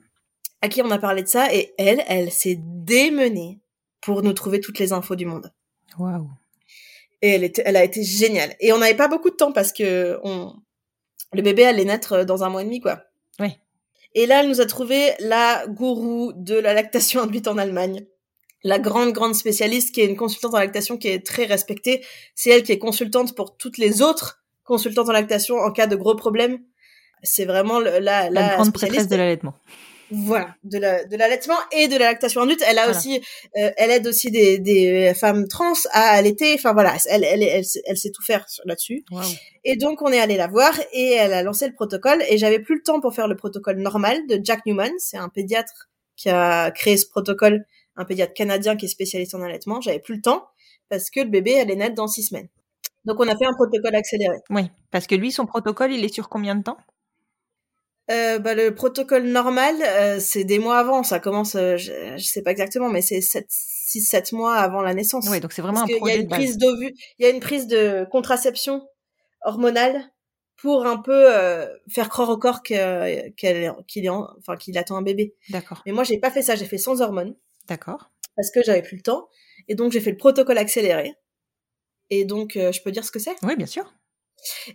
à 0.62 0.70
qui 0.70 0.82
on 0.82 0.90
a 0.90 0.98
parlé 0.98 1.22
de 1.24 1.28
ça, 1.28 1.54
et 1.54 1.74
elle, 1.78 2.04
elle 2.08 2.32
s'est 2.32 2.58
démenée 2.60 3.60
pour 4.02 4.24
nous 4.24 4.34
trouver 4.34 4.60
toutes 4.62 4.80
les 4.80 4.94
infos 4.94 5.16
du 5.16 5.26
monde. 5.26 5.52
Waouh. 6.00 6.30
Et 7.22 7.30
elle, 7.30 7.44
était, 7.44 7.62
elle 7.66 7.76
a 7.76 7.84
été 7.84 8.04
géniale. 8.04 8.56
Et 8.60 8.72
on 8.74 8.78
n'avait 8.78 8.96
pas 8.96 9.08
beaucoup 9.08 9.30
de 9.30 9.36
temps 9.36 9.52
parce 9.52 9.74
que 9.74 10.18
on, 10.24 10.54
le 11.34 11.42
bébé 11.42 11.66
allait 11.66 11.84
naître 11.86 12.24
dans 12.24 12.44
un 12.44 12.50
mois 12.50 12.62
et 12.62 12.66
demi, 12.66 12.80
quoi. 12.80 13.04
Oui. 13.40 13.50
Et 14.16 14.26
là, 14.28 14.42
elle 14.42 14.50
nous 14.50 14.62
a 14.62 14.66
trouvé 14.66 15.12
la 15.20 15.66
gourou 15.68 16.32
de 16.36 16.56
la 16.56 16.74
lactation 16.74 17.22
induite 17.22 17.48
en 17.48 17.58
Allemagne. 17.58 18.06
La 18.64 18.80
grande, 18.80 19.14
grande 19.14 19.36
spécialiste 19.36 19.94
qui 19.94 20.02
est 20.02 20.06
une 20.06 20.16
consultante 20.18 20.54
en 20.56 20.60
lactation 20.60 20.98
qui 20.98 21.08
est 21.10 21.26
très 21.26 21.46
respectée. 21.46 22.04
C'est 22.36 22.50
elle 22.50 22.64
qui 22.64 22.72
est 22.72 22.80
consultante 22.80 23.36
pour 23.36 23.56
toutes 23.58 23.78
les 23.78 24.02
autres 24.02 24.44
consultantes 24.64 25.10
en 25.10 25.14
lactation 25.14 25.56
en 25.58 25.72
cas 25.72 25.88
de 25.88 25.96
gros 25.96 26.16
problèmes. 26.16 26.60
C'est 27.24 27.46
vraiment 27.46 27.80
le- 27.80 28.00
la, 28.00 28.30
La, 28.30 28.30
la 28.30 28.56
grande 28.56 28.74
prêtresse 28.74 29.08
de 29.08 29.16
l'allaitement. 29.16 29.54
Voilà, 30.10 30.56
de 30.64 30.78
la 30.78 31.04
de 31.04 31.18
l'allaitement 31.18 31.58
et 31.74 31.90
de 31.90 31.98
la 31.98 32.06
lactation 32.06 32.42
induite. 32.42 32.64
Elle 32.66 32.78
a 32.80 32.86
Voilà. 32.86 32.98
aussi, 32.98 33.22
euh, 33.58 33.72
elle 33.76 33.92
aide 33.92 34.08
aussi 34.08 34.32
des, 34.32 34.58
des 34.58 35.14
femmes 35.14 35.48
trans 35.50 35.74
à 35.92 36.12
allaiter. 36.12 36.54
Enfin 36.54 36.72
voilà, 36.74 36.96
elle 37.10 37.26
elle 37.26 37.44
elle, 37.44 37.66
sait- 37.66 37.82
elle 37.86 37.98
sait 37.98 38.12
tout 38.12 38.24
faire 38.24 38.46
là-dessus. 38.64 39.04
Et 39.66 39.76
donc 39.76 40.02
on 40.02 40.12
est 40.12 40.20
allé 40.20 40.38
la 40.38 40.48
voir 40.48 40.74
et 40.94 41.12
elle 41.12 41.34
a 41.34 41.44
lancé 41.44 41.68
le 41.68 41.74
protocole. 41.74 42.24
Et 42.30 42.38
j'avais 42.38 42.60
plus 42.60 42.76
le 42.76 42.84
temps 42.84 43.02
pour 43.02 43.14
faire 43.14 43.28
le 43.28 43.36
protocole 43.36 43.78
normal 43.80 44.18
de 44.28 44.40
Jack 44.42 44.66
Newman. 44.66 44.92
C'est 44.98 45.18
un 45.18 45.28
pédiatre 45.30 45.90
qui 46.16 46.30
a 46.30 46.72
créé 46.72 46.96
ce 46.96 47.08
protocole, 47.10 47.66
un 47.98 48.06
pédiatre 48.06 48.34
canadien 48.34 48.76
qui 48.78 48.86
est 48.86 48.90
spécialiste 48.90 49.36
en 49.36 49.42
allaitement. 49.42 49.82
J'avais 49.82 50.00
plus 50.00 50.16
le 50.16 50.22
temps 50.22 50.48
parce 50.90 51.10
que 51.10 51.20
le 51.20 51.30
bébé 51.30 51.60
allait 51.60 51.76
naître 51.76 51.96
dans 51.96 52.08
six 52.08 52.24
semaines. 52.24 52.48
Donc 53.06 53.20
on 53.20 53.28
a 53.28 53.36
fait 53.38 53.46
un 53.46 53.54
protocole 53.54 53.96
accéléré. 53.96 54.38
Oui, 54.50 54.70
parce 54.92 55.08
que 55.08 55.16
lui, 55.16 55.32
son 55.32 55.46
protocole, 55.46 55.92
il 55.94 56.04
est 56.06 56.14
sur 56.14 56.30
combien 56.30 56.56
de 56.56 56.64
temps? 56.64 56.78
Euh, 58.10 58.40
bah, 58.40 58.54
le 58.56 58.74
protocole 58.74 59.24
normal, 59.24 59.76
euh, 59.86 60.20
c'est 60.20 60.46
des 60.46 60.60
mois 60.60 60.78
avant. 60.80 61.04
Ça 61.04 61.20
commence, 61.20 61.56
euh, 61.56 61.76
je, 61.76 61.92
je 62.18 62.24
sais 62.24 62.42
pas 62.42 62.52
exactement, 62.52 62.90
mais 62.90 63.02
c'est 63.02 63.20
6-7 63.20 64.34
mois 64.34 64.56
avant 64.56 64.82
la 64.82 64.94
naissance. 64.94 65.28
Oui, 65.30 65.42
donc 65.42 65.52
c'est 65.52 65.62
vraiment 65.62 65.80
Parce 65.82 65.92
un 65.92 65.94
qu'il 65.94 65.96
y 65.96 65.98
a 65.98 66.00
projet 66.00 66.22
une 66.22 66.30
prise 66.30 66.58
il 67.20 67.24
y 67.24 67.26
a 67.26 67.30
une 67.30 67.42
prise 67.42 67.68
de 67.68 68.06
contraception 68.10 68.88
hormonale 69.44 70.02
pour 70.56 70.86
un 70.86 70.98
peu 70.98 71.36
euh, 71.36 71.68
faire 71.90 72.08
croire 72.10 72.30
au 72.30 72.38
corps 72.38 72.64
qu'il 72.64 72.78
est 72.78 74.10
en- 74.10 74.28
enfin 74.40 74.56
qu'il 74.56 74.78
attend 74.78 74.96
un 74.98 75.02
bébé. 75.02 75.36
D'accord, 75.50 75.84
Mais 75.86 75.92
moi 75.92 76.04
j'ai 76.04 76.18
pas 76.18 76.32
fait 76.32 76.42
ça, 76.42 76.56
j'ai 76.56 76.66
fait 76.66 76.78
sans 76.78 77.02
hormones 77.02 77.36
d'accord. 77.68 78.10
parce 78.36 78.52
que 78.52 78.62
j'avais 78.64 78.82
plus 78.82 78.98
le 78.98 79.04
temps 79.04 79.28
et 79.68 79.76
donc 79.76 79.92
j'ai 79.92 80.00
fait 80.02 80.12
le 80.12 80.18
protocole 80.18 80.58
accéléré. 80.58 81.14
Et 82.10 82.26
donc 82.26 82.56
euh, 82.56 82.72
je 82.72 82.82
peux 82.82 82.92
dire 82.92 83.04
ce 83.04 83.12
que 83.12 83.20
c'est? 83.20 83.36
Oui, 83.44 83.56
bien 83.56 83.66
sûr. 83.66 83.94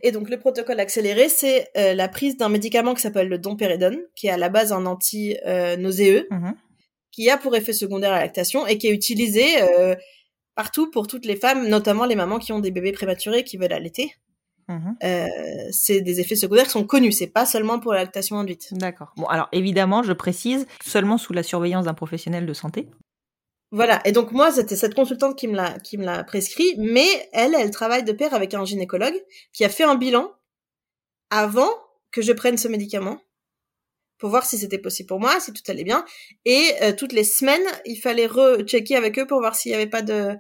et 0.02 0.12
donc 0.12 0.28
le 0.28 0.38
protocole 0.38 0.80
accéléré, 0.80 1.28
c'est 1.28 1.70
euh, 1.76 1.94
la 1.94 2.08
prise 2.08 2.36
d'un 2.36 2.48
médicament 2.48 2.94
qui 2.94 3.00
s'appelle 3.02 3.28
le 3.28 3.38
domperidone, 3.38 3.98
qui 4.14 4.26
est 4.26 4.30
à 4.30 4.36
la 4.36 4.48
base 4.48 4.72
un 4.72 4.84
anti-nauséeux, 4.86 6.26
Mhm. 6.30 6.54
qui 7.10 7.30
a 7.30 7.38
pour 7.38 7.54
effet 7.56 7.72
secondaire 7.72 8.10
la 8.12 8.20
lactation 8.20 8.66
et 8.66 8.76
qui 8.78 8.88
est 8.88 8.92
utilisé 8.92 9.44
euh, 9.62 9.94
partout 10.54 10.90
pour 10.90 11.06
toutes 11.06 11.24
les 11.24 11.36
femmes, 11.36 11.68
notamment 11.68 12.04
les 12.04 12.16
mamans 12.16 12.38
qui 12.38 12.52
ont 12.52 12.60
des 12.60 12.70
bébés 12.70 12.92
prématurés 12.92 13.44
qui 13.44 13.56
veulent 13.56 13.72
allaiter. 13.72 14.14
Mhm. 14.68 14.96
Euh, 15.02 15.26
c'est 15.70 16.00
des 16.00 16.20
effets 16.20 16.36
secondaires 16.36 16.64
qui 16.64 16.70
sont 16.70 16.84
connus, 16.84 17.12
c'est 17.12 17.26
pas 17.26 17.46
seulement 17.46 17.78
pour 17.78 17.92
la 17.92 18.00
lactation 18.00 18.38
induite. 18.38 18.68
D'accord. 18.72 19.12
Bon, 19.16 19.26
alors 19.26 19.48
évidemment, 19.52 20.02
je 20.02 20.12
précise, 20.12 20.66
seulement 20.84 21.18
sous 21.18 21.32
la 21.32 21.42
surveillance 21.42 21.84
d'un 21.84 21.94
professionnel 21.94 22.46
de 22.46 22.52
santé. 22.52 22.88
Voilà. 23.70 24.00
Et 24.06 24.12
donc 24.12 24.32
moi, 24.32 24.52
c'était 24.52 24.76
cette 24.76 24.94
consultante 24.94 25.36
qui 25.36 25.48
me 25.48 25.56
l'a 25.56 25.78
qui 25.80 25.96
me 25.96 26.04
l'a 26.04 26.24
prescrit, 26.24 26.74
mais 26.78 27.06
elle, 27.32 27.54
elle 27.54 27.70
travaille 27.70 28.04
de 28.04 28.12
pair 28.12 28.34
avec 28.34 28.54
un 28.54 28.64
gynécologue 28.64 29.18
qui 29.52 29.64
a 29.64 29.68
fait 29.68 29.84
un 29.84 29.94
bilan 29.94 30.30
avant 31.30 31.70
que 32.10 32.20
je 32.20 32.32
prenne 32.32 32.58
ce 32.58 32.68
médicament 32.68 33.18
pour 34.18 34.30
voir 34.30 34.44
si 34.44 34.58
c'était 34.58 34.78
possible 34.78 35.08
pour 35.08 35.18
moi, 35.18 35.40
si 35.40 35.52
tout 35.52 35.62
allait 35.68 35.84
bien. 35.84 36.04
Et 36.44 36.74
euh, 36.82 36.92
toutes 36.92 37.12
les 37.12 37.24
semaines, 37.24 37.66
il 37.86 37.96
fallait 37.96 38.26
rechecker 38.26 38.94
avec 38.94 39.18
eux 39.18 39.26
pour 39.26 39.40
voir 39.40 39.56
s'il 39.56 39.72
y 39.72 39.74
avait 39.74 39.88
pas 39.88 40.02
de 40.02 40.36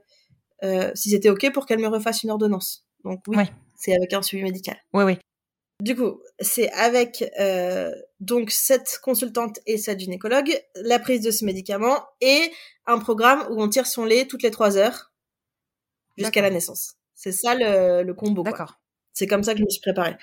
euh, 0.62 0.92
si 0.94 1.10
c'était 1.10 1.30
ok 1.30 1.52
pour 1.52 1.66
qu'elle 1.66 1.80
me 1.80 1.88
refasse 1.88 2.22
une 2.22 2.30
ordonnance. 2.30 2.86
Donc 3.04 3.22
oui, 3.26 3.38
Ouais. 3.38 3.50
C'est 3.82 3.94
avec 3.94 4.12
un 4.12 4.22
suivi 4.22 4.44
médical. 4.44 4.76
Oui, 4.92 5.04
oui. 5.04 5.18
Du 5.80 5.96
coup, 5.96 6.20
c'est 6.38 6.70
avec 6.72 7.24
euh, 7.40 7.90
donc 8.20 8.52
cette 8.52 9.00
consultante 9.02 9.58
et 9.66 9.78
cette 9.78 9.98
gynécologue, 9.98 10.56
la 10.76 11.00
prise 11.00 11.22
de 11.22 11.32
ce 11.32 11.44
médicament 11.44 12.06
et 12.20 12.52
un 12.86 12.98
programme 13.00 13.44
où 13.50 13.60
on 13.60 13.68
tire 13.68 13.86
son 13.88 14.04
lait 14.04 14.26
toutes 14.26 14.44
les 14.44 14.52
trois 14.52 14.76
heures 14.76 15.12
jusqu'à 16.16 16.40
la 16.42 16.50
naissance. 16.50 16.94
C'est 17.16 17.32
ça 17.32 17.54
le, 17.56 18.02
le 18.04 18.14
combo. 18.14 18.44
D'accord. 18.44 18.78
C'est 19.12 19.26
comme 19.26 19.42
ça 19.42 19.54
que 19.54 19.58
je 19.58 19.64
me 19.64 19.70
suis 19.70 19.80
préparée. 19.80 20.14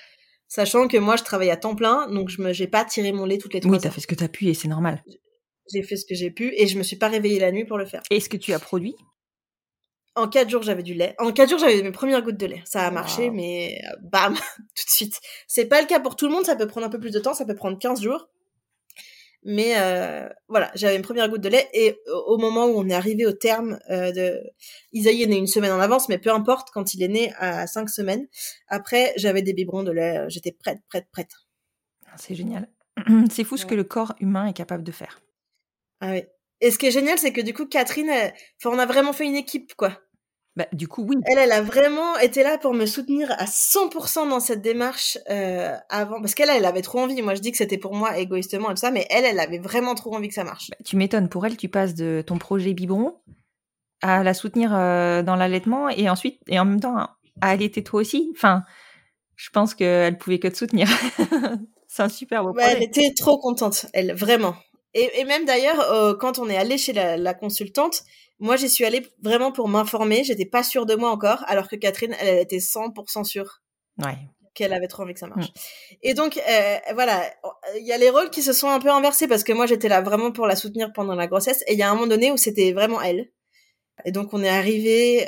Sachant 0.47 0.87
que 0.87 0.97
moi, 0.97 1.17
je 1.17 1.23
travaille 1.23 1.51
à 1.51 1.57
temps 1.57 1.75
plein, 1.75 2.07
donc 2.09 2.29
je 2.29 2.53
j'ai 2.53 2.67
pas 2.67 2.85
tiré 2.85 3.11
mon 3.11 3.25
lait 3.25 3.37
toutes 3.37 3.53
les 3.53 3.59
trois 3.59 3.73
Oui, 3.73 3.79
t'as 3.81 3.89
heures. 3.89 3.93
fait 3.93 4.01
ce 4.01 4.07
que 4.07 4.15
t'as 4.15 4.29
pu 4.29 4.47
et 4.47 4.53
c'est 4.53 4.67
normal. 4.69 5.03
J'ai 5.73 5.83
fait 5.83 5.97
ce 5.97 6.05
que 6.05 6.15
j'ai 6.15 6.31
pu 6.31 6.53
et 6.55 6.67
je 6.67 6.77
me 6.77 6.83
suis 6.83 6.95
pas 6.95 7.09
réveillée 7.09 7.39
la 7.39 7.51
nuit 7.51 7.65
pour 7.65 7.77
le 7.77 7.85
faire. 7.85 8.01
Est-ce 8.09 8.29
que 8.29 8.37
tu 8.37 8.53
as 8.53 8.59
produit? 8.59 8.95
En 10.15 10.27
quatre 10.27 10.49
jours, 10.49 10.63
j'avais 10.63 10.83
du 10.83 10.93
lait. 10.93 11.15
En 11.17 11.31
quatre 11.31 11.49
jours, 11.49 11.59
j'avais 11.59 11.81
mes 11.81 11.91
premières 11.91 12.21
gouttes 12.21 12.37
de 12.37 12.45
lait. 12.45 12.61
Ça 12.65 12.85
a 12.85 12.91
marché, 12.91 13.29
Wow. 13.29 13.35
mais 13.35 13.79
euh, 13.85 13.95
bam, 14.01 14.33
tout 14.75 14.85
de 14.85 14.89
suite. 14.89 15.19
C'est 15.47 15.65
pas 15.65 15.81
le 15.81 15.87
cas 15.87 15.99
pour 15.99 16.15
tout 16.15 16.27
le 16.27 16.33
monde, 16.33 16.45
ça 16.45 16.55
peut 16.55 16.67
prendre 16.67 16.85
un 16.87 16.89
peu 16.89 16.99
plus 16.99 17.11
de 17.11 17.19
temps, 17.19 17.33
ça 17.33 17.45
peut 17.45 17.55
prendre 17.55 17.77
15 17.77 18.01
jours. 18.01 18.27
Mais 19.43 19.75
euh, 19.77 20.27
voilà, 20.49 20.69
j'avais 20.75 20.97
une 20.97 21.01
première 21.01 21.29
goutte 21.29 21.39
de 21.39 21.47
lait 21.47 21.69
et 21.73 21.97
au 22.27 22.37
moment 22.37 22.65
où 22.65 22.77
on 22.77 22.89
est 22.89 22.93
arrivé 22.93 23.25
au 23.25 23.31
terme 23.31 23.79
euh, 23.89 24.11
de 24.11 24.41
Isaïe 24.91 25.23
est 25.23 25.27
né 25.27 25.37
une 25.37 25.47
semaine 25.47 25.71
en 25.71 25.79
avance, 25.79 26.09
mais 26.09 26.17
peu 26.17 26.29
importe 26.29 26.71
quand 26.73 26.93
il 26.93 27.01
est 27.01 27.07
né 27.07 27.31
à 27.37 27.65
cinq 27.65 27.89
semaines. 27.89 28.27
Après, 28.67 29.13
j'avais 29.15 29.41
des 29.41 29.53
biberons 29.53 29.83
de 29.83 29.91
lait, 29.91 30.25
j'étais 30.27 30.51
prête, 30.51 30.79
prête, 30.89 31.07
prête. 31.13 31.31
Ah, 32.07 32.15
c'est 32.17 32.35
génial. 32.35 32.67
C'est 33.31 33.45
fou 33.45 33.55
ce 33.55 33.65
que 33.65 33.75
le 33.75 33.85
corps 33.85 34.13
humain 34.19 34.47
est 34.47 34.53
capable 34.53 34.83
de 34.83 34.91
faire. 34.91 35.21
Ah 36.01 36.11
oui. 36.11 36.23
Et 36.61 36.71
ce 36.71 36.77
qui 36.77 36.87
est 36.87 36.91
génial, 36.91 37.17
c'est 37.17 37.31
que 37.31 37.41
du 37.41 37.53
coup, 37.53 37.65
Catherine, 37.65 38.09
enfin, 38.09 38.75
on 38.75 38.79
a 38.79 38.85
vraiment 38.85 39.13
fait 39.13 39.25
une 39.25 39.35
équipe, 39.35 39.75
quoi. 39.75 39.97
Bah, 40.55 40.67
du 40.73 40.89
coup, 40.89 41.05
oui. 41.07 41.15
Elle, 41.25 41.37
elle 41.37 41.51
a 41.53 41.61
vraiment 41.61 42.17
été 42.17 42.43
là 42.43 42.57
pour 42.57 42.73
me 42.73 42.85
soutenir 42.85 43.31
à 43.31 43.45
100% 43.45 44.29
dans 44.29 44.41
cette 44.41 44.61
démarche 44.61 45.17
euh, 45.29 45.73
avant, 45.89 46.19
parce 46.19 46.35
qu'elle, 46.35 46.49
elle 46.49 46.65
avait 46.65 46.81
trop 46.81 46.99
envie. 46.99 47.21
Moi, 47.21 47.35
je 47.35 47.39
dis 47.39 47.51
que 47.51 47.57
c'était 47.57 47.77
pour 47.77 47.95
moi 47.95 48.17
égoïstement 48.17 48.69
et 48.69 48.73
tout 48.73 48.81
ça, 48.81 48.91
mais 48.91 49.07
elle, 49.09 49.23
elle 49.23 49.39
avait 49.39 49.59
vraiment 49.59 49.95
trop 49.95 50.13
envie 50.13 50.27
que 50.27 50.33
ça 50.33 50.43
marche. 50.43 50.69
Bah, 50.69 50.77
tu 50.83 50.97
m'étonnes. 50.97 51.29
Pour 51.29 51.45
elle, 51.45 51.55
tu 51.55 51.69
passes 51.69 51.95
de 51.95 52.23
ton 52.25 52.37
projet 52.37 52.73
biberon 52.73 53.15
à 54.01 54.23
la 54.23 54.33
soutenir 54.33 54.73
euh, 54.73 55.23
dans 55.23 55.35
l'allaitement 55.35 55.89
et 55.89 56.09
ensuite, 56.09 56.41
et 56.47 56.59
en 56.59 56.65
même 56.65 56.79
temps, 56.79 56.97
à 56.97 57.09
allaiter 57.39 57.83
toi 57.83 58.01
aussi. 58.01 58.29
Enfin, 58.35 58.63
je 59.35 59.49
pense 59.51 59.73
qu'elle 59.73 60.17
pouvait 60.17 60.39
que 60.39 60.47
te 60.49 60.57
soutenir. 60.57 60.89
C'est 61.87 62.03
un 62.03 62.09
super 62.09 62.43
beau 62.43 62.53
projet. 62.53 62.73
elle 62.75 62.83
était 62.83 63.13
trop 63.15 63.39
contente, 63.39 63.87
elle, 63.93 64.13
vraiment. 64.13 64.55
Et, 64.93 65.19
et 65.19 65.25
même 65.25 65.45
d'ailleurs, 65.45 65.79
euh, 65.91 66.15
quand 66.15 66.39
on 66.39 66.49
est 66.49 66.57
allé 66.57 66.77
chez 66.77 66.93
la, 66.93 67.17
la 67.17 67.33
consultante, 67.33 68.03
moi, 68.39 68.55
j'y 68.55 68.69
suis 68.69 68.85
allée 68.85 69.05
vraiment 69.21 69.51
pour 69.51 69.67
m'informer. 69.67 70.23
J'étais 70.23 70.45
pas 70.45 70.63
sûre 70.63 70.85
de 70.85 70.95
moi 70.95 71.11
encore, 71.11 71.43
alors 71.47 71.67
que 71.67 71.75
Catherine, 71.75 72.15
elle, 72.19 72.27
elle 72.29 72.39
était 72.39 72.57
100% 72.57 73.25
sûre. 73.25 73.61
Ouais. 73.97 74.17
Qu'elle 74.53 74.73
avait 74.73 74.87
trop 74.87 75.03
envie 75.03 75.13
que 75.13 75.19
ça 75.19 75.27
marche. 75.27 75.47
Mm. 75.47 75.95
Et 76.03 76.13
donc, 76.13 76.37
euh, 76.37 76.77
voilà, 76.93 77.21
il 77.77 77.85
y 77.85 77.91
a 77.91 77.97
les 77.97 78.09
rôles 78.09 78.29
qui 78.29 78.41
se 78.41 78.53
sont 78.53 78.69
un 78.69 78.79
peu 78.79 78.89
inversés 78.89 79.27
parce 79.27 79.43
que 79.43 79.51
moi, 79.51 79.65
j'étais 79.65 79.89
là 79.89 80.01
vraiment 80.01 80.31
pour 80.31 80.47
la 80.47 80.55
soutenir 80.55 80.91
pendant 80.93 81.15
la 81.15 81.27
grossesse. 81.27 81.63
Et 81.67 81.73
il 81.73 81.79
y 81.79 81.83
a 81.83 81.91
un 81.91 81.93
moment 81.93 82.07
donné 82.07 82.31
où 82.31 82.37
c'était 82.37 82.71
vraiment 82.71 83.01
elle. 83.01 83.29
Et 84.05 84.11
donc, 84.11 84.33
on 84.33 84.41
est 84.41 84.49
arrivé 84.49 85.27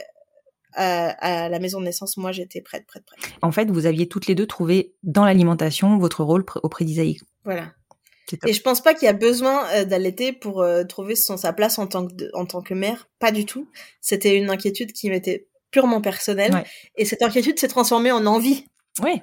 à, 0.73 1.09
à, 1.09 1.49
la 1.49 1.59
maison 1.59 1.81
de 1.81 1.85
naissance. 1.85 2.15
Moi, 2.15 2.31
j'étais 2.31 2.61
prête, 2.61 2.87
prête, 2.87 3.05
prête. 3.05 3.19
En 3.41 3.51
fait, 3.51 3.69
vous 3.69 3.85
aviez 3.85 4.07
toutes 4.07 4.27
les 4.27 4.35
deux 4.35 4.47
trouvé 4.47 4.95
dans 5.03 5.25
l'alimentation 5.25 5.97
votre 5.97 6.23
rôle 6.23 6.45
auprès 6.63 6.85
d'Isaïe. 6.85 7.19
Voilà. 7.43 7.73
Et 8.45 8.53
je 8.53 8.61
pense 8.61 8.81
pas 8.81 8.93
qu'il 8.93 9.05
y 9.05 9.09
a 9.09 9.13
besoin 9.13 9.65
euh, 9.71 9.85
d'allaiter 9.85 10.31
pour 10.31 10.61
euh, 10.61 10.83
trouver 10.83 11.15
son, 11.15 11.37
sa 11.37 11.53
place 11.53 11.79
en 11.79 11.87
tant 11.87 12.07
que 12.07 12.13
en 12.33 12.45
tant 12.45 12.61
que 12.61 12.73
mère, 12.73 13.09
pas 13.19 13.31
du 13.31 13.45
tout. 13.45 13.67
C'était 13.99 14.37
une 14.37 14.49
inquiétude 14.49 14.93
qui 14.93 15.09
m'était 15.09 15.47
purement 15.71 16.01
personnelle 16.01 16.63
et 16.97 17.05
cette 17.05 17.21
inquiétude 17.21 17.57
s'est 17.59 17.67
transformée 17.67 18.11
en 18.11 18.25
envie. 18.25 18.65
Oui. 19.01 19.21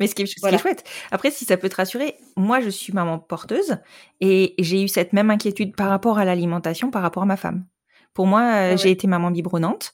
Mais 0.00 0.06
ce 0.06 0.14
qui, 0.14 0.22
est, 0.22 0.26
ce 0.26 0.34
qui 0.34 0.54
est 0.54 0.58
chouette. 0.58 0.84
Après, 1.10 1.30
si 1.30 1.44
ça 1.44 1.56
peut 1.56 1.68
te 1.68 1.76
rassurer, 1.76 2.16
moi, 2.36 2.60
je 2.60 2.70
suis 2.70 2.92
maman 2.92 3.18
porteuse 3.18 3.76
et 4.20 4.54
j'ai 4.58 4.82
eu 4.82 4.88
cette 4.88 5.12
même 5.12 5.30
inquiétude 5.30 5.76
par 5.76 5.90
rapport 5.90 6.18
à 6.18 6.24
l'alimentation, 6.24 6.90
par 6.90 7.02
rapport 7.02 7.22
à 7.22 7.26
ma 7.26 7.36
femme. 7.36 7.66
Pour 8.14 8.26
moi, 8.26 8.40
euh, 8.40 8.72
ah 8.72 8.76
j'ai 8.76 8.90
été 8.90 9.06
maman 9.06 9.30
biberonnante 9.30 9.92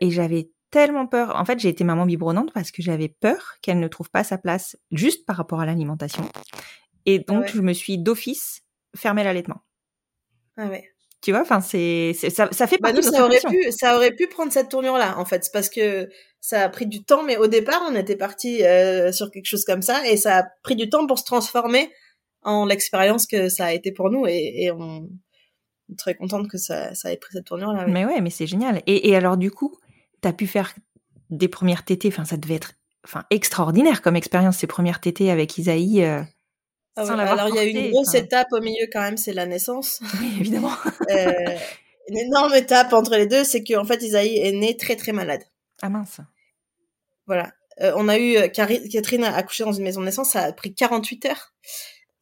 et 0.00 0.10
j'avais 0.10 0.50
tellement 0.70 1.06
peur. 1.06 1.36
En 1.36 1.44
fait, 1.44 1.58
j'ai 1.58 1.68
été 1.68 1.84
maman 1.84 2.04
biberonnante 2.06 2.52
parce 2.52 2.70
que 2.70 2.82
j'avais 2.82 3.08
peur 3.08 3.54
qu'elle 3.62 3.80
ne 3.80 3.88
trouve 3.88 4.10
pas 4.10 4.24
sa 4.24 4.38
place 4.38 4.76
juste 4.90 5.24
par 5.26 5.36
rapport 5.36 5.60
à 5.60 5.66
l'alimentation. 5.66 6.28
Et 7.06 7.18
donc, 7.18 7.48
je 7.48 7.60
me 7.60 7.72
suis 7.72 7.98
d'office 7.98 8.62
fermé 8.96 9.24
l'allaitement. 9.24 9.62
Ah 10.56 10.68
ouais. 10.68 10.90
Tu 11.20 11.30
vois, 11.30 11.40
enfin, 11.40 11.60
c'est, 11.62 12.12
ça, 12.12 12.48
ça 12.52 12.66
fait 12.66 12.76
bah 12.76 12.92
partie 12.92 13.06
nous, 13.06 13.12
ça 13.12 13.24
aurait 13.24 13.40
pu, 13.40 13.72
ça 13.72 13.96
aurait 13.96 14.12
pu 14.12 14.26
prendre 14.26 14.52
cette 14.52 14.68
tournure-là, 14.68 15.18
en 15.18 15.24
fait. 15.24 15.42
C'est 15.42 15.52
parce 15.52 15.70
que 15.70 16.08
ça 16.40 16.62
a 16.62 16.68
pris 16.68 16.86
du 16.86 17.02
temps, 17.02 17.22
mais 17.22 17.38
au 17.38 17.46
départ, 17.46 17.82
on 17.88 17.94
était 17.94 18.14
parti 18.14 18.62
euh, 18.62 19.10
sur 19.10 19.30
quelque 19.30 19.46
chose 19.46 19.64
comme 19.64 19.80
ça, 19.80 20.06
et 20.06 20.18
ça 20.18 20.38
a 20.40 20.44
pris 20.62 20.76
du 20.76 20.90
temps 20.90 21.06
pour 21.06 21.18
se 21.18 21.24
transformer 21.24 21.90
en 22.42 22.66
l'expérience 22.66 23.26
que 23.26 23.48
ça 23.48 23.64
a 23.64 23.72
été 23.72 23.90
pour 23.90 24.10
nous, 24.10 24.26
et, 24.26 24.64
et 24.64 24.70
on 24.70 25.08
est 25.90 25.96
très 25.96 26.14
contente 26.14 26.46
que 26.48 26.58
ça, 26.58 26.94
ça 26.94 27.10
ait 27.10 27.16
pris 27.16 27.32
cette 27.32 27.46
tournure-là. 27.46 27.86
Mais 27.86 28.04
ouais, 28.04 28.20
mais 28.20 28.28
c'est 28.28 28.46
génial. 28.46 28.82
Et, 28.86 29.08
et 29.08 29.16
alors, 29.16 29.38
du 29.38 29.50
coup, 29.50 29.78
t'as 30.20 30.34
pu 30.34 30.46
faire 30.46 30.74
des 31.30 31.48
premières 31.48 31.86
tétées, 31.86 32.08
enfin, 32.08 32.26
ça 32.26 32.36
devait 32.36 32.56
être, 32.56 32.72
enfin, 33.02 33.24
extraordinaire 33.30 34.02
comme 34.02 34.16
expérience, 34.16 34.58
ces 34.58 34.66
premières 34.66 35.00
tétées 35.00 35.30
avec 35.30 35.56
Isaïe. 35.56 36.04
Euh... 36.04 36.22
Ah 36.96 37.02
alors 37.02 37.48
il 37.48 37.56
y 37.56 37.58
a 37.58 37.64
une 37.64 37.90
grosse 37.90 38.14
étape 38.14 38.48
au 38.52 38.60
milieu 38.60 38.86
quand 38.92 39.00
même, 39.00 39.16
c'est 39.16 39.32
la 39.32 39.46
naissance. 39.46 40.00
Oui, 40.20 40.36
évidemment. 40.40 40.72
euh, 41.10 41.56
une 42.08 42.18
énorme 42.18 42.54
étape 42.54 42.92
entre 42.92 43.16
les 43.16 43.26
deux, 43.26 43.44
c'est 43.44 43.64
qu'en 43.64 43.84
fait 43.84 44.02
Isaïe 44.02 44.38
est 44.38 44.52
né 44.52 44.76
très 44.76 44.96
très 44.96 45.12
malade. 45.12 45.42
Ah 45.82 45.88
mince. 45.88 46.20
Voilà. 47.26 47.52
Euh, 47.80 47.92
on 47.96 48.08
a 48.08 48.18
eu 48.18 48.36
Catherine 48.52 49.24
a 49.24 49.34
accouché 49.34 49.64
dans 49.64 49.72
une 49.72 49.82
maison 49.82 50.00
de 50.00 50.06
naissance, 50.06 50.30
ça 50.30 50.42
a 50.42 50.52
pris 50.52 50.74
48 50.74 51.26
heures 51.26 51.52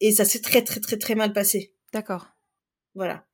et 0.00 0.12
ça 0.12 0.24
s'est 0.24 0.40
très 0.40 0.62
très 0.62 0.80
très 0.80 0.96
très 0.96 1.14
mal 1.14 1.32
passé. 1.32 1.74
D'accord. 1.92 2.28
Voilà. 2.94 3.26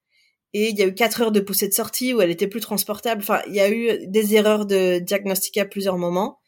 Et 0.54 0.70
il 0.70 0.78
y 0.78 0.82
a 0.82 0.86
eu 0.86 0.94
4 0.94 1.20
heures 1.22 1.32
de 1.32 1.40
poussée 1.40 1.68
de 1.68 1.74
sortie 1.74 2.14
où 2.14 2.20
elle 2.20 2.30
était 2.30 2.48
plus 2.48 2.60
transportable. 2.60 3.22
Enfin, 3.22 3.42
il 3.46 3.54
y 3.54 3.60
a 3.60 3.70
eu 3.70 4.06
des 4.06 4.34
erreurs 4.34 4.66
de 4.66 4.98
diagnostic 4.98 5.58
à 5.58 5.66
plusieurs 5.66 5.98
moments 5.98 6.40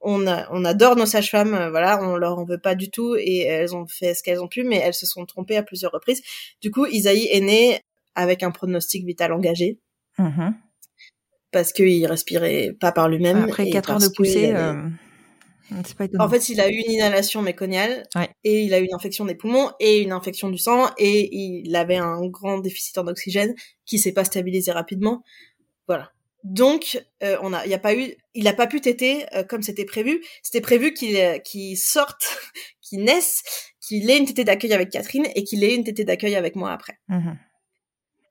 on, 0.00 0.26
on 0.26 0.64
adore 0.64 0.96
nos 0.96 1.06
sages-femmes, 1.06 1.54
euh, 1.54 1.70
voilà, 1.70 2.02
on 2.02 2.16
leur 2.16 2.38
en 2.38 2.44
veut 2.44 2.58
pas 2.58 2.74
du 2.74 2.90
tout 2.90 3.16
et 3.16 3.40
elles 3.40 3.74
ont 3.74 3.86
fait 3.86 4.14
ce 4.14 4.22
qu'elles 4.22 4.40
ont 4.40 4.48
pu, 4.48 4.62
mais 4.62 4.76
elles 4.76 4.94
se 4.94 5.06
sont 5.06 5.24
trompées 5.26 5.56
à 5.56 5.62
plusieurs 5.62 5.92
reprises. 5.92 6.22
Du 6.60 6.70
coup, 6.70 6.86
Isaïe 6.86 7.28
est 7.30 7.40
né 7.40 7.80
avec 8.14 8.42
un 8.42 8.50
pronostic 8.50 9.04
vital 9.04 9.32
engagé. 9.32 9.78
Mm-hmm. 10.18 10.54
Parce 11.50 11.72
qu'il 11.72 12.04
respirait 12.06 12.76
pas 12.78 12.92
par 12.92 13.08
lui-même. 13.08 13.44
Après 13.44 13.70
4 13.70 13.90
heures 13.90 13.98
de 14.00 14.08
poussée, 14.08 14.52
euh, 14.54 14.74
pas 15.96 16.06
En 16.18 16.28
fait, 16.28 16.48
il 16.48 16.60
a 16.60 16.68
eu 16.68 16.74
une 16.74 16.92
inhalation 16.92 17.42
méconiale 17.42 18.04
et 18.42 18.64
il 18.64 18.74
a 18.74 18.80
eu 18.80 18.84
une 18.84 18.94
infection 18.94 19.24
des 19.24 19.34
poumons 19.34 19.70
et 19.80 20.02
une 20.02 20.12
infection 20.12 20.50
du 20.50 20.58
sang 20.58 20.90
et 20.98 21.34
il 21.34 21.74
avait 21.76 21.96
un 21.96 22.26
grand 22.26 22.58
déficit 22.58 22.98
en 22.98 23.06
oxygène 23.06 23.54
qui 23.86 23.98
s'est 23.98 24.12
pas 24.12 24.24
stabilisé 24.24 24.72
rapidement. 24.72 25.22
Voilà. 25.86 26.13
Donc, 26.44 27.02
euh, 27.22 27.38
on 27.40 27.54
a, 27.54 27.64
il 27.66 27.72
a 27.72 27.78
pas 27.78 27.94
eu, 27.94 28.14
il 28.34 28.46
a 28.46 28.52
pas 28.52 28.66
pu 28.66 28.82
téter 28.82 29.24
euh, 29.34 29.44
comme 29.44 29.62
c'était 29.62 29.86
prévu. 29.86 30.22
C'était 30.42 30.60
prévu 30.60 30.92
qu'il 30.92 31.16
euh, 31.16 31.38
sorte, 31.74 32.22
qu'il 32.82 33.02
naisse, 33.02 33.42
qu'il 33.80 34.08
ait 34.10 34.18
une 34.18 34.26
tétée 34.26 34.44
d'accueil 34.44 34.74
avec 34.74 34.90
Catherine 34.90 35.26
et 35.34 35.42
qu'il 35.42 35.64
ait 35.64 35.74
une 35.74 35.84
tétée 35.84 36.04
d'accueil 36.04 36.36
avec 36.36 36.54
moi 36.54 36.70
après. 36.70 36.98
Mmh 37.08 37.32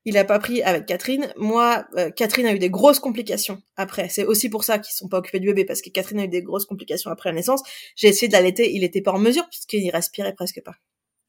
il 0.05 0.17
a 0.17 0.25
pas 0.25 0.37
pris 0.37 0.61
avec 0.63 0.85
Catherine. 0.85 1.31
Moi, 1.37 1.87
Catherine 2.17 2.45
a 2.45 2.53
eu 2.53 2.59
des 2.59 2.69
grosses 2.69 2.99
complications 2.99 3.61
après. 3.77 4.09
C'est 4.09 4.25
aussi 4.25 4.49
pour 4.49 4.65
ça 4.65 4.77
qu'ils 4.77 4.93
sont 4.93 5.07
pas 5.07 5.19
occupés 5.19 5.39
du 5.39 5.47
bébé 5.47 5.63
parce 5.63 5.81
que 5.81 5.89
Catherine 5.89 6.19
a 6.19 6.25
eu 6.25 6.27
des 6.27 6.41
grosses 6.41 6.65
complications 6.65 7.09
après 7.09 7.29
la 7.29 7.35
naissance. 7.35 7.63
J'ai 7.95 8.09
essayé 8.09 8.27
de 8.27 8.33
l'allaiter, 8.33 8.69
il 8.75 8.83
était 8.83 8.99
pas 8.99 9.13
en 9.13 9.17
mesure 9.17 9.47
puisqu'il 9.47 9.89
respirait 9.91 10.33
presque 10.33 10.61
pas. 10.61 10.75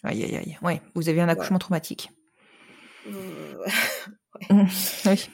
Aïe 0.03 0.25
aïe 0.25 0.35
aïe. 0.39 0.59
Ouais, 0.61 0.81
vous 0.97 1.09
avez 1.09 1.21
un 1.21 1.29
accouchement 1.29 1.61
traumatique. 1.61 2.11
ouais. 3.07 3.13
Mmh. 4.51 4.67
oui. 5.07 5.29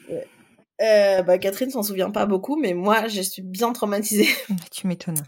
Euh, 0.81 1.21
bah, 1.21 1.37
Catherine 1.37 1.69
s'en 1.69 1.83
souvient 1.83 2.11
pas 2.11 2.25
beaucoup, 2.25 2.59
mais 2.59 2.73
moi, 2.73 3.07
je 3.07 3.21
suis 3.21 3.41
bien 3.41 3.71
traumatisée. 3.73 4.27
Tu 4.71 4.87
m'étonnes. 4.87 5.23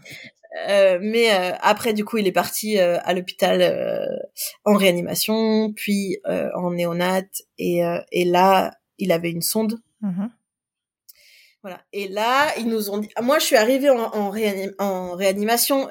Euh, 0.68 0.98
mais 1.00 1.32
euh, 1.32 1.52
après, 1.60 1.92
du 1.92 2.04
coup, 2.04 2.18
il 2.18 2.26
est 2.26 2.32
parti 2.32 2.78
euh, 2.78 2.98
à 3.02 3.12
l'hôpital 3.12 3.60
euh, 3.60 4.06
en 4.64 4.76
réanimation, 4.76 5.72
puis 5.74 6.18
en 6.24 6.70
néonat, 6.70 7.22
et, 7.58 7.82
et 8.12 8.24
là, 8.24 8.72
il 8.98 9.12
avait 9.12 9.30
une 9.30 9.42
sonde. 9.42 9.80
Mm-hmm. 10.02 10.30
Voilà. 11.62 11.80
Et 11.92 12.08
là, 12.08 12.52
ils 12.58 12.68
nous 12.68 12.90
ont 12.90 12.98
dit. 12.98 13.08
Moi, 13.22 13.38
je 13.38 13.46
suis 13.46 13.56
arrivée 13.56 13.90
en, 13.90 13.98
en, 13.98 14.30
réanim... 14.30 14.72
en 14.78 15.12
réanimation. 15.12 15.88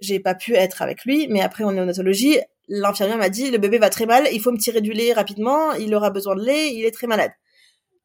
J'ai 0.00 0.20
pas 0.20 0.34
pu 0.34 0.54
être 0.54 0.82
avec 0.82 1.04
lui, 1.04 1.28
mais 1.28 1.40
après 1.40 1.64
en 1.64 1.72
néonatologie, 1.72 2.38
l'infirmière 2.68 3.16
m'a 3.16 3.28
dit 3.28 3.50
le 3.50 3.58
bébé 3.58 3.78
va 3.78 3.88
très 3.88 4.06
mal, 4.06 4.28
il 4.32 4.40
faut 4.40 4.52
me 4.52 4.58
tirer 4.58 4.80
du 4.80 4.92
lait 4.92 5.12
rapidement, 5.12 5.72
il 5.72 5.94
aura 5.94 6.10
besoin 6.10 6.34
de 6.34 6.44
lait, 6.44 6.74
il 6.74 6.84
est 6.84 6.90
très 6.90 7.06
malade. 7.06 7.30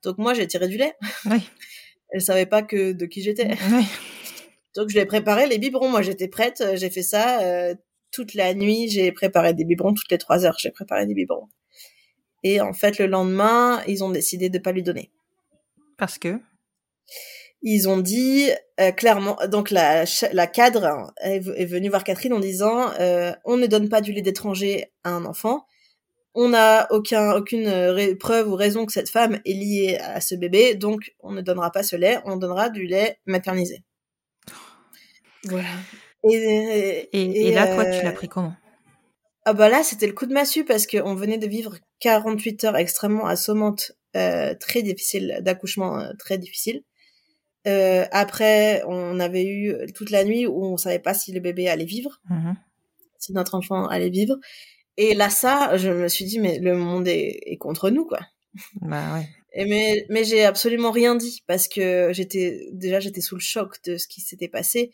Donc 0.03 0.17
moi, 0.17 0.33
j'ai 0.33 0.47
tiré 0.47 0.67
du 0.67 0.77
lait. 0.77 0.95
Oui. 1.25 1.39
Elle 2.11 2.21
savait 2.21 2.45
pas 2.45 2.63
que 2.63 2.91
de 2.91 3.05
qui 3.05 3.21
j'étais. 3.21 3.55
Oui. 3.71 3.85
Donc 4.75 4.89
je 4.89 4.95
lui 4.95 5.01
ai 5.01 5.05
préparé 5.05 5.47
les 5.47 5.57
biberons. 5.57 5.89
Moi, 5.89 6.01
j'étais 6.01 6.27
prête. 6.27 6.63
J'ai 6.75 6.89
fait 6.89 7.01
ça 7.01 7.41
euh, 7.41 7.75
toute 8.11 8.33
la 8.33 8.53
nuit. 8.53 8.89
J'ai 8.89 9.11
préparé 9.11 9.53
des 9.53 9.65
biberons 9.65 9.93
toutes 9.93 10.11
les 10.11 10.17
trois 10.17 10.45
heures. 10.45 10.57
J'ai 10.59 10.71
préparé 10.71 11.05
des 11.05 11.13
biberons. 11.13 11.49
Et 12.43 12.61
en 12.61 12.73
fait, 12.73 12.97
le 12.99 13.07
lendemain, 13.07 13.81
ils 13.87 14.03
ont 14.03 14.09
décidé 14.09 14.49
de 14.49 14.59
pas 14.59 14.71
lui 14.71 14.83
donner. 14.83 15.11
Parce 15.97 16.17
que? 16.17 16.39
Ils 17.61 17.89
ont 17.89 17.97
dit 17.97 18.49
euh, 18.79 18.91
clairement, 18.91 19.37
donc 19.49 19.69
la, 19.69 20.05
la 20.31 20.47
cadre 20.47 21.11
est, 21.21 21.39
venue 21.39 21.89
voir 21.89 22.05
Catherine 22.05 22.31
en 22.31 22.39
disant 22.39 22.91
euh, 22.99 23.33
on 23.43 23.57
ne 23.57 23.67
donne 23.67 23.89
pas 23.89 23.99
du 23.99 24.13
lait 24.13 24.21
d'étranger 24.21 24.93
à 25.03 25.09
un 25.09 25.25
enfant 25.25 25.65
on 26.41 26.47
n'a 26.47 26.87
aucun, 26.91 27.33
aucune 27.33 27.67
euh, 27.67 28.15
preuve 28.15 28.47
ou 28.47 28.55
raison 28.55 28.85
que 28.85 28.93
cette 28.93 29.09
femme 29.09 29.41
est 29.43 29.53
liée 29.53 29.97
à 30.01 30.21
ce 30.21 30.35
bébé, 30.35 30.73
donc 30.73 31.13
on 31.19 31.33
ne 31.33 31.41
donnera 31.41 31.69
pas 31.69 31.83
ce 31.83 31.97
lait, 31.97 32.19
on 32.23 32.37
donnera 32.37 32.69
du 32.69 32.85
lait 32.87 33.19
maternisé. 33.25 33.83
Voilà. 35.43 35.67
Et, 36.23 37.09
et, 37.11 37.51
là, 37.51 37.67
toi, 37.75 37.83
tu 37.83 38.03
l'as 38.05 38.11
euh, 38.11 38.13
pris 38.13 38.29
comment? 38.29 38.53
Ah 39.43 39.51
bah 39.51 39.67
là, 39.67 39.83
c'était 39.83 40.07
le 40.07 40.13
coup 40.13 40.27
de 40.27 40.33
massue 40.33 40.63
parce 40.63 40.87
qu'on 40.87 41.13
venait 41.13 41.37
de 41.37 41.47
vivre 41.47 41.75
48 41.99 42.63
heures 42.63 42.77
extrêmement 42.77 43.25
assommantes, 43.25 43.91
euh, 44.15 44.55
très 44.55 44.81
difficiles, 44.81 45.39
d'accouchement 45.41 46.01
très 46.17 46.37
difficile. 46.37 46.83
après, 47.65 48.81
on 48.87 49.19
avait 49.19 49.45
eu 49.45 49.75
toute 49.93 50.09
la 50.09 50.23
nuit 50.23 50.47
où 50.47 50.63
on 50.63 50.77
savait 50.77 50.99
pas 50.99 51.13
si 51.13 51.33
le 51.33 51.41
bébé 51.41 51.67
allait 51.67 51.83
vivre, 51.83 52.21
mmh 52.29 52.53
si 53.21 53.33
notre 53.33 53.55
enfant 53.55 53.85
allait 53.85 54.09
vivre. 54.09 54.37
Et 55.01 55.13
là, 55.13 55.29
ça, 55.29 55.77
je 55.77 55.89
me 55.89 56.09
suis 56.09 56.25
dit, 56.25 56.39
mais 56.39 56.59
le 56.59 56.75
monde 56.75 57.07
est, 57.07 57.39
est 57.45 57.55
contre 57.55 57.89
nous, 57.89 58.05
quoi. 58.05 58.19
Bah 58.81 59.13
ouais. 59.13 59.29
Et 59.53 59.65
mais 59.65 60.05
mais 60.09 60.25
j'ai 60.25 60.43
absolument 60.43 60.91
rien 60.91 61.15
dit 61.15 61.41
parce 61.47 61.69
que 61.69 62.09
j'étais 62.11 62.67
déjà 62.73 62.99
j'étais 62.99 63.21
sous 63.21 63.35
le 63.35 63.41
choc 63.41 63.81
de 63.85 63.97
ce 63.97 64.07
qui 64.09 64.19
s'était 64.19 64.49
passé. 64.49 64.91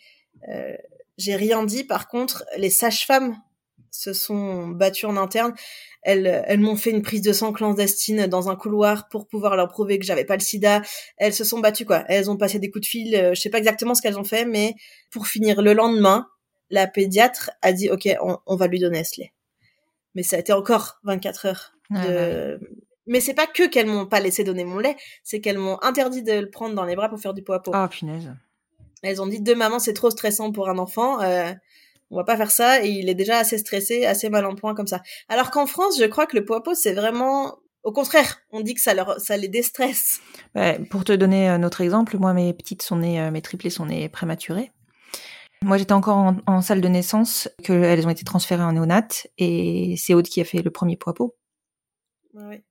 Euh, 0.50 0.76
j'ai 1.18 1.36
rien 1.36 1.64
dit. 1.64 1.84
Par 1.84 2.08
contre, 2.08 2.46
les 2.56 2.70
sages-femmes 2.70 3.36
se 3.90 4.14
sont 4.14 4.68
battues 4.68 5.08
en 5.08 5.18
interne. 5.18 5.56
Elles, 6.04 6.44
elles 6.46 6.60
m'ont 6.60 6.76
fait 6.76 6.92
une 6.92 7.02
prise 7.02 7.22
de 7.24 7.34
sang 7.34 7.52
clandestine 7.52 8.28
dans 8.28 8.48
un 8.50 8.56
couloir 8.56 9.08
pour 9.10 9.28
pouvoir 9.28 9.56
leur 9.56 9.70
prouver 9.70 9.98
que 9.98 10.06
j'avais 10.06 10.26
pas 10.26 10.36
le 10.36 10.42
sida. 10.44 10.84
Elles 11.18 11.34
se 11.34 11.44
sont 11.44 11.60
battues 11.62 11.86
quoi. 11.86 12.04
Elles 12.10 12.30
ont 12.30 12.38
passé 12.38 12.60
des 12.60 12.70
coups 12.70 12.84
de 12.84 12.90
fil. 12.90 13.16
euh, 13.16 13.34
je 13.34 13.42
sais 13.42 13.50
pas 13.50 13.58
exactement 13.58 13.96
ce 13.96 14.04
qu'elles 14.04 14.20
ont 14.20 14.24
fait, 14.24 14.46
mais 14.46 14.76
pour 15.10 15.26
finir 15.26 15.64
le 15.64 15.74
lendemain, 15.74 16.28
la 16.70 16.86
pédiatre 16.86 17.50
a 17.64 17.74
dit 17.74 17.90
ok, 17.90 18.08
on, 18.22 18.38
on 18.46 18.56
va 18.56 18.68
lui 18.68 18.80
donner 18.80 19.04
ce 19.04 19.22
lait. 19.22 19.32
Mais 20.16 20.24
ça 20.24 20.38
a 20.38 20.40
été 20.40 20.54
encore 20.54 21.00
24 21.04 21.46
heures 21.46 21.72
Ouais, 21.92 22.08
de... 22.08 22.60
Mais 23.08 23.20
c'est 23.20 23.34
pas 23.34 23.46
que 23.46 23.68
qu'elles 23.68 23.86
m'ont 23.86 24.08
pas 24.08 24.20
laissé 24.20 24.44
donner 24.44 24.66
mon 24.66 24.80
lait, 24.80 24.96
c'est 25.24 25.40
qu'elles 25.40 25.60
m'ont 25.60 25.78
interdit 25.84 26.24
de 26.24 26.34
le 26.34 26.50
prendre 26.50 26.74
dans 26.74 26.86
les 26.86 26.96
bras 26.96 27.10
pour 27.10 27.20
faire 27.20 27.34
du 27.34 27.44
pot 27.44 27.54
à 27.54 27.62
pot. 27.62 27.72
Oh 27.76 27.88
punaise. 27.88 28.34
Elles 29.04 29.22
ont 29.22 29.28
dit 29.28 29.40
deux 29.40 29.54
mamans 29.54 29.78
c'est 29.78 29.94
trop 29.94 30.10
stressant 30.10 30.52
pour 30.52 30.70
un 30.70 30.80
enfant, 30.80 31.22
euh, 31.22 31.52
on 32.10 32.18
va 32.18 32.24
pas 32.24 32.38
faire 32.38 32.50
ça 32.50 32.84
et 32.84 32.90
il 32.90 33.10
est 33.10 33.16
déjà 33.16 33.38
assez 33.38 33.60
stressé, 33.60 34.06
assez 34.06 34.30
mal 34.30 34.46
en 34.46 34.56
point 34.56 34.74
comme 34.74 34.88
ça. 34.88 35.02
Alors 35.30 35.52
qu'en 35.52 35.68
France, 35.68 36.00
je 36.00 36.06
crois 36.06 36.26
que 36.26 36.36
le 36.36 36.46
pot 36.46 36.56
à 36.56 36.64
pot 36.64 36.74
c'est 36.74 36.94
vraiment 36.94 37.60
au 37.84 37.92
contraire, 37.92 38.40
on 38.52 38.62
dit 38.62 38.74
que 38.74 38.82
ça 38.82 38.96
leur 38.96 39.20
ça 39.20 39.38
les 39.38 39.48
déstresse. 39.48 40.20
Ouais, 40.56 40.80
pour 40.90 41.04
te 41.04 41.14
donner 41.14 41.48
un 41.48 41.62
autre 41.62 41.82
exemple, 41.82 42.18
moi 42.18 42.34
mes 42.34 42.52
petites 42.54 42.82
sont 42.82 42.96
nées, 42.96 43.22
euh, 43.22 43.30
mes 43.30 43.44
triplés 43.44 43.70
sont 43.70 43.86
nées 43.86 44.10
prématurées. 44.10 44.72
Moi 45.64 45.78
j'étais 45.78 45.94
encore 45.94 46.18
en, 46.18 46.36
en 46.48 46.62
salle 46.62 46.82
de 46.82 46.88
naissance, 46.88 47.50
qu'elles 47.64 48.06
ont 48.06 48.12
été 48.12 48.24
transférées 48.24 48.64
en 48.64 48.74
néonat 48.74 49.08
et 49.38 49.96
c'est 49.98 50.14
Aude 50.14 50.28
qui 50.28 50.40
a 50.42 50.46
fait 50.46 50.62
le 50.62 50.70
premier 50.72 50.96
pot 50.98 51.10
à 51.10 51.14
pot. 51.14 51.36
Ouais. 52.34 52.64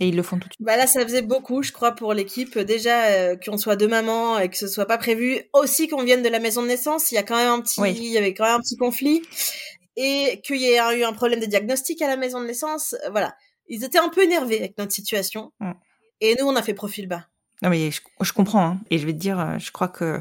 Et 0.00 0.08
ils 0.08 0.16
le 0.16 0.22
font 0.24 0.38
tout 0.38 0.48
de 0.48 0.54
suite. 0.54 0.66
Bah 0.66 0.76
là, 0.76 0.88
ça 0.88 1.02
faisait 1.02 1.22
beaucoup, 1.22 1.62
je 1.62 1.70
crois, 1.70 1.92
pour 1.92 2.14
l'équipe. 2.14 2.58
Déjà, 2.58 3.04
euh, 3.06 3.36
qu'on 3.36 3.56
soit 3.56 3.76
deux 3.76 3.86
mamans 3.86 4.38
et 4.40 4.48
que 4.48 4.56
ce 4.56 4.66
soit 4.66 4.86
pas 4.86 4.98
prévu. 4.98 5.40
Aussi 5.52 5.86
qu'on 5.86 6.02
vienne 6.02 6.22
de 6.22 6.28
la 6.28 6.40
maison 6.40 6.62
de 6.62 6.66
naissance, 6.66 7.12
il 7.12 7.14
y 7.14 7.18
a 7.18 7.22
quand 7.22 7.36
même 7.36 7.48
un 7.48 7.60
petit, 7.60 7.80
Oui. 7.80 7.94
il 7.96 8.06
y 8.10 8.18
avait 8.18 8.34
quand 8.34 8.44
même 8.44 8.56
un 8.56 8.60
petit 8.60 8.76
conflit. 8.76 9.22
Et 9.96 10.40
qu'il 10.44 10.56
y 10.56 10.64
ait 10.66 10.98
eu 10.98 11.04
un 11.04 11.12
problème 11.12 11.38
de 11.38 11.46
diagnostic 11.46 12.02
à 12.02 12.08
la 12.08 12.16
maison 12.16 12.40
de 12.40 12.46
naissance. 12.46 12.94
euh, 13.06 13.10
Voilà. 13.10 13.36
Ils 13.68 13.84
étaient 13.84 13.98
un 13.98 14.08
peu 14.08 14.24
énervés 14.24 14.58
avec 14.58 14.76
notre 14.78 14.90
situation. 14.90 15.52
Mm. 15.60 15.72
Et 16.20 16.34
nous, 16.40 16.46
on 16.46 16.56
a 16.56 16.62
fait 16.62 16.74
profil 16.74 17.06
bas. 17.06 17.26
Non 17.62 17.70
mais 17.70 17.92
je, 17.92 18.00
je 18.20 18.32
comprends 18.32 18.66
hein. 18.66 18.80
et 18.90 18.98
je 18.98 19.06
vais 19.06 19.12
te 19.12 19.18
dire, 19.18 19.38
euh, 19.38 19.58
je 19.58 19.70
crois 19.70 19.86
que 19.88 20.20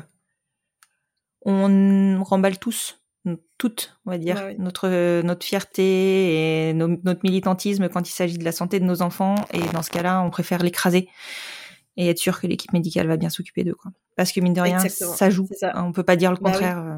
on 1.45 2.23
remballe 2.23 2.57
tous, 2.59 2.99
toutes, 3.57 3.97
on 4.05 4.11
va 4.11 4.17
dire, 4.17 4.35
Bah 4.35 4.47
oui. 4.47 4.55
notre 4.59 5.21
notre 5.21 5.45
fierté 5.45 6.69
et 6.69 6.73
nos- 6.73 6.97
notre 7.03 7.21
militantisme 7.23 7.87
quand 7.89 8.07
il 8.07 8.11
s'agit 8.11 8.37
de 8.37 8.43
la 8.43 8.51
santé 8.51 8.79
de 8.79 8.85
nos 8.85 9.01
enfants 9.01 9.35
et 9.53 9.59
dans 9.73 9.81
ce 9.83 9.89
cas-là, 9.91 10.21
on 10.21 10.29
préfère 10.29 10.61
l'écraser 10.63 11.07
et 11.95 12.09
être 12.09 12.17
sûr 12.19 12.39
que 12.41 12.47
l'équipe 12.47 12.73
médicale 12.73 13.07
va 13.07 13.17
bien 13.17 13.29
s'occuper 13.29 13.63
d'eux 13.63 13.75
quoi. 13.75 13.91
Parce 14.15 14.31
que 14.31 14.39
mine 14.41 14.53
de 14.53 14.61
rien, 14.61 14.79
Exactement. 14.79 15.13
ça 15.15 15.29
joue. 15.29 15.47
Ça. 15.57 15.71
On 15.83 15.91
peut 15.91 16.03
pas 16.03 16.15
dire 16.15 16.31
le 16.31 16.37
Bah 16.37 16.51
contraire. 16.51 16.79
euh, 16.79 16.97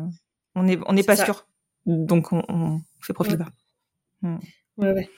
On 0.55 0.67
est 0.67 0.79
on 0.87 0.93
n'est 0.93 1.01
C'est 1.01 1.07
pas 1.07 1.15
ça. 1.15 1.25
sûr. 1.25 1.47
Donc 1.85 2.31
on, 2.33 2.41
on 2.49 2.79
fait 3.01 3.13
profil 3.13 3.33
Ouais. 3.33 3.39
bas. 3.39 4.39
Ouais, 4.77 4.91
ouais. 4.91 5.09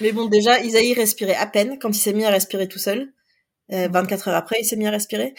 Mais 0.00 0.12
bon, 0.12 0.26
déjà, 0.26 0.60
Isaïe 0.60 0.94
respirait 0.94 1.34
à 1.34 1.46
peine 1.46 1.78
quand 1.78 1.88
il 1.90 2.00
s'est 2.00 2.12
mis 2.12 2.24
à 2.24 2.30
respirer 2.30 2.68
tout 2.68 2.78
seul. 2.78 3.12
Euh, 3.72 3.88
24 3.90 4.28
heures 4.28 4.34
après, 4.36 4.56
il 4.60 4.64
s'est 4.64 4.76
mis 4.76 4.86
à 4.86 4.90
respirer. 4.90 5.34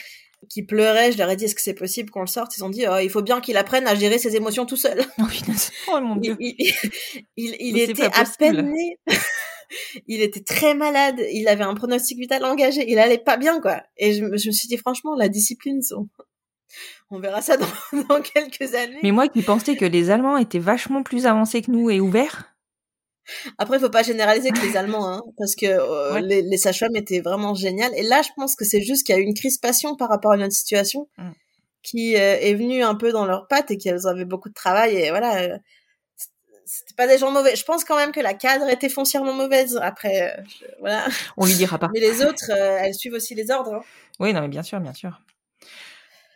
Qui 0.49 0.63
pleurait, 0.63 1.11
je 1.11 1.17
leur 1.17 1.29
ai 1.29 1.35
dit, 1.35 1.45
est-ce 1.45 1.55
que 1.55 1.61
c'est 1.61 1.73
possible 1.73 2.09
qu'on 2.09 2.21
le 2.21 2.27
sorte? 2.27 2.57
Ils 2.57 2.63
ont 2.63 2.69
dit, 2.69 2.85
oh, 2.89 2.97
il 3.01 3.09
faut 3.09 3.21
bien 3.21 3.41
qu'il 3.41 3.57
apprenne 3.57 3.87
à 3.87 3.95
gérer 3.95 4.17
ses 4.17 4.35
émotions 4.35 4.65
tout 4.65 4.75
seul. 4.77 5.03
Oh, 5.89 5.99
mon 6.01 6.15
il, 6.15 6.21
dieu. 6.21 6.37
il, 7.37 7.77
était 7.79 8.03
à 8.05 8.23
peine 8.37 8.71
né. 8.71 8.97
il 10.07 10.21
était 10.21 10.43
très 10.43 10.73
malade. 10.75 11.21
Il 11.31 11.47
avait 11.47 11.63
un 11.63 11.73
pronostic 11.75 12.17
vital 12.19 12.43
engagé. 12.45 12.85
Il 12.89 12.99
allait 12.99 13.17
pas 13.17 13.37
bien, 13.37 13.59
quoi. 13.61 13.81
Et 13.97 14.13
je, 14.13 14.23
me- 14.23 14.37
je 14.37 14.47
me 14.47 14.51
suis 14.53 14.67
dit, 14.67 14.77
franchement, 14.77 15.15
la 15.15 15.29
discipline, 15.29 15.81
on, 15.95 16.07
on 17.09 17.19
verra 17.19 17.41
ça 17.41 17.57
dans, 17.57 17.67
dans 18.09 18.21
quelques 18.21 18.73
années. 18.75 18.99
Mais 19.03 19.11
moi 19.11 19.27
qui 19.27 19.41
pensais 19.41 19.75
que 19.75 19.85
les 19.85 20.09
Allemands 20.09 20.37
étaient 20.37 20.59
vachement 20.59 21.03
plus 21.03 21.25
avancés 21.25 21.61
que 21.61 21.71
nous 21.71 21.89
et 21.89 21.99
ouverts. 21.99 22.52
Après, 23.57 23.77
il 23.77 23.79
faut 23.79 23.89
pas 23.89 24.03
généraliser 24.03 24.51
que 24.51 24.59
les 24.59 24.75
Allemands, 24.77 25.07
hein, 25.09 25.21
parce 25.37 25.55
que 25.55 25.65
euh, 25.65 26.13
Ouais. 26.13 26.21
les, 26.21 26.41
les 26.41 26.57
sages-femmes 26.57 26.95
étaient 26.95 27.21
vraiment 27.21 27.53
géniales. 27.55 27.91
Et 27.95 28.03
là, 28.03 28.21
je 28.21 28.29
pense 28.35 28.55
que 28.55 28.65
c'est 28.65 28.81
juste 28.81 29.05
qu'il 29.05 29.15
y 29.15 29.17
a 29.17 29.21
eu 29.21 29.25
une 29.25 29.33
crispation 29.33 29.95
par 29.95 30.09
rapport 30.09 30.31
à 30.33 30.37
notre 30.37 30.53
situation 30.53 31.07
Mm. 31.17 31.31
qui 31.83 32.15
euh, 32.15 32.37
est 32.39 32.53
venue 32.53 32.83
un 32.83 32.95
peu 32.95 33.11
dans 33.11 33.25
leurs 33.25 33.47
pattes 33.47 33.71
et 33.71 33.77
qu'elles 33.77 34.07
avaient 34.07 34.25
beaucoup 34.25 34.49
de 34.49 34.53
travail. 34.53 34.95
Et 34.97 35.09
voilà, 35.09 35.37
euh, 35.41 35.57
c'était 36.65 36.95
pas 36.95 37.07
des 37.07 37.17
gens 37.17 37.31
mauvais. 37.31 37.55
Je 37.55 37.63
pense 37.65 37.83
quand 37.83 37.95
même 37.97 38.11
que 38.11 38.19
la 38.21 38.33
cadre 38.33 38.67
était 38.69 38.89
foncièrement 38.89 39.33
mauvaise. 39.33 39.77
Après, 39.81 40.35
je- 40.47 40.65
voilà. 40.79 41.05
On 41.37 41.45
lui 41.45 41.53
dira 41.55 41.77
pas. 41.77 41.89
Mais 41.93 41.99
les 41.99 42.23
autres, 42.23 42.49
elles 42.51 42.93
suivent 42.95 43.13
aussi 43.13 43.35
les 43.35 43.51
ordres. 43.51 43.75
hein. 43.75 43.81
Oui, 44.19 44.33
non, 44.33 44.41
mais 44.41 44.47
bien 44.47 44.63
sûr, 44.63 44.79
bien 44.79 44.93
sûr. 44.93 45.21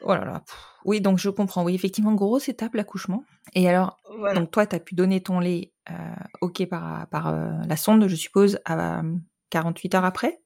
Oh 0.02 0.14
là 0.14 0.26
là. 0.26 0.42
Pff. 0.46 0.56
Oui, 0.88 1.02
donc 1.02 1.20
je 1.20 1.30
comprends. 1.30 1.64
Oui, 1.66 1.76
effectivement, 1.76 2.14
grosse 2.14 2.48
étape 2.48 2.74
l'accouchement. 2.74 3.26
Et 3.54 3.68
alors, 3.68 3.98
Voilà. 4.18 4.40
donc 4.40 4.52
toi, 4.52 4.66
tu 4.66 4.76
as 4.76 4.80
pu 4.80 4.96
donner 4.96 5.22
ton 5.22 5.40
lait, 5.40 5.74
euh, 5.92 5.94
ok, 6.40 6.66
par, 6.66 7.08
par 7.10 7.28
euh, 7.28 7.52
la 7.68 7.76
sonde, 7.76 8.08
je 8.08 8.16
suppose, 8.16 8.58
à 8.64 9.02
euh, 9.02 9.14
48 9.50 9.96
heures 9.96 10.06
après? 10.06 10.40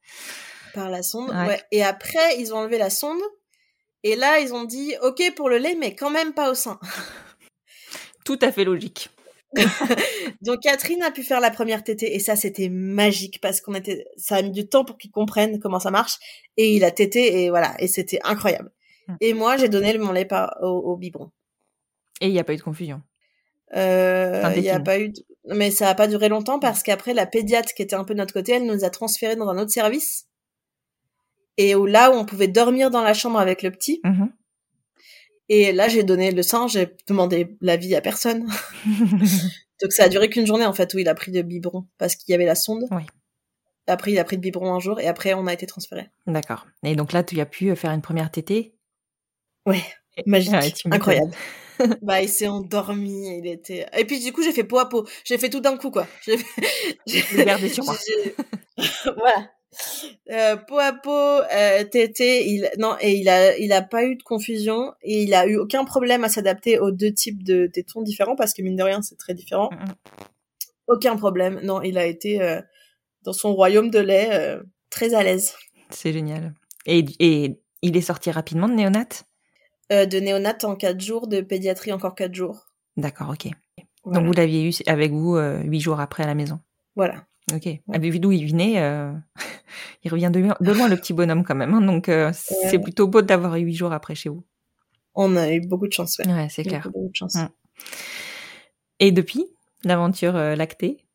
Par 0.73 0.89
la 0.89 1.03
sonde. 1.03 1.29
Ouais. 1.29 1.45
Ouais. 1.47 1.61
Et 1.69 1.83
après, 1.83 2.39
ils 2.39 2.53
ont 2.55 2.57
enlevé 2.57 2.79
la 2.79 2.89
sonde. 2.89 3.21
Et 4.03 4.15
là, 4.15 4.39
ils 4.39 4.51
ont 4.51 4.63
dit, 4.63 4.95
OK 5.03 5.21
pour 5.35 5.47
le 5.47 5.59
lait, 5.59 5.75
mais 5.79 5.93
quand 5.93 6.09
même 6.09 6.33
pas 6.33 6.49
au 6.49 6.55
sein. 6.55 6.79
Tout 8.25 8.39
à 8.41 8.51
fait 8.51 8.63
logique. 8.63 9.09
Donc 10.41 10.61
Catherine 10.61 11.03
a 11.03 11.11
pu 11.11 11.23
faire 11.23 11.39
la 11.39 11.51
première 11.51 11.83
tétée 11.83 12.15
et 12.15 12.19
ça 12.19 12.37
c'était 12.37 12.69
magique 12.69 13.41
parce 13.41 13.59
qu'on 13.59 13.73
était 13.73 14.05
ça 14.15 14.37
a 14.37 14.41
mis 14.41 14.51
du 14.51 14.65
temps 14.65 14.85
pour 14.85 14.97
qu'ils 14.97 15.11
comprennent 15.11 15.59
comment 15.59 15.79
ça 15.81 15.91
marche 15.91 16.19
et 16.55 16.73
il 16.73 16.85
a 16.85 16.91
tété 16.91 17.43
et 17.43 17.49
voilà 17.49 17.75
et 17.79 17.89
c'était 17.89 18.19
incroyable. 18.23 18.71
Mm. 19.11 19.17
Et 19.21 19.33
moi 19.33 19.57
j'ai 19.57 19.69
donné 19.69 19.97
mon 19.97 20.11
lait 20.11 20.25
par, 20.25 20.57
au, 20.61 20.67
au 20.67 20.95
biberon. 20.97 21.31
Et 22.21 22.27
il 22.27 22.33
n'y 22.33 22.39
a 22.39 22.43
pas 22.43 22.53
eu 22.53 22.57
de 22.57 22.61
confusion. 22.61 23.01
Euh, 23.75 24.43
Un 24.43 24.53
il 24.53 24.63
y 24.63 24.69
a 24.69 24.79
pas 24.79 24.99
eu 24.99 25.09
de- 25.09 25.25
mais 25.47 25.71
ça 25.71 25.89
a 25.89 25.95
pas 25.95 26.07
duré 26.07 26.29
longtemps 26.29 26.59
parce 26.59 26.83
qu'après 26.83 27.13
la 27.13 27.25
pédiatre 27.25 27.73
qui 27.73 27.81
était 27.81 27.95
un 27.95 28.03
peu 28.03 28.13
de 28.13 28.19
notre 28.19 28.33
côté, 28.33 28.51
elle 28.53 28.65
nous 28.65 28.83
a 28.83 28.89
transférés 28.89 29.35
dans 29.35 29.47
un 29.49 29.57
autre 29.57 29.71
service. 29.71 30.27
Et 31.57 31.73
où 31.75 31.85
là 31.85 32.11
où 32.11 32.13
on 32.15 32.25
pouvait 32.25 32.47
dormir 32.47 32.91
dans 32.91 33.01
la 33.01 33.13
chambre 33.13 33.39
avec 33.39 33.61
le 33.63 33.71
petit 33.71 33.99
Mhm. 34.03 34.31
et 35.49 35.71
là 35.71 35.87
j'ai 35.87 36.03
donné 36.03 36.31
le 36.31 36.43
sein, 36.43 36.67
j'ai 36.67 36.95
demandé 37.07 37.57
l'avis 37.61 37.95
à 37.95 38.01
personne. 38.01 38.47
Donc 39.81 39.91
ça 39.93 40.03
a 40.03 40.09
duré 40.09 40.29
qu'une 40.29 40.45
journée 40.45 40.65
en 40.65 40.73
fait 40.73 40.93
où 40.93 40.99
il 40.99 41.09
a 41.09 41.15
pris 41.15 41.31
le 41.31 41.41
biberon 41.41 41.87
parce 41.97 42.15
qu'il 42.15 42.31
y 42.31 42.35
avait 42.35 42.45
la 42.45 42.55
sonde. 42.55 42.83
Oui. 42.91 43.03
Après 43.87 44.11
il 44.11 44.19
a 44.19 44.23
pris 44.23 44.35
le 44.35 44.41
biberon 44.41 44.73
un 44.73 44.79
jour 44.79 44.99
et 44.99 45.07
après 45.07 45.33
on 45.33 45.47
a 45.47 45.53
été 45.53 45.65
transféré. 45.65 46.09
D'accord. 46.27 46.67
Et 46.83 46.95
donc 46.95 47.13
là, 47.13 47.23
tu 47.23 47.39
as 47.39 47.45
pu 47.47 47.75
faire 47.75 47.91
une 47.91 48.01
première 48.01 48.29
tétée. 48.31 48.75
Ouais, 49.65 49.83
magique, 50.25 50.53
Ouais, 50.53 50.71
incroyable. 50.91 51.31
bah 52.01 52.21
il 52.21 52.29
s'est 52.29 52.47
endormi, 52.47 53.37
il 53.39 53.47
était. 53.47 53.85
Et 53.97 54.05
puis 54.05 54.19
du 54.19 54.31
coup 54.33 54.43
j'ai 54.43 54.51
fait 54.51 54.63
peau 54.63 54.79
à 54.79 54.87
peau, 54.89 55.07
j'ai 55.23 55.37
fait 55.37 55.49
tout 55.49 55.59
d'un 55.61 55.77
coup 55.77 55.91
quoi. 55.91 56.07
J'ai 56.25 56.37
fait- 56.37 57.67
sur 57.69 57.83
moi. 57.83 57.95
voilà. 59.17 59.51
Euh, 60.29 60.57
peau 60.57 60.79
à 60.79 60.91
peau, 60.91 61.11
euh, 61.11 61.83
tété, 61.85 62.47
il 62.49 62.69
non 62.77 62.97
et 62.99 63.13
il 63.13 63.29
a 63.29 63.57
il 63.57 63.71
a 63.71 63.81
pas 63.81 64.03
eu 64.03 64.15
de 64.17 64.23
confusion 64.23 64.93
et 65.01 65.23
il 65.23 65.33
a 65.33 65.45
eu 65.47 65.55
aucun 65.55 65.85
problème 65.85 66.23
à 66.23 66.29
s'adapter 66.29 66.77
aux 66.77 66.91
deux 66.91 67.13
types 67.13 67.43
de 67.43 67.67
tétons 67.67 68.01
différents 68.01 68.35
parce 68.35 68.53
que 68.53 68.61
mine 68.61 68.75
de 68.75 68.83
rien 68.83 69.01
c'est 69.01 69.17
très 69.17 69.33
différent. 69.33 69.69
Mhm. 69.71 69.95
Aucun 70.87 71.15
problème, 71.15 71.61
non 71.63 71.81
il 71.81 71.97
a 71.97 72.05
été 72.05 72.41
euh, 72.41 72.61
dans 73.23 73.33
son 73.33 73.53
royaume 73.53 73.89
de 73.89 73.99
lait 73.99 74.29
euh, 74.33 74.61
très 74.89 75.13
à 75.13 75.23
l'aise. 75.23 75.53
C'est 75.89 76.11
génial. 76.11 76.53
Et, 76.85 77.05
et 77.19 77.59
il 77.81 77.95
est 77.95 78.01
sorti 78.01 78.29
rapidement 78.29 78.67
de 78.67 78.73
néonat 78.73 79.05
Euh, 79.91 80.05
de 80.05 80.19
néonat 80.19 80.57
en 80.63 80.75
quatre 80.75 81.01
jours, 81.01 81.27
de 81.27 81.41
pédiatrie 81.41 81.91
encore 81.91 82.15
quatre 82.15 82.33
jours. 82.33 82.67
D'accord, 82.97 83.29
ok. 83.29 83.51
Voilà. 84.03 84.19
Donc 84.19 84.27
vous 84.27 84.33
l'aviez 84.33 84.69
eu 84.69 84.73
avec 84.87 85.11
vous 85.11 85.35
euh, 85.35 85.61
huit 85.63 85.79
jours 85.81 85.99
après 85.99 86.23
à 86.23 86.27
la 86.27 86.35
maison. 86.35 86.59
Voilà. 86.95 87.25
Ok. 87.53 87.67
Ah, 87.91 87.99
mais 87.99 88.09
vu 88.09 88.19
d'où 88.19 88.31
il 88.31 88.47
venait, 88.49 88.79
euh, 88.81 89.11
il 90.03 90.11
revient 90.11 90.29
de, 90.33 90.39
de 90.63 90.71
loin 90.71 90.87
le 90.87 90.95
petit 90.95 91.11
bonhomme 91.13 91.43
quand 91.43 91.55
même. 91.55 91.73
hein. 91.73 91.81
donc 91.81 92.07
euh, 92.09 92.31
c'est 92.33 92.77
Ouais. 92.77 92.79
plutôt 92.79 93.07
beau 93.07 93.21
d'avoir 93.21 93.55
eu 93.57 93.61
huit 93.61 93.75
jours 93.75 93.91
après 93.91 94.15
chez 94.15 94.29
vous. 94.29 94.43
On 95.13 95.35
a 95.35 95.51
eu 95.51 95.59
beaucoup 95.67 95.87
de 95.87 95.93
chance, 95.93 96.19
ouais. 96.19 96.27
Ouais, 96.31 96.47
c'est 96.49 96.63
clair. 96.63 96.83
Beaucoup, 96.83 96.99
beaucoup 96.99 97.11
de 97.11 97.15
chance. 97.15 97.35
Mm. 97.35 97.49
Et 98.99 99.11
depuis 99.11 99.45
l'aventure 99.83 100.33
lactée? 100.33 101.05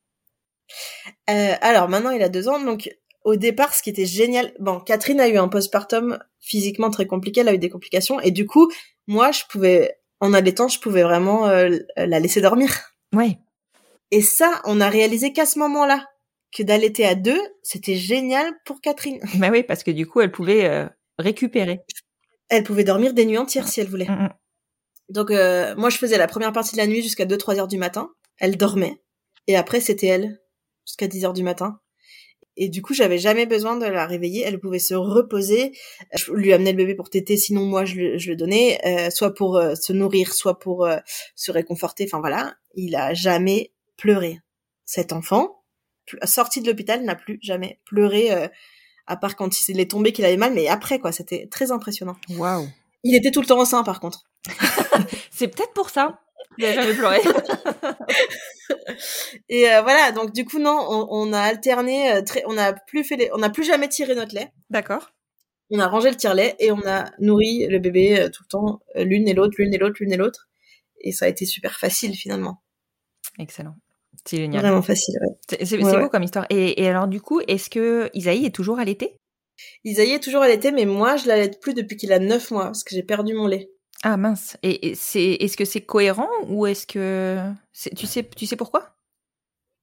Alors 1.26 1.88
maintenant 1.88 2.10
il 2.10 2.22
a 2.22 2.28
deux 2.28 2.48
ans, 2.48 2.62
donc 2.62 2.90
au 3.26 3.34
départ 3.34 3.74
ce 3.74 3.82
qui 3.82 3.90
était 3.90 4.06
génial, 4.06 4.52
bon 4.60 4.78
Catherine 4.78 5.20
a 5.20 5.28
eu 5.28 5.36
un 5.36 5.48
postpartum 5.48 6.16
physiquement 6.38 6.90
très 6.90 7.06
compliqué, 7.06 7.40
elle 7.40 7.48
a 7.48 7.54
eu 7.54 7.58
des 7.58 7.68
complications 7.68 8.20
et 8.20 8.30
du 8.30 8.46
coup 8.46 8.70
moi 9.08 9.32
je 9.32 9.42
pouvais 9.50 9.98
en 10.20 10.32
allaitant 10.32 10.68
je 10.68 10.78
pouvais 10.78 11.02
vraiment 11.02 11.48
euh, 11.48 11.76
la 11.96 12.20
laisser 12.20 12.40
dormir. 12.40 12.70
Ouais. 13.12 13.36
Et 14.12 14.22
ça 14.22 14.62
on 14.64 14.80
a 14.80 14.88
réalisé 14.88 15.32
qu'à 15.32 15.44
ce 15.44 15.58
moment-là 15.58 16.06
que 16.56 16.62
d'allaiter 16.62 17.04
à 17.04 17.16
deux 17.16 17.40
c'était 17.64 17.96
génial 17.96 18.46
pour 18.64 18.80
Catherine. 18.80 19.18
Bah 19.38 19.48
oui, 19.50 19.64
parce 19.64 19.82
que 19.82 19.90
du 19.90 20.06
coup, 20.06 20.20
elle 20.20 20.30
pouvait 20.30 20.64
euh, 20.64 20.86
récupérer. 21.18 21.80
Elle 22.48 22.62
pouvait 22.62 22.84
dormir 22.84 23.12
des 23.12 23.26
nuits 23.26 23.38
entières 23.38 23.66
si 23.66 23.80
elle 23.80 23.88
voulait. 23.88 24.08
Mm, 24.08 24.22
mm. 24.22 24.34
Donc 25.08 25.32
euh, 25.32 25.74
moi 25.76 25.90
je 25.90 25.98
faisais 25.98 26.16
la 26.16 26.28
première 26.28 26.52
partie 26.52 26.76
de 26.76 26.80
la 26.80 26.86
nuit 26.86 27.02
jusqu'à 27.02 27.24
2-3 27.24 27.58
heures 27.58 27.68
du 27.68 27.76
matin. 27.76 28.08
Elle 28.38 28.56
dormait. 28.56 29.02
Et 29.48 29.56
après, 29.56 29.80
c'était 29.80 30.06
elle, 30.06 30.40
jusqu'à 30.86 31.08
10 31.08 31.24
heures 31.24 31.32
du 31.32 31.42
matin. 31.42 31.80
Et 32.56 32.68
du 32.68 32.82
coup, 32.82 32.94
j'avais 32.94 33.18
jamais 33.18 33.46
besoin 33.46 33.76
de 33.76 33.84
la 33.84 34.06
réveiller. 34.06 34.42
Elle 34.44 34.58
pouvait 34.58 34.78
se 34.78 34.94
reposer. 34.94 35.72
Je 36.14 36.32
lui 36.32 36.52
amenais 36.52 36.72
le 36.72 36.78
bébé 36.78 36.94
pour 36.94 37.10
téter, 37.10 37.36
sinon 37.36 37.64
moi 37.64 37.84
je 37.84 37.96
le, 37.96 38.18
je 38.18 38.30
le 38.30 38.36
donnais, 38.36 38.78
euh, 38.86 39.10
soit 39.10 39.34
pour 39.34 39.56
euh, 39.56 39.74
se 39.74 39.92
nourrir, 39.92 40.32
soit 40.32 40.58
pour 40.58 40.86
euh, 40.86 40.96
se 41.34 41.52
réconforter. 41.52 42.04
Enfin 42.08 42.20
voilà, 42.20 42.54
il 42.74 42.96
a 42.96 43.12
jamais 43.14 43.72
pleuré. 43.96 44.40
Cet 44.84 45.12
enfant, 45.12 45.62
sorti 46.24 46.60
de 46.60 46.68
l'hôpital, 46.68 47.02
n'a 47.04 47.14
plus 47.14 47.38
jamais 47.42 47.80
pleuré, 47.84 48.32
euh, 48.32 48.48
à 49.06 49.16
part 49.16 49.36
quand 49.36 49.68
il 49.68 49.80
est 49.80 49.90
tombé 49.90 50.12
qu'il 50.12 50.24
avait 50.24 50.36
mal, 50.36 50.54
mais 50.54 50.68
après 50.68 50.98
quoi, 50.98 51.12
c'était 51.12 51.48
très 51.50 51.72
impressionnant. 51.72 52.16
Waouh. 52.30 52.68
Il 53.02 53.14
était 53.14 53.30
tout 53.30 53.40
le 53.40 53.46
temps 53.46 53.60
enceint 53.60 53.84
par 53.84 54.00
contre. 54.00 54.24
C'est 55.30 55.48
peut-être 55.48 55.72
pour 55.72 55.90
ça. 55.90 56.20
Il 56.58 56.64
a 56.64 56.72
jamais 56.72 56.94
pleuré. 56.94 57.20
Et 59.48 59.68
euh, 59.70 59.82
voilà, 59.82 60.12
donc 60.12 60.32
du 60.32 60.44
coup 60.44 60.58
non, 60.58 60.78
on, 60.88 61.06
on 61.10 61.32
a 61.32 61.40
alterné, 61.40 62.12
euh, 62.12 62.22
très, 62.22 62.42
on 62.46 62.56
a 62.58 62.72
plus 62.72 63.04
fait, 63.04 63.16
les, 63.16 63.30
on 63.32 63.42
a 63.42 63.50
plus 63.50 63.64
jamais 63.64 63.88
tiré 63.88 64.14
notre 64.14 64.34
lait. 64.34 64.52
D'accord. 64.70 65.12
On 65.70 65.78
a 65.80 65.88
rangé 65.88 66.10
le 66.10 66.16
tire-lait 66.16 66.54
et 66.60 66.70
on 66.70 66.80
a 66.86 67.10
nourri 67.18 67.66
le 67.66 67.78
bébé 67.78 68.20
euh, 68.20 68.28
tout 68.30 68.44
le 68.44 68.48
temps, 68.48 68.80
l'une 68.94 69.26
et 69.28 69.34
l'autre, 69.34 69.54
l'une 69.58 69.74
et 69.74 69.78
l'autre, 69.78 69.96
l'une 70.00 70.12
et 70.12 70.16
l'autre. 70.16 70.48
Et 71.00 71.12
ça 71.12 71.24
a 71.24 71.28
été 71.28 71.44
super 71.44 71.78
facile 71.78 72.14
finalement. 72.14 72.62
Excellent. 73.38 73.74
C'est 74.24 74.38
génial. 74.38 74.62
Vraiment 74.62 74.82
facile. 74.82 75.14
Ouais. 75.20 75.58
C'est 75.64 75.76
Ouais, 75.76 75.84
ouais. 75.84 76.00
beau 76.00 76.08
comme 76.08 76.22
histoire. 76.22 76.46
Et, 76.50 76.82
et 76.82 76.88
alors 76.88 77.06
du 77.08 77.20
coup, 77.20 77.40
est-ce 77.48 77.68
que 77.68 78.10
Isaïe 78.14 78.46
est 78.46 78.54
toujours 78.54 78.78
allaité 78.78 79.18
Isaïe 79.84 80.12
est 80.12 80.22
toujours 80.22 80.42
allaité, 80.42 80.70
mais 80.70 80.84
moi 80.84 81.16
je 81.16 81.26
l'allaite 81.28 81.60
plus 81.60 81.74
depuis 81.74 81.96
qu'il 81.96 82.12
a 82.12 82.18
9 82.18 82.50
mois 82.50 82.64
parce 82.66 82.84
que 82.84 82.94
j'ai 82.94 83.02
perdu 83.02 83.34
mon 83.34 83.46
lait. 83.46 83.70
Ah 84.02 84.16
mince. 84.16 84.56
Et, 84.62 84.88
et 84.88 84.94
c'est 84.94 85.32
est-ce 85.32 85.56
que 85.56 85.64
c'est 85.64 85.80
cohérent 85.80 86.28
ou 86.48 86.66
est-ce 86.66 86.86
que 86.86 87.40
tu 87.96 88.06
sais 88.06 88.28
tu 88.36 88.46
sais 88.46 88.56
pourquoi? 88.56 88.96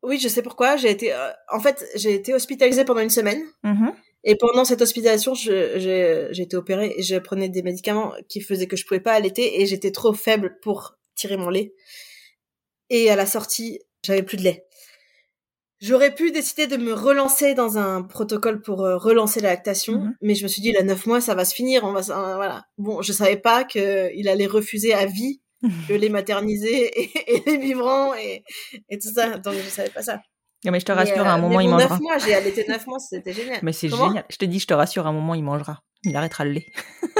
Oui, 0.03 0.20
je 0.20 0.28
sais 0.28 0.41
pourquoi. 0.41 0.76
J'ai 0.76 0.91
été, 0.91 1.14
euh, 1.14 1.30
en 1.49 1.61
fait, 1.61 1.86
j'ai 1.95 2.14
été 2.14 2.34
hospitalisée 2.34 2.84
pendant 2.84 2.99
une 2.99 3.09
semaine. 3.09 3.41
Mhm. 3.64 3.93
Et 4.26 4.36
pendant 4.36 4.64
cette 4.64 4.82
hospitalisation, 4.82 5.34
j'ai 5.34 6.30
été 6.32 6.55
opérée 6.55 6.93
et 6.97 7.03
je 7.03 7.16
prenais 7.18 7.49
des 7.49 7.61
médicaments 7.61 8.14
qui 8.30 8.39
faisaient 8.39 8.68
que 8.68 8.78
je 8.78 8.86
pouvais 8.86 9.01
pas 9.01 9.14
allaiter 9.14 9.61
et 9.61 9.66
j'étais 9.66 9.91
trop 9.91 10.14
faible 10.14 10.57
pour 10.61 10.97
tirer 11.16 11.36
mon 11.36 11.49
lait. 11.49 11.74
Et 12.89 13.09
à 13.09 13.16
la 13.18 13.26
sortie, 13.26 13.80
j'avais 14.05 14.24
plus 14.24 14.38
de 14.38 14.43
lait. 14.43 14.66
J'aurais 15.86 16.15
pu 16.15 16.31
décider 16.31 16.65
de 16.67 16.77
me 16.77 16.93
relancer 16.93 17.55
dans 17.55 17.77
un 17.77 18.03
protocole 18.03 18.61
pour 18.61 18.86
euh, 18.86 18.95
relancer 18.97 19.41
la 19.41 19.49
lactation, 19.49 19.93
Mhm. 19.95 20.15
mais 20.21 20.34
je 20.36 20.43
me 20.43 20.47
suis 20.47 20.61
dit, 20.61 20.71
là, 20.71 20.81
neuf 20.81 21.05
mois, 21.05 21.19
ça 21.19 21.36
va 21.36 21.43
se 21.43 21.53
finir, 21.53 21.84
on 21.84 21.91
va, 21.91 21.99
euh, 21.99 22.36
voilà. 22.36 22.63
Bon, 22.77 23.01
je 23.01 23.11
savais 23.11 23.36
pas 23.36 23.65
que 23.65 24.09
il 24.15 24.29
allait 24.29 24.45
refuser 24.47 24.93
à 24.93 25.05
vie 25.05 25.41
le 25.89 25.97
lait 25.97 26.07
maternisé 26.09 26.71
et, 27.01 27.11
et 27.36 27.43
les 27.45 27.57
biberons 27.57 28.13
et, 28.15 28.43
et 28.89 28.97
tout 28.97 29.11
ça, 29.13 29.38
donc 29.39 29.55
je 29.55 29.69
savais 29.69 29.89
pas 29.89 30.01
ça. 30.03 30.21
Non, 30.65 30.71
mais 30.71 30.79
je 30.79 30.86
te 30.86 30.93
rassure, 30.93 31.27
à 31.27 31.34
un 31.34 31.38
euh, 31.38 31.41
moment 31.41 31.59
il 31.59 31.69
mangera. 31.69 31.89
neuf 31.89 31.99
mois, 31.99 32.17
j'ai 32.19 32.34
allaité 32.34 32.65
neuf 32.69 32.88
mois, 32.88 32.99
c'était 32.99 33.34
génial. 33.34 33.59
Mais 33.63 33.73
c'est 33.73 33.89
génial. 33.89 34.23
Je 34.29 34.38
te 34.38 34.45
dis, 34.45 34.59
je 34.59 34.67
te 34.67 34.73
rassure, 34.73 35.05
à 35.05 35.09
un 35.09 35.13
moment 35.13 35.36
il 35.36 35.43
mangera. 35.43 35.84
Il 36.05 36.15
arrêtera 36.15 36.45
le 36.45 36.51
lait. 36.51 36.65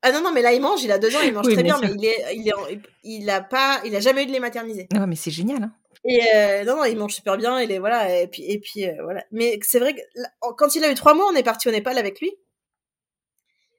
Ah 0.00 0.12
non 0.12 0.22
non 0.22 0.30
mais 0.32 0.42
là 0.42 0.52
il 0.52 0.62
mange, 0.62 0.80
il 0.84 0.92
a 0.92 0.98
deux 0.98 1.14
ans, 1.16 1.20
il 1.24 1.34
mange 1.34 1.46
Oui, 1.46 1.54
très 1.54 1.64
bien 1.64 1.76
mais 1.82 1.90
il 1.92 2.04
est 2.04 2.36
il 2.36 2.46
est 2.48 2.52
en- 2.54 2.66
il 3.02 3.28
a 3.28 3.40
pas 3.40 3.80
il 3.84 3.96
a 3.96 4.00
jamais 4.00 4.22
eu 4.22 4.26
de 4.26 4.30
lait 4.32 4.38
maternisé. 4.38 4.86
Ouais, 4.94 5.06
mais 5.08 5.16
c'est 5.16 5.32
génial. 5.32 5.64
Hein. 5.64 5.72
Et 6.08 6.22
euh, 6.34 6.64
non 6.64 6.76
non 6.76 6.84
il 6.84 6.96
mange 6.96 7.12
super 7.12 7.36
bien, 7.36 7.60
il 7.60 7.70
est 7.70 7.78
voilà 7.78 8.22
et 8.22 8.28
puis 8.28 8.42
et 8.50 8.58
puis 8.58 8.86
euh, 8.88 8.94
voilà. 9.02 9.24
Mais 9.30 9.58
c'est 9.62 9.78
vrai 9.78 9.94
que 9.94 10.00
là, 10.14 10.28
quand 10.56 10.74
il 10.74 10.82
a 10.82 10.90
eu 10.90 10.94
trois 10.94 11.12
mois, 11.12 11.26
on 11.30 11.34
est 11.34 11.42
parti 11.42 11.68
au 11.68 11.70
Népal 11.70 11.98
avec 11.98 12.18
lui. 12.20 12.32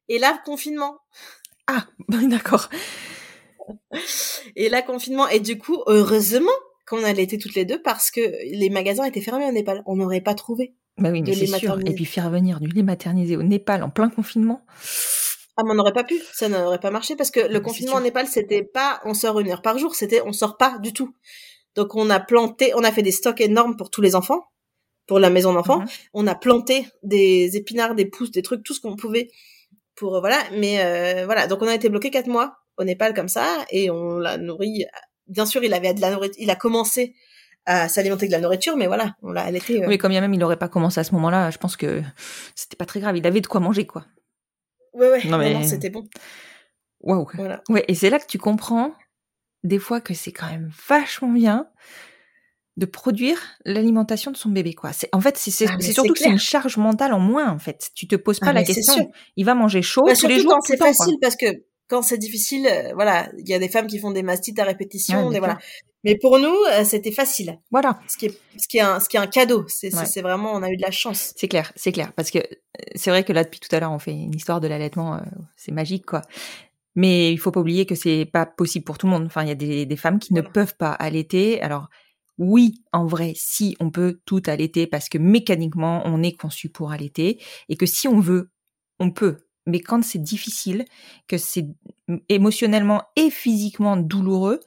Et 0.10 0.20
là 0.20 0.40
confinement. 0.46 1.00
Ah, 1.66 1.88
d'accord. 2.10 2.70
Et 4.56 4.70
là 4.70 4.84
confinement 4.84 5.28
et 5.28 5.40
du 5.40 5.58
coup 5.58 5.82
heureusement 5.88 6.52
qu'on 6.88 7.04
a 7.04 7.10
allaité 7.10 7.40
toutes 7.40 7.56
les 7.56 7.66
deux 7.66 7.82
parce 7.82 8.12
que 8.12 8.22
les 8.22 8.70
magasins 8.70 9.06
étaient 9.06 9.22
fermés 9.22 9.48
au 9.48 9.52
Népal, 9.52 9.82
on 9.88 9.96
n'aurait 9.96 10.22
pas 10.22 10.36
trouvé. 10.36 10.76
Bah 10.98 11.10
oui, 11.12 11.24
mais 11.24 11.34
c'est 11.34 11.48
sûr. 11.48 11.80
Et 11.86 11.94
puis 11.94 12.06
faire 12.06 12.30
venir 12.30 12.60
du 12.60 12.68
lait 12.68 12.84
maternisé 12.84 13.38
au 13.38 13.44
Népal 13.44 13.82
en 13.82 13.90
plein 13.90 14.10
confinement. 14.10 14.66
Ah 15.58 15.64
mais 15.66 15.72
on 15.72 15.76
n'aurait 15.76 15.94
pas 15.94 16.04
pu, 16.06 16.16
ça 16.32 16.48
n'aurait 16.48 16.80
pas 16.80 16.92
marché 16.92 17.16
parce 17.16 17.32
que 17.32 17.42
le 17.42 17.56
c'est 17.56 17.62
confinement 17.62 17.96
au 17.96 18.02
Népal 18.02 18.28
c'était 18.28 18.64
pas 18.64 19.02
on 19.04 19.14
sort 19.14 19.40
une 19.40 19.50
heure 19.50 19.62
par 19.62 19.78
jour, 19.78 19.94
c'était 19.94 20.22
on 20.26 20.32
sort 20.32 20.58
pas 20.58 20.78
du 20.80 20.94
tout. 20.94 21.14
Donc 21.80 21.96
on 21.96 22.10
a 22.10 22.20
planté, 22.20 22.74
on 22.76 22.84
a 22.84 22.92
fait 22.92 23.02
des 23.04 23.14
stocks 23.14 23.40
énormes 23.40 23.78
pour 23.78 23.90
tous 23.90 24.02
les 24.02 24.14
enfants, 24.16 24.44
pour 25.08 25.18
la 25.18 25.30
maison 25.30 25.54
d'enfants. 25.54 25.80
Mhm. 25.80 25.88
On 26.14 26.28
a 26.28 26.36
planté 26.36 26.86
des 27.04 27.56
épinards, 27.56 27.96
des 27.96 28.06
pousses, 28.06 28.32
des 28.32 28.42
trucs, 28.42 28.64
tout 28.64 28.74
ce 28.74 28.82
qu'on 28.82 28.98
pouvait 28.98 29.30
pour 29.96 30.18
euh, 30.18 30.20
voilà. 30.20 30.38
Mais 30.58 30.84
euh, 30.84 31.24
voilà, 31.26 31.48
donc 31.48 31.62
on 31.62 31.68
a 31.68 31.74
été 31.74 31.88
bloqué 31.88 32.12
quatre 32.12 32.28
mois 32.28 32.58
au 32.78 32.84
Népal 32.84 33.14
comme 33.14 33.30
ça 33.30 33.46
et 33.70 33.90
on 33.90 34.18
l'a 34.18 34.38
nourri. 34.38 34.84
Bien 35.28 35.46
sûr, 35.46 35.64
il 35.64 35.74
avait 35.74 35.94
de 35.94 36.02
la 36.02 36.12
nourriture, 36.12 36.36
il 36.44 36.50
a 36.50 36.56
commencé 36.58 37.16
à 37.66 37.88
s'alimenter 37.88 38.28
de 38.28 38.32
la 38.34 38.40
nourriture, 38.40 38.76
mais 38.76 38.88
voilà, 38.88 39.16
on 39.22 39.32
l'a 39.32 39.44
allaité. 39.44 39.82
euh, 39.82 39.88
Oui, 39.88 39.98
comme 39.98 40.12
bien 40.12 40.20
même 40.22 40.34
il 40.34 40.40
n'aurait 40.40 40.58
pas 40.60 40.68
commencé 40.70 41.00
à 41.00 41.06
ce 41.06 41.14
moment-là, 41.16 41.50
je 41.50 41.58
pense 41.60 41.78
que 41.78 42.02
c'était 42.56 42.76
pas 42.76 42.86
très 42.86 43.00
grave. 43.00 43.16
Il 43.16 43.26
avait 43.26 43.40
de 43.42 43.48
quoi 43.48 43.62
manger, 43.62 43.86
quoi. 43.88 44.04
Ouais 44.94 45.10
ouais, 45.10 45.24
Non, 45.24 45.32
non, 45.32 45.38
mais- 45.38 45.54
non, 45.54 45.64
c'était 45.64 45.90
bon. 45.90 46.04
Waouh. 47.02 47.26
Voilà. 47.36 47.62
Ouais, 47.70 47.86
et 47.88 47.96
c'est 47.96 48.10
là 48.10 48.20
que 48.20 48.26
tu 48.28 48.38
comprends 48.38 48.92
des 49.64 49.80
fois 49.80 50.02
que 50.02 50.14
c'est 50.14 50.32
quand 50.32 50.48
même 50.50 50.70
vachement 50.88 51.30
bien 51.30 51.68
de 52.78 52.86
produire 52.86 53.40
l'alimentation 53.66 54.32
de 54.32 54.38
son 54.38 54.50
bébé, 54.50 54.74
quoi. 54.74 54.94
C'est, 54.94 55.10
en 55.12 55.20
fait, 55.20 55.38
c'est, 55.38 55.66
Ah, 55.68 55.80
surtout 55.82 56.14
que 56.14 56.20
c'est 56.20 56.30
une 56.30 56.40
charge 56.40 56.78
mentale 56.78 57.12
en 57.14 57.20
moins, 57.20 57.50
en 57.52 57.60
fait. 57.60 57.90
Tu 57.94 58.08
te 58.08 58.16
poses 58.16 58.40
pas 58.40 58.48
Ah, 58.48 58.54
la 58.54 58.62
mais 58.62 58.66
c'est 58.66 58.76
question. 58.76 59.12
Il 59.36 59.46
va 59.46 59.54
manger 59.54 59.82
chaud 59.82 60.04
Bah, 60.06 60.14
tous 60.16 60.28
les 60.28 60.40
jours, 60.40 60.58
c'est 60.64 60.78
quoi. 60.78 60.88
facile, 60.94 61.18
parce 61.22 61.36
que 61.36 61.48
quand 61.90 62.02
c'est 62.04 62.18
difficile, 62.18 62.68
euh, 62.72 62.94
voilà, 62.94 63.30
il 63.38 63.50
y 63.50 63.54
a 63.54 63.60
des 63.60 63.68
femmes 63.68 63.88
qui 63.88 64.00
font 64.00 64.12
des 64.12 64.24
mastites 64.24 64.60
à 64.60 64.64
répétition, 64.64 65.28
Ouais, 65.28 65.34
des, 65.34 65.40
voilà. 65.40 65.58
Mais 66.06 66.16
pour 66.18 66.40
nous, 66.40 66.56
euh, 66.72 66.86
c'était 66.86 67.12
facile. 67.12 67.60
Voilà. 67.72 68.00
Ce 68.08 68.16
qui 68.16 68.28
est, 68.28 68.40
ce 68.58 68.68
qui 68.70 68.78
est 68.78 68.82
un, 68.82 69.02
ce 69.02 69.10
qui 69.10 69.18
est 69.18 69.20
un 69.20 69.28
cadeau. 69.28 69.66
C'est, 69.68 69.94
Ouais. 69.94 70.22
vraiment, 70.22 70.54
on 70.54 70.64
a 70.64 70.70
eu 70.70 70.78
de 70.78 70.82
la 70.82 70.92
chance. 70.92 71.34
C'est 71.36 71.50
clair, 71.50 71.74
c'est 71.76 71.92
clair. 71.92 72.14
Parce 72.16 72.32
que 72.32 72.38
euh, 72.38 72.44
c'est 72.96 73.10
vrai 73.10 73.26
que 73.26 73.34
là, 73.34 73.44
depuis 73.44 73.60
tout 73.60 73.76
à 73.76 73.82
l'heure, 73.82 73.92
on 73.92 74.00
fait 74.00 74.12
une 74.14 74.34
histoire 74.34 74.62
de 74.62 74.70
l'allaitement, 74.70 75.16
euh, 75.16 75.20
c'est 75.58 75.74
magique, 75.74 76.06
quoi. 76.06 76.22
Mais 77.00 77.32
il 77.34 77.38
faut 77.38 77.52
pas 77.52 77.62
oublier 77.62 77.86
que 77.86 77.96
c'est 77.96 78.26
pas 78.26 78.46
possible 78.46 78.86
pour 78.86 78.98
tout 78.98 79.08
le 79.08 79.14
monde. 79.14 79.26
Enfin, 79.28 79.44
il 79.44 79.50
y 79.50 79.52
a 79.52 79.56
des, 79.56 79.86
des 79.86 79.96
femmes 79.98 80.20
qui 80.20 80.34
ne 80.34 80.42
Voilà. 80.42 80.52
peuvent 80.52 80.76
pas 80.78 80.92
allaiter. 80.92 81.62
Alors, 81.62 81.88
oui, 82.38 82.84
en 82.94 83.06
vrai, 83.06 83.34
si 83.36 83.76
on 83.80 83.92
peut 83.92 84.20
tout 84.26 84.42
allaiter 84.48 84.88
parce 84.88 85.10
que 85.10 85.18
mécaniquement, 85.18 86.02
on 86.06 86.24
est 86.24 86.38
conçu 86.38 86.70
pour 86.70 86.92
allaiter 86.92 87.42
et 87.70 87.78
que 87.78 87.86
si 87.86 88.08
on 88.08 88.20
veut, 88.20 88.52
on 89.00 89.12
peut. 89.12 89.38
Mais 89.68 89.82
quand 89.82 90.04
c'est 90.04 90.20
difficile, 90.24 90.86
que 91.28 91.38
c'est 91.38 91.68
émotionnellement 92.30 93.04
et 93.16 93.30
physiquement 93.30 93.98
douloureux, 93.98 94.60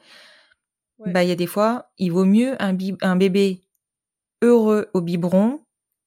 Ouais. 0.99 1.13
bah 1.13 1.23
il 1.25 1.29
y 1.29 1.33
a 1.33 1.37
des 1.37 1.47
fois, 1.47 1.91
il 1.99 2.13
vaut 2.13 2.25
mieux 2.25 2.57
un 2.61 3.17
bébé 3.17 3.63
heureux 4.43 4.91
au 4.95 5.01
biberon 5.03 5.61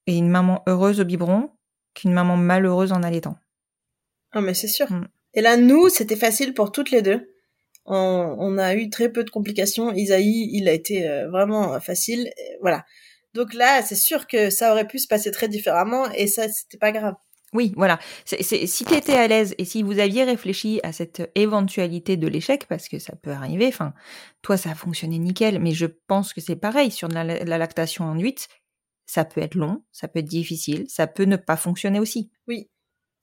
et 0.07 0.17
une 0.17 0.29
maman 0.29 0.63
heureuse 0.67 0.99
au 1.01 1.05
biberon 1.05 1.51
qu'une 1.95 2.13
maman 2.13 2.37
malheureuse 2.37 2.91
en 2.93 3.03
allaitant. 3.03 3.37
Ah, 4.31 4.41
mais 4.41 4.53
c'est 4.53 4.67
sûr. 4.67 4.87
Mm. 4.91 5.07
Et 5.35 5.41
là, 5.41 5.57
nous, 5.57 5.89
c'était 5.89 6.15
facile 6.15 6.53
pour 6.53 6.71
toutes 6.71 6.91
les 6.91 7.01
deux. 7.01 7.31
On, 7.85 8.35
on 8.39 8.57
a 8.57 8.73
eu 8.73 8.89
très 8.89 9.11
peu 9.11 9.23
de 9.23 9.29
complications. 9.29 9.93
Isaïe, 9.93 10.49
il 10.53 10.67
a 10.67 10.73
été 10.73 11.07
euh, 11.07 11.29
vraiment 11.29 11.73
euh, 11.73 11.79
facile. 11.79 12.31
Et 12.37 12.57
voilà. 12.61 12.83
Donc 13.33 13.53
là, 13.53 13.83
c'est 13.83 13.95
sûr 13.95 14.27
que 14.27 14.49
ça 14.49 14.71
aurait 14.71 14.87
pu 14.87 14.97
se 14.97 15.07
passer 15.07 15.29
très 15.29 15.47
différemment 15.47 16.09
et 16.11 16.25
ça, 16.25 16.47
c'était 16.47 16.77
pas 16.77 16.91
grave. 16.91 17.15
Oui, 17.53 17.73
voilà. 17.77 17.99
Si 18.25 18.83
tu 18.85 18.93
étais 18.93 19.13
à 19.13 19.27
l'aise 19.27 19.55
et 19.57 19.65
si 19.65 19.83
vous 19.83 19.99
aviez 19.99 20.23
réfléchi 20.23 20.79
à 20.83 20.91
cette 20.91 21.31
éventualité 21.35 22.17
de 22.17 22.27
l'échec, 22.27 22.65
parce 22.67 22.89
que 22.89 22.99
ça 22.99 23.15
peut 23.15 23.31
arriver, 23.31 23.67
enfin, 23.67 23.93
toi, 24.41 24.57
ça 24.57 24.71
a 24.71 24.75
fonctionné 24.75 25.19
nickel, 25.19 25.59
mais 25.59 25.71
je 25.71 25.85
pense 25.85 26.33
que 26.33 26.41
c'est 26.41 26.55
pareil 26.57 26.91
sur 26.91 27.07
la, 27.07 27.23
la 27.23 27.57
lactation 27.57 28.05
induite. 28.05 28.47
Ça 29.05 29.23
peut 29.23 29.41
être 29.41 29.55
long, 29.55 29.83
ça 29.91 30.07
peut 30.07 30.19
être 30.19 30.25
difficile, 30.25 30.85
ça 30.89 31.07
peut 31.07 31.23
ne 31.23 31.37
pas 31.37 31.55
fonctionner 31.55 31.99
aussi. 31.99 32.31
Oui, 32.47 32.69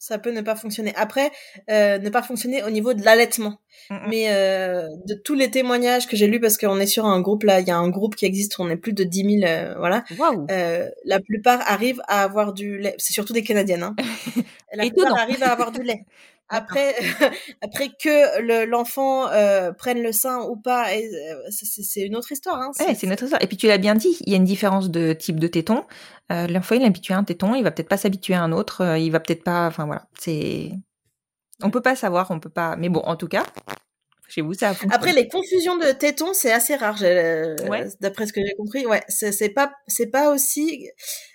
ça 0.02 0.18
peut 0.18 0.32
ne 0.32 0.40
pas 0.40 0.56
fonctionner. 0.56 0.92
Après, 0.96 1.30
euh, 1.70 1.96
ne 1.98 2.10
pas 2.10 2.22
fonctionner 2.22 2.64
au 2.64 2.70
niveau 2.70 2.92
de 2.92 3.04
l'allaitement. 3.04 3.60
Mm, 3.88 3.96
Mais 4.08 4.24
euh, 4.30 4.88
de 5.06 5.14
tous 5.14 5.34
les 5.34 5.48
témoignages 5.48 6.08
que 6.08 6.16
j'ai 6.16 6.26
lus, 6.26 6.40
parce 6.40 6.58
qu'on 6.58 6.80
est 6.80 6.86
sur 6.86 7.06
un 7.06 7.20
groupe 7.20 7.44
là, 7.44 7.60
il 7.60 7.68
y 7.68 7.70
a 7.70 7.76
un 7.76 7.88
groupe 7.88 8.16
qui 8.16 8.24
existe, 8.26 8.58
on 8.58 8.68
est 8.68 8.76
plus 8.76 8.94
de 8.94 9.04
10 9.04 9.38
000, 9.40 9.48
euh, 9.48 9.74
voilà. 9.78 10.02
Waouh 10.18 10.48
Euh, 10.50 10.88
la 11.04 11.20
plupart 11.20 11.60
arrivent 11.70 12.02
à 12.08 12.24
avoir 12.24 12.52
du 12.52 12.78
lait. 12.78 12.96
C'est 12.98 13.12
surtout 13.12 13.32
des 13.32 13.44
Canadiennes. 13.44 13.84
Hein. 13.84 13.94
La 14.74 14.88
plupart 14.88 15.16
arrivent 15.18 15.42
à 15.42 15.52
avoir 15.52 15.70
du 15.70 15.82
lait. 15.82 16.04
Après, 16.54 16.94
après 17.62 17.88
que 17.88 18.40
le- 18.42 18.66
l'enfant 18.66 19.28
euh, 19.30 19.72
prenne 19.72 20.02
le 20.02 20.12
sein 20.12 20.42
ou 20.42 20.56
pas, 20.56 20.90
euh, 20.92 21.00
c'est- 21.50 22.02
une 22.02 22.14
autre 22.14 22.30
histoire. 22.30 22.60
Hein. 22.60 22.70
Ouais, 22.78 22.94
c'est 22.94 23.06
notre 23.06 23.22
histoire. 23.24 23.42
Et 23.42 23.46
puis 23.46 23.56
tu 23.56 23.66
l'as 23.66 23.78
bien 23.78 23.94
dit, 23.94 24.16
il 24.20 24.30
y 24.30 24.34
a 24.34 24.36
une 24.36 24.44
différence 24.44 24.90
de 24.90 25.12
type 25.14 25.40
de 25.40 25.46
téton. 25.46 25.84
Euh, 26.30 26.46
L'enfant, 26.46 26.74
il 26.74 26.82
est 26.82 26.86
habitué 26.86 27.14
à 27.14 27.18
un 27.18 27.24
téton, 27.24 27.54
il 27.54 27.62
va 27.64 27.70
peut-être 27.70 27.88
pas 27.88 27.96
s'habituer 27.96 28.34
à 28.34 28.42
un 28.42 28.52
autre, 28.52 28.82
euh, 28.82 28.98
il 28.98 29.10
va 29.10 29.20
peut-être 29.20 29.44
pas. 29.44 29.66
Enfin 29.66 29.86
voilà, 29.86 30.06
c'est. 30.18 30.72
On 31.62 31.70
peut 31.70 31.80
pas 31.82 31.96
savoir, 31.96 32.30
on 32.30 32.38
peut 32.40 32.50
pas. 32.50 32.76
Mais 32.76 32.88
bon, 32.88 33.00
en 33.00 33.16
tout 33.16 33.28
cas, 33.28 33.44
chez 34.28 34.40
vous, 34.40 34.52
ça. 34.54 34.74
Après, 34.90 35.12
les 35.12 35.28
confusions 35.28 35.76
de 35.78 35.92
tétons, 35.92 36.32
c'est 36.34 36.52
assez 36.52 36.74
rare, 36.74 36.98
euh, 37.02 37.54
Ouais. 37.68 37.86
d'après 38.00 38.26
ce 38.26 38.32
que 38.32 38.40
j'ai 38.44 38.54
compris. 38.56 38.84
Ouais, 38.86 39.02
c'est 39.08 39.32
c'est 39.32 39.50
pas, 39.50 39.72
c'est 39.86 40.10
pas 40.10 40.30
aussi 40.32 40.88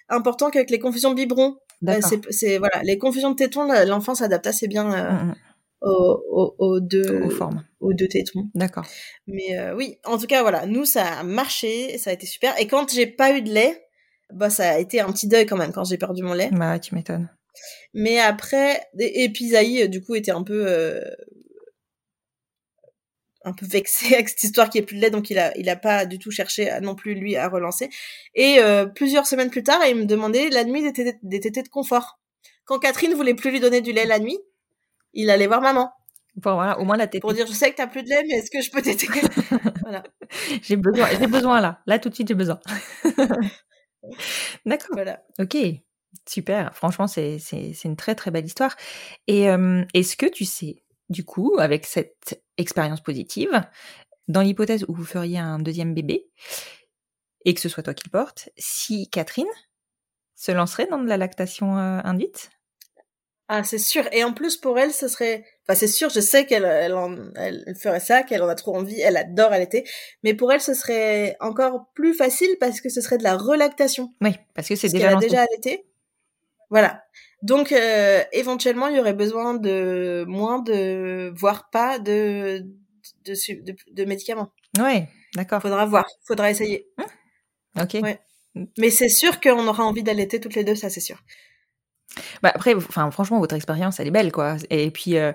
important 0.10 0.50
qu'avec 0.50 0.70
les 0.70 0.80
confusions 0.80 1.10
de 1.12 1.16
biberons. 1.16 1.58
Euh, 1.88 2.00
c'est, 2.30 2.58
voilà, 2.58 2.82
les 2.84 2.98
confusions 2.98 3.32
de 3.32 3.36
tétons, 3.36 3.68
l'enfant 3.86 4.16
s'adapte 4.16 4.48
assez 4.48 4.68
bien. 4.68 4.94
euh, 4.94 5.12
Mm, 5.12 5.28
mm. 5.30 5.36
aux, 5.82 6.56
aux, 6.58 6.80
deux, 6.80 7.22
Aux 7.24 7.30
formes. 7.30 7.64
aux 7.80 7.94
deux 7.94 8.08
tétons. 8.08 8.50
D'accord. 8.56 8.86
Mais 9.28 9.58
euh, 9.60 9.76
oui, 9.76 9.98
en 10.06 10.18
tout 10.18 10.26
cas, 10.26 10.42
voilà, 10.42 10.66
nous, 10.66 10.86
ça 10.86 11.06
a 11.06 11.24
marché, 11.24 11.98
ça 12.00 12.10
a 12.10 12.14
été 12.14 12.26
super. 12.26 12.60
Et 12.60 12.68
quand 12.68 12.92
j'ai 12.92 13.06
pas 13.06 13.38
eu 13.38 13.42
de 13.42 13.52
lait, 13.52 13.84
bah, 14.34 14.50
ça 14.50 14.72
a 14.72 14.80
été 14.80 15.00
un 15.02 15.12
petit 15.12 15.28
deuil 15.28 15.46
quand 15.46 15.58
même 15.58 15.72
quand 15.72 15.84
j'ai 15.84 15.98
perdu 15.98 16.24
mon 16.24 16.34
lait. 16.34 16.50
Bah, 16.52 16.80
tu 16.80 16.96
m'étonnes. 16.96 17.30
Mais 17.94 18.20
après, 18.20 18.82
et, 19.00 19.26
et 19.26 19.84
euh, 19.84 19.88
du 19.88 20.04
coup, 20.04 20.16
était 20.16 20.32
un 20.32 20.44
peu, 20.44 20.66
un 23.48 23.54
peu 23.54 23.66
vexé 23.66 24.14
avec 24.16 24.30
cette 24.30 24.44
histoire 24.44 24.70
qui 24.70 24.78
est 24.78 24.82
plus 24.84 24.96
de 24.98 25.02
lait, 25.02 25.10
donc 25.10 25.30
il 25.30 25.40
a, 25.40 25.56
il 25.58 25.70
a 25.70 25.76
pas 25.76 26.06
du 26.06 26.20
tout 26.20 26.32
cherché 26.32 26.70
à- 26.70 26.80
non 26.82 26.96
plus 26.96 27.16
lui 27.16 27.36
à 27.36 27.48
relancer. 27.50 27.90
Et 28.36 28.58
euh, 28.60 28.86
plusieurs 28.86 29.26
semaines 29.28 29.50
plus 29.50 29.64
tard, 29.64 29.80
il 29.88 29.96
me 29.96 30.06
demandait 30.06 30.50
la 30.50 30.64
nuit 30.64 30.82
des 30.84 30.94
tétés, 30.94 31.18
des 31.24 31.40
tétés 31.40 31.64
de 31.64 31.70
confort. 31.70 32.20
Quand 32.66 32.80
Catherine 32.80 33.14
voulait 33.14 33.34
plus 33.34 33.52
lui 33.52 33.60
donner 33.60 33.82
du 33.82 33.92
lait 33.94 34.06
la 34.06 34.20
nuit, 34.20 34.38
il 35.14 35.30
allait 35.30 35.48
voir 35.48 35.62
maman 35.62 35.92
Pour, 36.42 36.54
voilà, 36.54 36.78
au 36.80 36.84
moins 36.86 36.98
la 36.98 37.08
tête. 37.08 37.22
pour 37.22 37.34
dire 37.34 37.48
je 37.48 37.54
sais 37.54 37.72
que 37.72 37.78
t'as 37.78 37.88
plus 37.88 38.04
de 38.04 38.10
lait, 38.10 38.24
mais 38.28 38.36
est-ce 38.36 38.52
que 38.52 38.62
je 38.62 38.70
peux 38.70 38.82
t'aider 38.82 39.08
Voilà. 39.82 40.04
J'ai 40.62 40.76
besoin, 40.76 41.08
j'ai 41.18 41.28
besoin 41.28 41.62
là. 41.62 41.80
Là, 41.88 41.98
tout 41.98 42.10
de 42.10 42.14
suite, 42.16 42.28
j'ai 42.28 42.34
besoin. 42.36 42.60
D'accord. 44.66 44.90
voilà. 44.94 45.24
Ok. 45.40 45.58
Super. 46.28 46.74
Franchement, 46.76 47.08
c'est, 47.08 47.40
c'est, 47.40 47.72
c'est 47.74 47.88
une 47.88 47.96
très, 47.96 48.16
très 48.16 48.32
belle 48.32 48.46
histoire. 48.46 48.76
Et 49.28 49.50
euh, 49.50 49.84
est-ce 49.94 50.18
que 50.18 50.26
tu 50.26 50.46
sais, 50.46 50.84
du 51.10 51.24
coup, 51.24 51.56
avec 51.60 51.86
cette 51.86 52.42
expérience 52.58 53.02
positive, 53.02 53.64
dans 54.28 54.42
l'hypothèse 54.42 54.86
où 54.88 54.94
vous 54.94 55.06
feriez 55.06 55.40
un 55.40 55.60
deuxième 55.60 55.94
bébé, 55.94 56.28
et 57.46 57.54
que 57.54 57.62
ce 57.62 57.70
soit 57.70 57.84
toi 57.84 57.94
qui 57.94 58.04
le 58.06 58.12
porte, 58.12 58.50
si 58.58 59.10
Catherine 59.10 59.46
se 60.36 60.52
lancerait 60.52 60.88
dans 60.88 61.00
de 61.00 61.08
la 61.08 61.18
lactation 61.18 61.78
euh, 61.78 62.00
induite? 62.04 62.50
Ah, 63.50 63.64
c'est 63.64 63.78
sûr. 63.78 64.04
Et 64.12 64.26
en 64.26 64.34
plus, 64.34 64.58
pour 64.58 64.78
elle, 64.78 64.92
ce 64.92 65.08
serait... 65.08 65.46
Enfin, 65.64 65.80
c'est 65.80 65.88
sûr, 65.88 66.10
je 66.10 66.20
sais 66.20 66.46
qu'elle 66.46 66.66
elle 66.66 66.94
en- 66.94 67.16
elle 67.36 67.76
ferait 67.80 68.02
ça, 68.02 68.24
qu'elle 68.24 68.44
en 68.44 68.50
a 68.50 68.56
trop 68.56 68.76
envie, 68.76 69.00
elle 69.00 69.16
adore 69.16 69.54
allaiter. 69.54 69.88
Mais 70.24 70.34
pour 70.34 70.52
elle, 70.52 70.60
ce 70.60 70.74
serait 70.74 71.38
encore 71.40 71.90
plus 71.94 72.14
facile 72.14 72.58
parce 72.60 72.82
que 72.82 72.90
ce 72.90 73.00
serait 73.00 73.18
de 73.18 73.24
la 73.24 73.38
relactation. 73.38 74.14
Oui, 74.22 74.36
parce 74.54 74.68
que 74.68 74.76
c'est 74.76 74.90
déjà 74.90 75.08
qu'elle 75.08 75.18
a 75.18 75.20
déjà 75.20 75.42
allaité. 75.44 75.86
Voilà. 76.70 77.06
Donc, 77.44 77.72
euh, 77.72 78.24
éventuellement, 78.32 78.88
il 78.88 78.98
y 78.98 79.00
aurait 79.00 79.14
besoin 79.14 79.54
de 79.54 80.26
moins 80.28 80.60
de... 80.60 81.32
voire 81.36 81.70
pas 81.70 82.00
de... 82.00 82.66
de, 83.26 83.34
su- 83.36 83.62
de, 83.62 83.76
de 83.92 84.06
médicaments. 84.06 84.52
Ouais, 84.80 85.08
d'accord. 85.36 85.62
Faudra 85.62 85.86
voir. 85.86 86.06
Faudra 86.26 86.50
essayer. 86.52 86.88
Ok. 87.80 87.98
Ouais. 88.02 88.20
Mais 88.80 88.90
c'est 88.90 89.10
sûr 89.10 89.40
qu'on 89.40 89.68
aura 89.68 89.84
envie 89.86 90.02
d'allaiter 90.04 90.40
toutes 90.40 90.56
les 90.56 90.64
deux, 90.64 90.76
ça, 90.76 90.90
c'est 90.90 91.00
sûr. 91.00 91.22
Bah 92.42 92.52
après, 92.56 92.74
enfin 92.74 93.12
franchement, 93.12 93.40
votre 93.40 93.54
expérience, 93.56 94.00
elle 94.00 94.08
est 94.08 94.12
belle, 94.12 94.32
quoi. 94.32 94.56
Et 94.72 94.90
puis, 94.90 95.18
euh, 95.18 95.32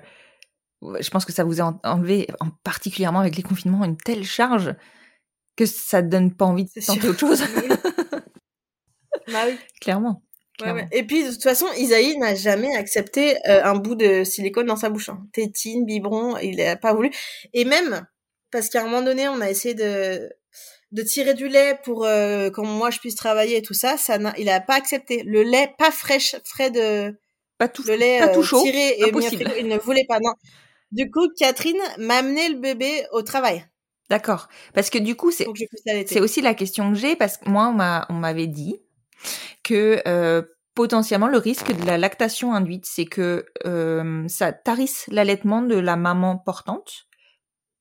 je 0.83 1.09
pense 1.11 1.25
que 1.25 1.33
ça 1.33 1.45
vous 1.45 1.61
a 1.61 1.65
en- 1.65 1.81
enlevé, 1.85 2.27
en 2.41 2.49
particulièrement 2.65 3.21
avec 3.21 3.37
les 3.37 3.45
confinements, 3.45 3.85
une 3.85 3.97
telle 3.97 4.25
charge 4.25 4.75
que 5.55 5.67
ça 5.67 6.03
donne 6.03 6.35
pas 6.35 6.47
envie 6.47 6.65
de 6.65 6.71
tenter 6.85 7.01
sûr. 7.01 7.11
autre 7.11 7.21
chose. 7.21 7.45
Bah 9.29 9.45
oui. 9.47 9.57
Clairement. 9.81 10.23
Ouais, 10.61 10.65
Clairement. 10.65 10.81
ouais. 10.83 10.89
Et 10.93 11.03
puis 11.05 11.25
de 11.25 11.31
toute 11.31 11.43
façon, 11.43 11.67
Isaïe 11.77 12.17
n'a 12.19 12.35
jamais 12.35 12.75
accepté 12.77 13.37
euh, 13.49 13.65
un 13.65 13.75
bout 13.75 13.95
de 13.95 14.25
silicone 14.25 14.67
dans 14.67 14.77
sa 14.77 14.91
bouche. 14.91 15.09
Hein. 15.09 15.27
Tétine, 15.33 15.85
biberon, 15.87 16.37
il 16.39 16.61
a 16.61 16.77
pas 16.77 16.93
voulu. 16.95 17.11
Et 17.55 17.65
même 17.65 18.07
parce 18.51 18.69
qu'à 18.69 18.83
un 18.83 18.85
moment 18.85 19.03
donné, 19.03 19.29
on 19.29 19.41
a 19.41 19.51
essayé 19.51 19.75
de 19.75 20.31
de 20.93 21.03
tirer 21.03 21.33
du 21.33 21.49
lait 21.49 21.79
pour 21.85 22.05
euh, 22.05 22.51
quand 22.51 22.67
moi 22.67 22.91
je 22.91 22.99
puisse 22.99 23.15
travailler 23.15 23.57
et 23.57 23.63
tout 23.63 23.73
ça, 23.75 23.97
ça 23.97 24.19
n'a, 24.19 24.35
il 24.39 24.49
a 24.51 24.61
pas 24.61 24.75
accepté. 24.75 25.23
Le 25.25 25.43
lait 25.43 25.75
pas 25.79 25.91
fraîche, 25.91 26.37
frais 26.45 26.71
de 26.71 27.19
Pas 27.59 27.69
tout, 27.69 27.83
le 27.87 27.95
lait 27.97 28.19
pas 28.19 28.29
tout 28.29 28.41
euh, 28.41 28.43
chaud. 28.43 28.63
tiré 28.63 28.97
et 28.99 29.05
impossible. 29.05 29.45
frigo, 29.45 29.59
il 29.59 29.69
ne 29.69 29.79
voulait 29.79 30.05
pas. 30.07 30.19
Non. 30.21 30.35
Du 30.91 31.11
coup, 31.11 31.27
Catherine 31.39 31.81
m'a 31.97 32.17
amené 32.19 32.51
le 32.51 32.57
bébé 32.57 33.07
au 33.13 33.23
travail 33.23 33.65
D'accord. 34.11 34.49
Parce 34.75 34.91
que 34.91 34.99
du 34.99 35.15
coup, 35.17 35.31
c'est 35.31 35.47
c'est 36.07 36.21
aussi 36.21 36.43
la 36.43 36.53
question 36.53 36.93
que 36.93 36.99
j'ai 36.99 37.17
parce 37.17 37.39
que 37.39 37.49
moi, 37.49 37.69
on 37.69 37.73
m'a 37.73 38.05
on 38.11 38.15
m'avait 38.15 38.47
dit 38.49 38.77
que 39.63 40.03
euh, 40.07 40.43
potentiellement 40.75 41.29
le 41.29 41.39
risque 41.39 41.73
de 41.73 41.87
la 41.87 41.99
lactation 41.99 42.55
induite, 42.55 42.87
c'est 42.87 43.05
que 43.05 43.47
euh, 43.67 44.27
ça 44.29 44.53
tarisse 44.53 45.07
l'allaitement 45.09 45.63
de 45.63 45.77
la 45.77 45.97
maman 45.97 46.39
portante 46.39 47.07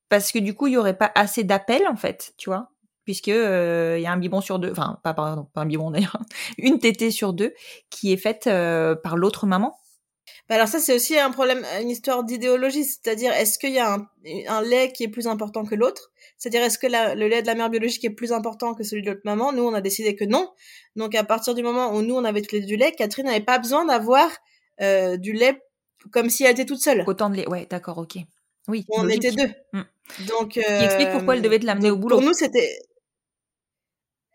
parce 0.10 0.32
que 0.32 0.40
du 0.40 0.54
coup, 0.54 0.68
il 0.68 0.74
y 0.74 0.78
aurait 0.78 0.98
pas 0.98 1.12
assez 1.16 1.44
d'appels 1.44 1.88
en 1.88 1.96
fait, 1.96 2.34
tu 2.38 2.50
vois, 2.50 2.72
puisque 3.06 3.30
euh, 3.30 3.96
il 3.98 4.04
y 4.04 4.08
a 4.08 4.12
un 4.12 4.18
biberon 4.18 4.42
sur 4.42 4.60
deux, 4.60 4.72
enfin 4.72 5.00
pas 5.04 5.14
pardon, 5.14 5.48
pas 5.54 5.62
un 5.62 5.66
biberon 5.66 5.92
d'ailleurs, 5.92 6.18
une 6.58 6.80
tétée 6.80 7.12
sur 7.12 7.34
deux 7.34 7.54
qui 7.90 8.12
est 8.12 8.18
faite 8.18 8.50
par 9.04 9.16
l'autre 9.16 9.48
maman. 9.48 9.78
Bah 10.50 10.56
alors 10.56 10.68
ça 10.68 10.80
c'est 10.80 10.94
aussi 10.94 11.18
un 11.18 11.32
problème, 11.32 11.66
une 11.82 11.90
histoire 11.90 12.24
d'idéologie, 12.24 12.84
c'est-à-dire 12.84 13.32
est-ce 13.34 13.58
qu'il 13.58 13.72
y 13.72 13.80
a 13.80 13.98
un 14.48 14.62
lait 14.62 14.92
qui 14.92 15.04
est 15.04 15.08
plus 15.08 15.28
important 15.28 15.66
que 15.66 15.76
l'autre? 15.76 16.11
C'est-à-dire 16.42 16.64
est-ce 16.64 16.80
que 16.80 16.88
la- 16.88 17.14
le 17.14 17.28
lait 17.28 17.44
de 17.44 17.48
la 17.48 17.54
mère 17.54 17.70
biologique 17.70 18.04
est 18.04 18.10
plus 18.10 18.32
important 18.32 18.74
que 18.74 18.84
celui 18.84 19.04
de 19.04 19.12
l'autre 19.12 19.22
maman? 19.26 19.54
Nous 19.54 19.62
on 19.64 19.76
a 19.76 19.82
décidé 19.82 20.16
que 20.16 20.26
non. 20.26 20.50
Donc 20.96 21.14
à 21.14 21.24
partir 21.24 21.54
du 21.54 21.62
moment 21.62 21.94
où 21.96 22.02
nous 22.02 22.16
on 22.16 22.24
avait 22.24 22.42
tous 22.42 22.56
les 22.56 22.62
deux 22.62 22.66
du 22.68 22.78
lait, 22.78 22.94
Catherine 22.94 23.28
n'avait 23.28 23.42
pas 23.46 23.60
besoin 23.60 23.86
d'avoir 23.86 24.28
euh, 24.82 25.18
du 25.18 25.34
lait 25.34 25.62
comme 26.12 26.32
si 26.32 26.44
elle 26.44 26.54
était 26.54 26.66
toute 26.66 26.82
seule. 26.82 27.04
Autant 27.06 27.30
de 27.30 27.36
lait, 27.36 27.48
ouais, 27.48 27.68
d'accord, 27.70 28.00
ok. 28.00 28.16
Oui, 28.68 28.86
On 28.90 29.04
logique. 29.04 29.24
était 29.26 29.36
deux. 29.36 29.52
Mm. 29.74 29.82
Donc 30.28 30.50
Qui 30.54 30.60
explique 30.62 31.12
pourquoi 31.12 31.36
elle 31.36 31.44
devait 31.44 31.60
te 31.60 31.66
l'amener 31.68 31.92
au 31.92 31.98
boulot. 31.98 32.16
Pour 32.18 32.26
nous 32.26 32.34
c'était 32.34 32.76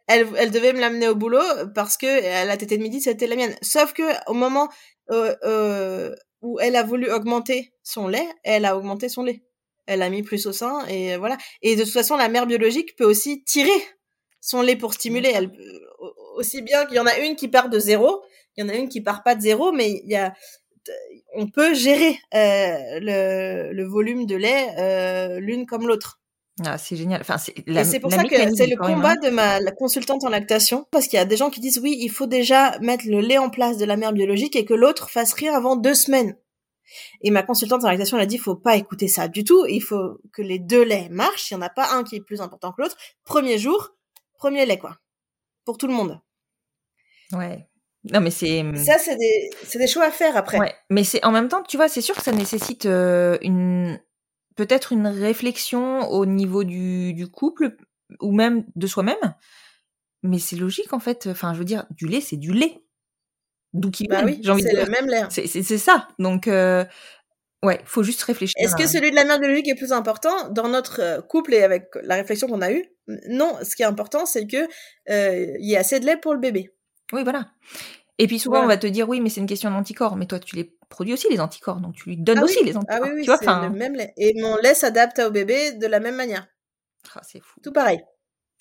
elle, 0.07 0.29
elle 0.37 0.53
devait 0.53 0.73
me 0.73 0.81
l'amener 0.81 1.09
au 1.09 1.17
boulot 1.17 1.43
parce 1.75 1.97
que 1.97 2.07
euh, 2.07 2.45
la 2.45 2.57
tétée 2.57 2.79
de 2.79 2.83
midi 2.83 3.01
c'était 3.01 3.27
la 3.27 3.35
mienne. 3.35 3.57
Sauf 3.63 3.93
que 3.93 4.05
au 4.31 4.35
moment 4.35 4.69
euh, 5.11 5.35
euh, 5.45 6.15
où 6.43 6.61
elle 6.61 6.77
a 6.77 6.85
voulu 6.85 7.11
augmenter 7.11 7.73
son 7.83 8.07
lait, 8.07 8.29
elle 8.45 8.65
a 8.65 8.77
augmenté 8.77 9.09
son 9.09 9.25
lait. 9.25 9.43
Elle 9.87 10.03
a 10.03 10.11
mis 10.11 10.23
plus 10.23 10.47
au 10.47 10.53
sein 10.53 10.85
et 10.87 11.17
voilà. 11.17 11.37
Et 11.63 11.77
de 11.77 11.85
toute 11.85 11.93
façon, 11.93 12.17
la 12.17 12.29
mère 12.29 12.47
biologique 12.47 12.97
peut 12.97 13.05
aussi 13.05 13.45
tirer 13.45 13.71
son 14.41 14.63
lait 14.63 14.77
pour 14.77 14.95
stimuler. 14.95 15.33
Elle, 15.35 15.47
euh, 15.47 16.09
aussi 16.37 16.63
bien 16.63 16.87
qu'il 16.87 16.97
y 16.97 17.01
en 17.01 17.07
a 17.07 17.19
une 17.19 17.37
qui 17.37 17.49
part 17.49 17.69
de 17.69 17.79
zéro, 17.79 18.23
il 18.57 18.65
y 18.65 18.67
en 18.67 18.69
a 18.69 18.75
une 18.75 18.89
qui 18.89 19.01
part 19.01 19.23
pas 19.23 19.35
de 19.35 19.41
zéro, 19.41 19.73
mais 19.73 19.91
il 19.91 20.11
y 20.11 20.17
a, 20.17 20.33
on 21.35 21.49
peut 21.49 21.75
gérer 21.75 22.19
euh, 22.35 23.01
le, 23.01 23.73
le 23.73 23.85
volume 23.85 24.27
de 24.27 24.37
lait 24.37 24.69
euh, 24.79 25.41
l'une 25.41 25.67
comme 25.67 25.87
l'autre. 25.87 26.21
Ah, 26.65 26.79
c'est 26.79 26.97
génial. 26.97 27.21
Enfin, 27.21 27.37
c'est 27.37 27.55
la, 27.67 27.83
Et 27.83 27.85
c'est 27.85 28.01
pour 28.01 28.11
la 28.11 28.17
ça 28.17 28.25
que 28.25 28.55
c'est 28.55 28.67
le 28.67 28.77
combat 28.77 29.15
humain. 29.15 29.17
de 29.23 29.29
ma 29.29 29.61
la 29.61 29.73
consultante 29.73 30.25
en 30.25 30.31
lactation, 30.31 30.87
parce 30.91 31.07
qu'il 31.07 31.19
y 31.19 31.21
a 31.21 31.27
des 31.27 31.37
gens 31.37 31.51
qui 31.51 31.61
disent 31.61 31.79
oui, 31.79 31.97
il 32.01 32.09
faut 32.11 32.27
déjà 32.27 32.79
mettre 32.81 33.05
le 33.07 33.21
lait 33.21 33.37
en 33.39 33.51
place 33.51 33.77
de 33.77 33.85
la 33.85 33.97
mère 33.97 34.13
biologique 34.13 34.57
et 34.57 34.65
que 34.65 34.73
l'autre 34.73 35.11
fasse 35.11 35.35
rien 35.35 35.55
avant 35.55 35.77
deux 35.77 35.95
semaines. 35.95 36.37
Et 37.21 37.31
ma 37.31 37.43
consultante 37.43 37.85
en 37.85 37.89
lactation 37.89 38.17
elle 38.17 38.23
a 38.23 38.27
dit, 38.27 38.39
faut 38.39 38.57
pas 38.57 38.77
écouter 38.77 39.09
ça 39.09 39.29
du 39.29 39.45
tout, 39.45 39.67
il 39.67 39.81
faut 39.81 40.21
que 40.33 40.43
les 40.43 40.59
deux 40.59 40.83
laits 40.83 41.11
marchent, 41.11 41.51
il 41.51 41.57
n'y 41.57 41.63
en 41.63 41.67
a 41.67 41.71
pas 41.71 41.95
un 41.95 42.05
qui 42.05 42.17
est 42.17 42.21
plus 42.21 42.41
important 42.41 42.73
que 42.73 42.83
l'autre. 42.83 42.97
Premier 43.25 43.59
jour, 43.59 43.97
premier 44.35 44.67
lait 44.67 44.79
quoi, 44.79 44.99
pour 45.65 45.79
tout 45.79 45.87
le 45.87 45.95
monde. 45.95 46.21
Ouais. 47.33 47.67
Non, 48.13 48.21
mais 48.21 48.31
c'est. 48.31 48.63
Ça 48.77 48.99
c'est 48.99 49.17
des 49.17 49.51
des 49.75 49.87
choix 49.89 50.05
à 50.05 50.11
faire 50.13 50.37
après. 50.37 50.59
Ouais, 50.59 50.75
mais 50.91 51.03
c'est 51.03 51.25
en 51.25 51.33
même 51.33 51.49
temps, 51.49 51.63
tu 51.63 51.77
vois, 51.77 51.89
c'est 51.89 52.01
sûr 52.01 52.15
que 52.15 52.23
ça 52.23 52.31
nécessite 52.33 52.87
euh, 52.87 53.37
une 53.43 54.01
peut-être 54.57 54.93
une 54.93 55.07
réflexion 55.07 56.09
au 56.11 56.25
niveau 56.27 56.65
du, 56.65 57.15
du 57.15 57.29
couple 57.29 57.77
ou 58.21 58.33
même 58.33 58.65
de 58.75 58.87
soi-même. 58.87 59.35
Mais 60.23 60.39
c'est 60.39 60.57
logique 60.57 60.93
en 60.93 61.01
fait. 61.01 61.27
Enfin, 61.27 61.53
je 61.53 61.59
veux 61.59 61.65
dire, 61.65 61.87
du 61.91 62.07
lait, 62.07 62.21
c'est 62.21 62.37
du 62.37 62.53
lait. 62.53 62.83
D'où 63.77 63.91
qu'il 63.91 64.09
Bah 64.09 64.23
oui, 64.25 64.41
j'ai 64.43 64.51
envie 64.51 64.63
de 64.63 64.69
c'est 64.69 64.75
dire. 64.75 64.85
le 64.87 64.91
même 64.91 65.07
lait. 65.09 65.23
C'est 65.31 65.79
ça. 65.79 66.09
Donc, 66.19 66.49
euh, 66.49 66.85
ouais, 67.63 67.81
faut 67.85 68.03
juste 68.03 68.23
réfléchir. 68.23 68.55
Est-ce 68.59 68.75
que 68.77 68.87
celui 68.87 69.11
de 69.11 69.17
la 69.17 69.25
mère 69.25 69.39
biologique 69.39 69.69
est 69.69 69.75
plus 69.75 69.93
important 69.93 70.49
dans 70.51 70.69
notre 70.69 71.01
euh, 71.01 71.21
couple 71.21 71.55
et 71.55 71.63
avec 71.63 71.89
la 72.03 72.15
réflexion 72.17 72.49
qu'on 72.49 72.63
a 72.63 72.73
eue? 72.73 72.85
Non, 73.29 73.53
ce 73.63 73.77
qui 73.77 73.83
est 73.83 73.87
important, 73.87 74.27
c'est 74.27 74.47
que 74.47 74.57
euh, 75.11 75.57
il 75.61 75.67
y 75.69 75.75
ait 75.75 75.79
assez 75.79 76.01
de 76.01 76.07
lait 76.07 76.17
pour 76.17 76.33
le 76.35 76.41
bébé. 76.41 76.73
Oui, 77.13 77.23
voilà. 77.23 77.47
Et 78.19 78.27
puis 78.27 78.39
souvent, 78.39 78.57
Voilà. 78.57 78.65
on 78.67 78.69
va 78.69 78.77
te 78.79 78.87
dire, 78.87 79.09
oui, 79.09 79.21
mais 79.21 79.29
c'est 79.29 79.41
une 79.41 79.47
question 79.47 79.71
d'anticorps. 79.71 80.17
Mais 80.17 80.27
toi, 80.27 80.39
tu 80.41 80.57
les 80.57 80.73
produis 80.89 81.13
aussi, 81.13 81.29
les 81.29 81.39
anticorps. 81.39 81.81
Donc, 81.81 81.95
tu 81.95 82.09
lui 82.09 82.17
donnes 82.17 82.39
Ah 82.39 82.45
aussi 82.45 82.59
oui, 82.61 82.67
les 82.69 82.77
anticorps. 82.77 82.97
Ah 82.99 83.03
oui, 83.05 83.11
oui, 83.15 83.25
tu 83.25 83.31
vois, 83.31 83.63
le 83.69 83.71
même 83.71 83.95
lait. 83.95 84.15
Et 84.17 84.33
mon 84.41 84.57
lait 84.57 84.75
s'adapte 84.75 85.19
au 85.19 85.31
bébé 85.31 85.73
de 85.73 85.87
la 85.87 86.01
même 86.01 86.17
manière. 86.17 86.47
ah, 87.15 87.21
c'est 87.23 87.41
fou. 87.41 87.61
Tout 87.63 87.73
pareil. 87.73 88.01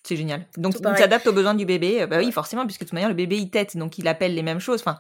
C'est 0.06 0.16
génial. 0.16 0.46
Donc, 0.58 0.82
pareil. 0.82 1.02
s'adapte 1.02 1.26
aux 1.26 1.34
besoins 1.34 1.56
du 1.56 1.66
bébé. 1.66 2.04
Euh, 2.04 2.08
Bah 2.08 2.20
oui, 2.20 2.32
forcément, 2.32 2.66
puisque 2.66 2.82
de 2.82 2.86
toute 2.86 2.94
manière, 2.94 3.10
le 3.10 3.16
bébé, 3.16 3.38
il 3.38 3.50
tète. 3.50 3.76
Donc, 3.76 3.98
il 3.98 4.08
appelle 4.08 4.36
les 4.36 4.44
mêmes 4.44 4.60
choses. 4.60 4.82
Enfin, 4.82 5.00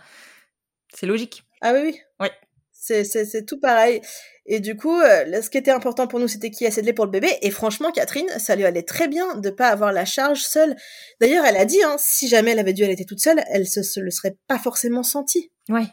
c'est 0.94 1.06
logique. 1.06 1.44
Ah 1.62 1.74
oui, 1.74 1.80
oui. 1.84 2.00
Ouais. 2.20 2.32
C'est, 2.72 3.46
tout 3.46 3.60
pareil. 3.60 4.02
Et 4.46 4.60
du 4.60 4.76
coup, 4.76 5.00
euh, 5.00 5.42
ce 5.42 5.50
qui 5.50 5.58
était 5.58 5.72
important 5.72 6.08
pour 6.08 6.20
nous, 6.20 6.28
c'était 6.28 6.52
qu'il 6.52 6.66
y 6.66 6.68
assez 6.68 6.82
de 6.82 6.86
lait 6.86 6.94
pour 6.94 7.06
le 7.06 7.12
bébé. 7.12 7.30
Et 7.42 7.50
franchement, 7.50 7.92
Catherine, 7.92 8.28
ça 8.38 8.56
lui 8.56 8.66
allait 8.66 8.84
très 8.84 9.08
bien 9.08 9.36
de 9.38 9.50
pas 9.50 9.70
avoir 9.70 9.92
la 9.92 10.06
charge 10.06 10.42
seule. 10.42 10.76
D'ailleurs, 11.20 11.46
elle 11.46 11.58
a 11.58 11.66
dit, 11.66 11.82
hein, 11.84 11.96
si 11.98 12.28
jamais 12.28 12.52
elle 12.52 12.60
avait 12.60 12.74
dû 12.74 12.84
allaiter 12.84 13.06
toute 13.06 13.20
seule, 13.20 13.44
elle 13.50 13.68
se, 13.68 13.82
se 13.82 14.00
le 14.00 14.12
serait 14.12 14.38
pas 14.48 14.60
forcément 14.60 15.02
sentie. 15.04 15.52
Ouais. 15.70 15.88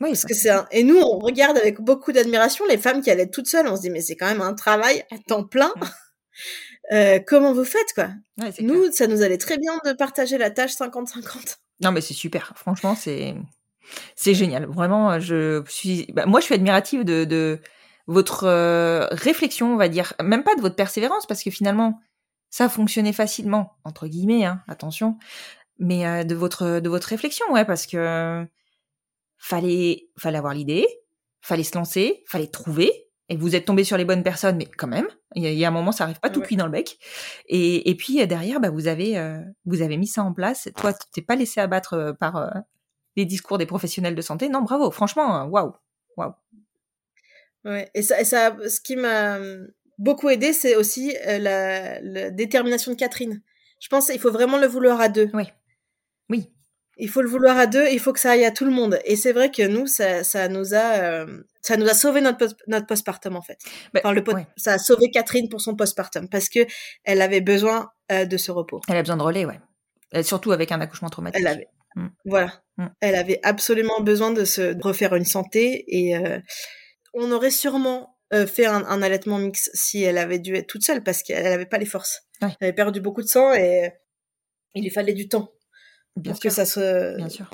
Oui, 0.00 0.10
Parce 0.10 0.24
que 0.24 0.34
c'est 0.34 0.50
un... 0.50 0.68
Et 0.70 0.84
nous, 0.84 0.96
on 0.96 1.18
regarde 1.18 1.58
avec 1.58 1.80
beaucoup 1.80 2.12
d'admiration 2.12 2.64
les 2.66 2.78
femmes 2.78 3.02
qui 3.02 3.10
allaitent 3.10 3.32
toutes 3.32 3.48
seules. 3.48 3.66
On 3.66 3.74
se 3.74 3.80
dit, 3.80 3.90
mais 3.90 4.00
c'est 4.00 4.14
quand 4.14 4.28
même 4.28 4.42
un 4.42 4.54
travail 4.54 5.02
à 5.10 5.18
temps 5.18 5.44
plein. 5.44 5.72
Euh, 6.92 7.18
comment 7.26 7.52
vous 7.52 7.64
faites, 7.64 7.92
quoi? 7.94 8.08
Ouais, 8.38 8.52
Nous, 8.60 8.80
clair. 8.80 8.92
ça 8.94 9.06
nous 9.06 9.22
allait 9.22 9.38
très 9.38 9.58
bien 9.58 9.78
de 9.84 9.92
partager 9.92 10.38
la 10.38 10.50
tâche 10.50 10.72
50-50. 10.72 11.56
Non, 11.80 11.92
mais 11.92 12.00
c'est 12.00 12.14
super. 12.14 12.52
Franchement, 12.56 12.94
c'est 12.94 13.36
c'est 14.16 14.34
génial. 14.34 14.66
Vraiment, 14.66 15.18
je 15.20 15.62
suis. 15.68 16.06
bah, 16.12 16.26
moi, 16.26 16.40
je 16.40 16.46
suis 16.46 16.54
admirative 16.54 17.04
de, 17.04 17.24
de 17.24 17.60
votre 18.06 18.44
euh, 18.44 19.06
réflexion, 19.10 19.72
on 19.74 19.76
va 19.76 19.88
dire, 19.88 20.14
même 20.22 20.42
pas 20.42 20.54
de 20.54 20.60
votre 20.60 20.76
persévérance, 20.76 21.26
parce 21.26 21.42
que 21.42 21.50
finalement, 21.50 22.00
ça 22.50 22.68
fonctionnait 22.68 23.12
facilement, 23.12 23.72
entre 23.84 24.06
guillemets, 24.06 24.44
hein, 24.46 24.62
attention, 24.68 25.18
mais 25.78 26.06
euh, 26.06 26.24
de 26.24 26.34
votre 26.34 26.80
de 26.80 26.88
votre 26.88 27.08
réflexion, 27.08 27.44
ouais, 27.52 27.64
parce 27.64 27.86
que 27.86 28.46
fallait 29.38 30.08
fallait 30.18 30.38
avoir 30.38 30.54
l'idée, 30.54 30.86
fallait 31.42 31.64
se 31.64 31.76
lancer, 31.76 32.24
fallait 32.26 32.46
trouver, 32.48 33.07
et 33.28 33.36
vous 33.36 33.54
êtes 33.54 33.66
tombé 33.66 33.84
sur 33.84 33.96
les 33.96 34.04
bonnes 34.04 34.22
personnes, 34.22 34.56
mais 34.56 34.66
quand 34.66 34.86
même, 34.86 35.06
il 35.34 35.44
y, 35.44 35.64
a 35.64 35.68
un 35.68 35.70
moment, 35.70 35.92
ça 35.92 36.04
arrive 36.04 36.18
pas 36.20 36.30
tout 36.30 36.40
cuit 36.40 36.56
dans 36.56 36.64
le 36.64 36.72
bec. 36.72 36.98
Et, 37.46 37.90
et 37.90 37.94
puis 37.94 38.26
derrière, 38.26 38.60
bah, 38.60 38.70
vous 38.70 38.88
avez 38.88 39.42
vous 39.66 39.82
avez 39.82 39.98
mis 39.98 40.06
ça 40.06 40.22
en 40.22 40.32
place. 40.32 40.68
Toi, 40.76 40.94
tu 40.94 41.00
t'es 41.12 41.22
pas 41.22 41.36
laissé 41.36 41.60
abattre 41.60 42.16
par 42.18 42.50
les 43.16 43.26
discours 43.26 43.58
des 43.58 43.66
professionnels 43.66 44.14
de 44.14 44.22
santé. 44.22 44.48
Non, 44.48 44.62
bravo, 44.62 44.90
franchement, 44.90 45.44
waouh, 45.44 45.72
waouh. 46.16 46.32
Ouais, 47.64 47.90
et 47.94 48.02
ça, 48.02 48.24
ça, 48.24 48.56
ce 48.68 48.80
qui 48.80 48.96
m'a 48.96 49.38
beaucoup 49.98 50.28
aidé, 50.28 50.52
c'est 50.52 50.76
aussi 50.76 51.14
euh, 51.26 51.38
la, 51.38 52.30
détermination 52.30 52.92
de 52.92 52.96
Catherine. 52.96 53.42
Je 53.80 53.88
pense 53.88 54.06
qu'il 54.06 54.20
faut 54.20 54.30
vraiment 54.30 54.58
le 54.58 54.66
vouloir 54.66 55.00
à 55.00 55.08
deux. 55.08 55.30
Oui. 55.34 55.44
Oui. 56.30 56.50
Il 56.98 57.08
faut 57.08 57.22
le 57.22 57.28
vouloir 57.28 57.56
à 57.58 57.66
deux, 57.66 57.86
il 57.90 58.00
faut 58.00 58.12
que 58.12 58.20
ça 58.20 58.32
aille 58.32 58.44
à 58.44 58.50
tout 58.50 58.64
le 58.64 58.70
monde. 58.70 58.98
Et 59.04 59.16
c'est 59.16 59.32
vrai 59.32 59.50
que 59.50 59.66
nous, 59.66 59.86
ça, 59.86 60.24
ça 60.24 60.48
nous 60.48 60.74
a, 60.74 60.98
euh, 60.98 61.42
ça 61.62 61.76
nous 61.76 61.88
a 61.88 61.94
sauvé 61.94 62.20
notre 62.20 62.38
post, 62.38 62.56
notre 62.66 62.86
postpartum 62.86 63.36
en 63.36 63.42
fait. 63.42 63.58
Bah, 63.94 64.00
enfin, 64.04 64.12
le 64.12 64.22
ça 64.56 64.74
a 64.74 64.78
sauvé 64.78 65.10
Catherine 65.10 65.48
pour 65.48 65.60
son 65.60 65.76
postpartum 65.76 66.28
parce 66.28 66.48
que 66.48 66.60
elle 67.04 67.22
avait 67.22 67.40
besoin 67.40 67.90
euh, 68.12 68.24
de 68.24 68.36
ce 68.36 68.50
repos. 68.50 68.80
Elle 68.88 68.96
a 68.96 69.02
besoin 69.02 69.16
de 69.16 69.22
relais, 69.22 69.44
ouais. 69.44 70.22
surtout 70.22 70.52
avec 70.52 70.72
un 70.72 70.80
accouchement 70.80 71.08
traumatique. 71.08 71.40
Elle 71.40 71.46
avait. 71.46 71.68
Mm. 71.94 72.08
Voilà. 72.24 72.62
Mm. 72.76 72.86
Elle 73.00 73.14
avait 73.14 73.40
absolument 73.42 74.00
besoin 74.00 74.32
de 74.32 74.44
se 74.44 74.76
refaire 74.82 75.14
une 75.14 75.24
santé 75.24 75.84
et 75.88 76.16
on 77.14 77.30
aurait 77.32 77.50
sûrement 77.50 78.18
euh, 78.34 78.46
fait 78.46 78.66
un, 78.66 79.02
allaitement 79.02 79.38
mix 79.38 79.70
si 79.72 80.02
elle 80.02 80.18
avait 80.18 80.38
dû 80.38 80.54
être 80.54 80.66
toute 80.66 80.84
seule 80.84 81.02
parce 81.02 81.22
qu'elle 81.22 81.44
n'avait 81.44 81.66
pas 81.66 81.78
les 81.78 81.86
forces. 81.86 82.26
Elle 82.42 82.54
avait 82.60 82.72
perdu 82.74 83.00
beaucoup 83.00 83.22
de 83.22 83.26
sang 83.26 83.54
et 83.54 83.90
il 84.74 84.82
lui 84.82 84.90
fallait 84.90 85.14
du 85.14 85.28
temps 85.28 85.50
Bien 86.18 86.32
pour 86.32 86.40
sûr. 86.40 86.50
que 86.50 86.54
ça 86.54 86.64
se 86.64 87.16
Bien 87.16 87.28
sûr. 87.28 87.50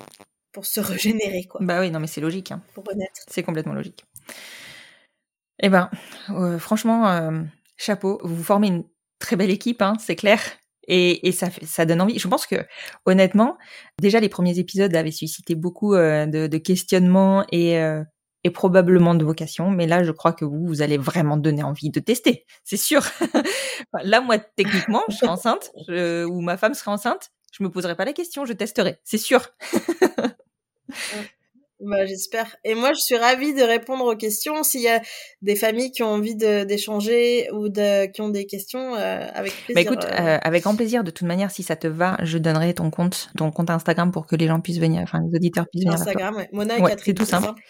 pour 0.53 0.67
se 0.67 0.81
régénérer 0.81 1.45
quoi. 1.45 1.61
Bah 1.63 1.81
oui, 1.81 1.91
non 1.91 2.01
mais 2.01 2.07
c'est 2.07 2.21
logique. 2.21 2.53
Hein. 2.53 2.63
Pour 2.75 2.85
renaître. 2.85 3.21
C'est 3.29 3.43
complètement 3.43 3.75
logique. 3.75 4.05
Eh 5.61 5.69
ben, 5.69 5.91
euh, 6.31 6.59
franchement, 6.59 7.09
euh, 7.09 7.43
chapeau. 7.77 8.21
Vous 8.25 8.43
formez 8.43 8.69
une 8.69 8.85
très 9.19 9.37
belle 9.37 9.51
équipe, 9.51 9.83
hein, 9.83 9.95
c'est 10.01 10.17
clair. 10.17 10.41
Et, 10.87 11.27
et 11.27 11.33
ça, 11.33 11.49
ça 11.63 11.87
donne 11.87 12.01
envie. 12.03 12.19
Je 12.19 12.29
pense 12.29 12.47
que, 12.47 12.57
honnêtement, 13.07 13.57
déjà 14.01 14.21
les 14.21 14.29
premiers 14.29 14.59
épisodes 14.59 14.95
avaient 14.95 15.11
suscité 15.13 15.55
beaucoup 15.55 15.95
de, 15.95 16.47
de, 16.47 16.59
questionnements 16.59 17.45
et 17.53 17.79
et 18.45 18.51
probablement 18.51 19.15
de 19.15 19.25
vocation, 19.25 19.71
mais 19.71 19.87
là, 19.87 20.05
je 20.05 20.13
crois 20.13 20.35
que 20.35 20.45
vous, 20.45 20.67
vous 20.67 20.83
allez 20.83 20.99
vraiment 20.99 21.39
donner 21.39 21.63
envie 21.63 21.89
de 21.91 21.99
tester, 21.99 22.45
c'est 22.63 22.77
sûr. 22.77 23.03
là, 24.03 24.21
moi, 24.21 24.39
techniquement, 24.39 25.03
je 25.09 25.17
serai 25.17 25.29
enceinte, 25.29 25.73
ou 25.89 26.43
ma 26.43 26.59
femme 26.59 26.75
serait 26.75 26.91
enceinte, 26.91 27.31
je 27.57 27.63
me 27.63 27.71
poserai 27.71 27.97
pas 27.97 28.05
la 28.05 28.13
question, 28.13 28.45
je 28.45 28.53
testerai, 28.53 28.99
c'est 29.05 29.19
sûr. 29.19 29.49
bah, 31.81 32.05
j'espère. 32.07 32.57
Et 32.65 32.75
moi, 32.75 32.93
je 32.95 33.01
suis 33.01 33.17
ravie 33.17 33.55
de 33.55 33.63
répondre 33.63 34.05
aux 34.05 34.17
questions. 34.17 34.63
S'il 34.63 34.83
y 34.83 34.89
a 34.89 35.01
des 35.43 35.57
familles 35.57 35.91
qui 35.93 36.03
ont 36.03 36.09
envie 36.09 36.35
d'échanger 36.37 37.49
ou 37.53 37.69
de, 37.69 38.07
qui 38.07 38.21
ont 38.21 38.29
des 38.29 38.47
questions, 38.47 38.95
euh, 38.95 39.27
avec 39.35 39.53
bah, 39.53 39.59
plaisir. 39.67 39.75
Bah 39.75 39.81
écoute, 39.81 40.05
euh, 40.05 40.39
avec 40.43 40.63
grand 40.65 40.77
plaisir. 40.77 41.05
De 41.05 41.11
toute 41.11 41.27
manière, 41.27 41.51
si 41.51 41.63
ça 41.63 41.77
te 41.77 41.87
va, 41.87 42.17
je 42.23 42.39
donnerai 42.39 42.75
ton 42.75 42.91
compte, 42.91 43.31
ton 43.37 43.51
compte 43.51 43.71
Instagram 43.71 44.11
pour 44.13 44.27
que 44.27 44.37
les 44.37 44.47
gens 44.47 44.61
puissent 44.61 44.81
venir, 44.81 45.03
enfin 45.03 45.21
les 45.21 45.37
auditeurs 45.37 45.67
puissent 45.71 45.85
venir. 45.85 46.01
Instagram, 46.01 46.37
ouais. 46.37 46.49
Mona 46.53 46.79
et 46.79 46.81
ouais, 46.81 46.91
Catherine. 46.91 47.15
C'est 47.17 47.25
tout 47.25 47.31
simple 47.31 47.61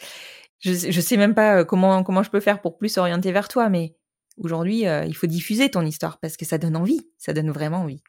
je, 0.65 0.91
je 0.91 1.01
sais 1.01 1.17
même 1.17 1.35
pas 1.35 1.59
euh, 1.59 1.65
comment 1.65 2.03
comment 2.03 2.23
je 2.23 2.31
peux 2.31 2.41
faire 2.41 2.61
pour 2.61 2.79
plus 2.79 2.97
orienter 2.99 3.33
vers 3.33 3.49
toi, 3.49 3.69
mais 3.69 3.95
aujourd'hui, 4.39 4.87
euh, 4.87 5.05
il 5.05 5.15
faut 5.15 5.27
diffuser 5.27 5.71
ton 5.71 5.85
histoire 5.85 6.19
parce 6.19 6.37
que 6.37 6.45
ça 6.45 6.59
donne 6.59 6.77
envie, 6.77 7.09
ça 7.19 7.33
donne 7.33 7.51
vraiment 7.51 7.79
envie. 7.79 8.03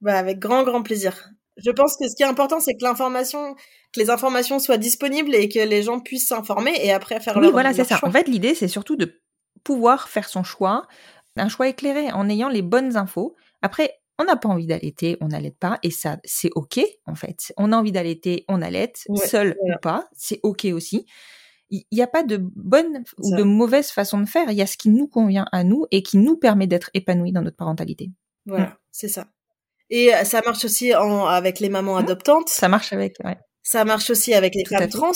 Bah 0.00 0.18
avec 0.18 0.38
grand 0.38 0.64
grand 0.64 0.82
plaisir. 0.82 1.30
Je 1.56 1.70
pense 1.70 1.96
que 1.96 2.08
ce 2.08 2.14
qui 2.14 2.22
est 2.22 2.26
important, 2.26 2.60
c'est 2.60 2.74
que 2.74 2.84
l'information, 2.84 3.54
que 3.92 4.00
les 4.00 4.10
informations 4.10 4.60
soient 4.60 4.76
disponibles 4.76 5.34
et 5.34 5.48
que 5.48 5.58
les 5.58 5.82
gens 5.82 5.98
puissent 5.98 6.28
s'informer 6.28 6.72
et 6.82 6.92
après 6.92 7.18
faire 7.18 7.36
oui, 7.36 7.42
leur, 7.42 7.52
voilà, 7.52 7.72
c'est 7.72 7.84
ça. 7.84 7.98
En 8.02 8.12
fait, 8.12 8.28
l'idée, 8.28 8.54
c'est 8.54 8.68
surtout 8.68 8.94
de 8.94 9.20
pouvoir 9.64 10.08
faire 10.08 10.28
son 10.28 10.44
choix, 10.44 10.86
un 11.36 11.48
choix 11.48 11.68
éclairé 11.68 12.12
en 12.12 12.28
ayant 12.28 12.48
les 12.48 12.62
bonnes 12.62 12.96
infos. 12.96 13.34
Après, 13.60 13.98
on 14.20 14.24
n'a 14.24 14.36
pas 14.36 14.48
envie 14.48 14.66
d'allaiter, 14.66 15.16
on 15.20 15.28
n'allaite 15.28 15.58
pas, 15.58 15.78
et 15.82 15.90
ça, 15.90 16.18
c'est 16.24 16.50
ok 16.54 16.80
en 17.06 17.16
fait. 17.16 17.52
On 17.56 17.72
a 17.72 17.76
envie 17.76 17.92
d'allaiter, 17.92 18.44
on 18.48 18.62
allaite, 18.62 19.04
seul 19.26 19.56
ou 19.60 19.70
pas, 19.82 20.08
c'est 20.12 20.38
ok 20.44 20.66
aussi 20.70 21.06
il 21.70 21.84
n'y 21.92 22.02
a 22.02 22.06
pas 22.06 22.22
de 22.22 22.38
bonne 22.38 23.04
ou 23.18 23.34
de 23.34 23.42
mauvaise 23.42 23.90
façon 23.90 24.18
de 24.20 24.26
faire. 24.26 24.50
Il 24.50 24.56
y 24.56 24.62
a 24.62 24.66
ce 24.66 24.76
qui 24.76 24.88
nous 24.88 25.06
convient 25.06 25.46
à 25.52 25.64
nous 25.64 25.86
et 25.90 26.02
qui 26.02 26.16
nous 26.16 26.36
permet 26.36 26.66
d'être 26.66 26.90
épanouis 26.94 27.32
dans 27.32 27.42
notre 27.42 27.56
parentalité. 27.56 28.10
Voilà, 28.46 28.66
mm. 28.66 28.76
c'est 28.90 29.08
ça. 29.08 29.26
Et 29.90 30.14
euh, 30.14 30.24
ça 30.24 30.42
marche 30.44 30.64
aussi 30.64 30.94
en, 30.94 31.26
avec 31.26 31.60
les 31.60 31.68
mamans 31.68 31.94
mm. 31.94 31.98
adoptantes. 31.98 32.48
Ça 32.48 32.68
marche 32.68 32.92
avec, 32.92 33.16
ouais. 33.24 33.36
Ça 33.62 33.84
marche 33.84 34.10
aussi 34.10 34.34
avec 34.34 34.54
les 34.54 34.64
femmes 34.64 34.88
trans. 34.88 35.12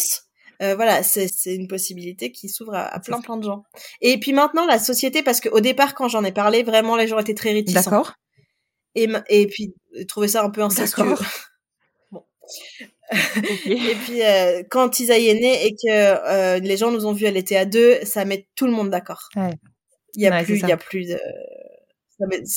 Euh, 0.62 0.76
voilà, 0.76 1.02
c'est 1.02 1.28
une 1.46 1.66
possibilité 1.66 2.30
qui 2.30 2.48
s'ouvre 2.48 2.74
à, 2.74 3.00
plein 3.00 3.20
plein 3.20 3.36
de 3.36 3.42
gens. 3.42 3.64
Et 4.00 4.20
puis 4.20 4.32
maintenant, 4.32 4.64
la 4.64 4.78
société, 4.78 5.22
parce 5.22 5.40
qu'au 5.40 5.60
départ, 5.60 5.94
quand 5.94 6.08
j'en 6.08 6.22
ai 6.22 6.32
parlé, 6.32 6.62
vraiment, 6.62 6.96
les 6.96 7.08
gens 7.08 7.18
étaient 7.18 7.34
très 7.34 7.52
réticents. 7.52 7.90
D'accord. 7.90 8.12
Et, 8.94 9.08
et 9.28 9.46
puis, 9.46 9.74
trouver 10.06 10.28
ça 10.28 10.44
un 10.44 10.50
peu 10.50 10.62
incestueux. 10.62 11.14
bon. 12.12 12.24
et 13.64 13.94
puis 14.04 14.22
euh, 14.22 14.62
quand 14.70 15.00
Isaïe 15.00 15.28
est 15.28 15.40
né 15.40 15.66
et 15.66 15.72
que 15.72 15.88
euh, 15.88 16.58
les 16.60 16.76
gens 16.76 16.90
nous 16.90 17.06
ont 17.06 17.12
vu, 17.12 17.26
elle 17.26 17.36
était 17.36 17.56
à 17.56 17.64
deux, 17.64 17.98
ça 18.04 18.24
met 18.24 18.46
tout 18.54 18.66
le 18.66 18.72
monde 18.72 18.90
d'accord. 18.90 19.28
Il 20.14 20.22
y 20.22 20.26
a 20.26 20.42
plus, 20.44 20.60
il 20.60 20.68
y 20.68 20.72
a 20.72 20.76
plus 20.76 21.08
de, 21.08 21.18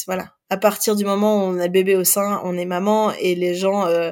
voilà. 0.05 0.34
À 0.49 0.57
partir 0.57 0.95
du 0.95 1.05
moment 1.05 1.37
où 1.37 1.41
on 1.47 1.59
a 1.59 1.65
le 1.65 1.71
bébé 1.71 1.95
au 1.95 2.03
sein, 2.03 2.41
on 2.43 2.57
est 2.57 2.65
maman 2.65 3.11
et 3.13 3.35
les 3.35 3.55
gens 3.55 3.87
euh, 3.87 4.11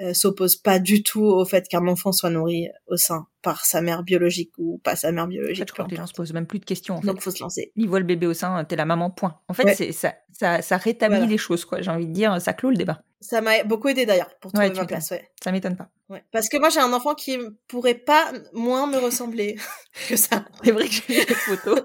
euh, 0.00 0.14
s'oppose 0.14 0.56
pas 0.56 0.78
du 0.78 1.02
tout 1.02 1.22
au 1.22 1.44
fait 1.44 1.68
qu'un 1.68 1.86
enfant 1.86 2.10
soit 2.10 2.30
nourri 2.30 2.68
au 2.86 2.96
sein 2.96 3.26
par 3.42 3.66
sa 3.66 3.82
mère 3.82 4.02
biologique 4.02 4.50
ou 4.56 4.80
pas 4.82 4.96
sa 4.96 5.12
mère 5.12 5.26
biologique. 5.26 5.68
je 5.68 5.72
crois 5.72 5.84
que 5.84 5.90
les 5.90 5.96
gens 5.96 6.06
se 6.06 6.14
posent 6.14 6.32
même 6.32 6.46
plus 6.46 6.58
de 6.58 6.64
questions. 6.64 6.96
En 6.96 7.00
Donc, 7.00 7.20
faut 7.20 7.30
se 7.30 7.42
lancer. 7.42 7.70
Ils 7.76 7.88
voient 7.88 8.00
le 8.00 8.06
bébé 8.06 8.26
au 8.26 8.32
sein, 8.32 8.64
t'es 8.64 8.76
la 8.76 8.86
maman, 8.86 9.10
point. 9.10 9.38
En 9.48 9.54
fait, 9.54 9.74
c'est 9.74 9.92
ça, 9.92 10.14
ça, 10.32 10.62
ça 10.62 10.76
rétablit 10.78 11.26
les 11.26 11.38
choses, 11.38 11.64
quoi. 11.64 11.82
J'ai 11.82 11.90
envie 11.90 12.06
de 12.06 12.12
dire, 12.12 12.40
ça 12.40 12.54
clôt 12.54 12.70
le 12.70 12.76
débat. 12.76 13.02
Ça 13.20 13.42
m'a 13.42 13.62
beaucoup 13.64 13.88
aidé 13.88 14.06
d'ailleurs 14.06 14.30
pour 14.40 14.52
trouver 14.52 14.70
ma 14.70 14.86
place. 14.86 15.10
Ouais. 15.10 15.30
Ça 15.42 15.52
m'étonne 15.52 15.76
pas. 15.76 15.90
Ouais. 16.08 16.24
Parce 16.32 16.48
que 16.48 16.56
moi, 16.56 16.70
j'ai 16.70 16.80
un 16.80 16.92
enfant 16.94 17.14
qui 17.14 17.38
pourrait 17.68 17.94
pas 17.94 18.32
moins 18.54 18.86
me 18.86 18.96
ressembler 18.96 19.56
que 20.08 20.16
ça. 20.16 20.46
C'est 20.64 20.70
vrai 20.70 20.88
que 20.88 20.92
j'ai 20.92 21.02
vu 21.14 21.26
les 21.28 21.34
photos. 21.34 21.82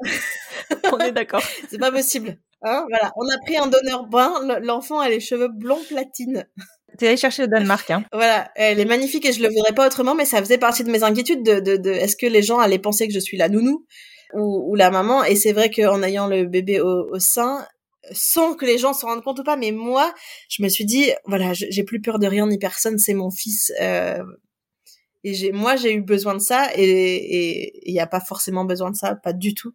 On 0.92 0.98
est 0.98 1.12
d'accord. 1.12 1.42
C'est 1.68 1.78
pas 1.78 1.90
possible. 1.90 2.38
Hein 2.64 2.86
voilà. 2.88 3.12
On 3.16 3.28
a 3.28 3.38
pris 3.38 3.56
un 3.56 3.66
donneur 3.66 4.06
brun. 4.06 4.58
L'enfant 4.60 4.98
a 4.98 5.08
les 5.08 5.20
cheveux 5.20 5.48
blonds 5.48 5.82
platine. 5.88 6.46
T'es 6.98 7.08
allé 7.08 7.16
chercher 7.16 7.44
au 7.44 7.46
Danemark, 7.46 7.90
hein. 7.90 8.04
Voilà, 8.12 8.50
elle 8.54 8.78
est 8.78 8.84
magnifique 8.84 9.26
et 9.26 9.32
je 9.32 9.42
le 9.42 9.48
voudrais 9.48 9.72
pas 9.72 9.86
autrement, 9.86 10.14
mais 10.14 10.24
ça 10.24 10.38
faisait 10.38 10.58
partie 10.58 10.84
de 10.84 10.90
mes 10.90 11.02
inquiétudes 11.02 11.42
de, 11.42 11.58
de, 11.58 11.76
de 11.76 11.90
est-ce 11.90 12.16
que 12.16 12.26
les 12.26 12.42
gens 12.42 12.60
allaient 12.60 12.78
penser 12.78 13.08
que 13.08 13.12
je 13.12 13.18
suis 13.18 13.36
la 13.36 13.48
nounou 13.48 13.84
ou, 14.32 14.70
ou 14.70 14.74
la 14.76 14.90
maman? 14.90 15.24
Et 15.24 15.34
c'est 15.34 15.52
vrai 15.52 15.70
qu'en 15.70 16.04
ayant 16.04 16.28
le 16.28 16.44
bébé 16.44 16.80
au, 16.80 17.08
au, 17.10 17.18
sein, 17.18 17.66
sans 18.12 18.54
que 18.54 18.64
les 18.64 18.78
gens 18.78 18.92
s'en 18.92 19.08
rendent 19.08 19.24
compte 19.24 19.40
ou 19.40 19.42
pas, 19.42 19.56
mais 19.56 19.72
moi, 19.72 20.14
je 20.48 20.62
me 20.62 20.68
suis 20.68 20.84
dit, 20.84 21.10
voilà, 21.24 21.52
j'ai 21.52 21.82
plus 21.82 22.00
peur 22.00 22.20
de 22.20 22.28
rien 22.28 22.46
ni 22.46 22.58
personne, 22.58 22.98
c'est 22.98 23.14
mon 23.14 23.32
fils. 23.32 23.72
Euh, 23.80 24.22
et 25.24 25.34
j'ai, 25.34 25.50
moi, 25.50 25.74
j'ai 25.74 25.92
eu 25.92 26.00
besoin 26.00 26.34
de 26.34 26.38
ça 26.38 26.68
et 26.76 27.88
il 27.88 27.92
n'y 27.92 28.00
a 28.00 28.06
pas 28.06 28.20
forcément 28.20 28.64
besoin 28.64 28.92
de 28.92 28.96
ça, 28.96 29.16
pas 29.16 29.32
du 29.32 29.54
tout 29.54 29.74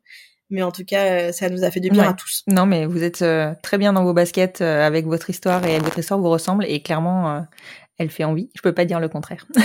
mais 0.49 0.63
en 0.63 0.71
tout 0.71 0.83
cas, 0.83 1.05
euh, 1.05 1.31
ça 1.31 1.49
nous 1.49 1.63
a 1.63 1.71
fait 1.71 1.79
du 1.79 1.89
bien 1.89 2.09
à 2.09 2.13
tous. 2.13 2.43
Non, 2.47 2.65
mais 2.65 2.85
vous 2.85 3.03
êtes 3.03 3.21
euh, 3.21 3.53
très 3.61 3.77
bien 3.77 3.93
dans 3.93 4.03
vos 4.03 4.13
baskets 4.13 4.61
euh, 4.61 4.85
avec 4.85 5.05
votre 5.05 5.29
histoire 5.29 5.65
et 5.65 5.79
votre 5.79 5.99
histoire 5.99 6.19
vous 6.19 6.29
ressemble 6.29 6.65
et 6.67 6.81
clairement, 6.81 7.45
elle 7.97 8.09
fait 8.09 8.23
envie. 8.23 8.49
Je 8.55 8.61
peux 8.61 8.73
pas 8.73 8.85
dire 8.85 8.99
le 8.99 9.09
contraire. 9.09 9.45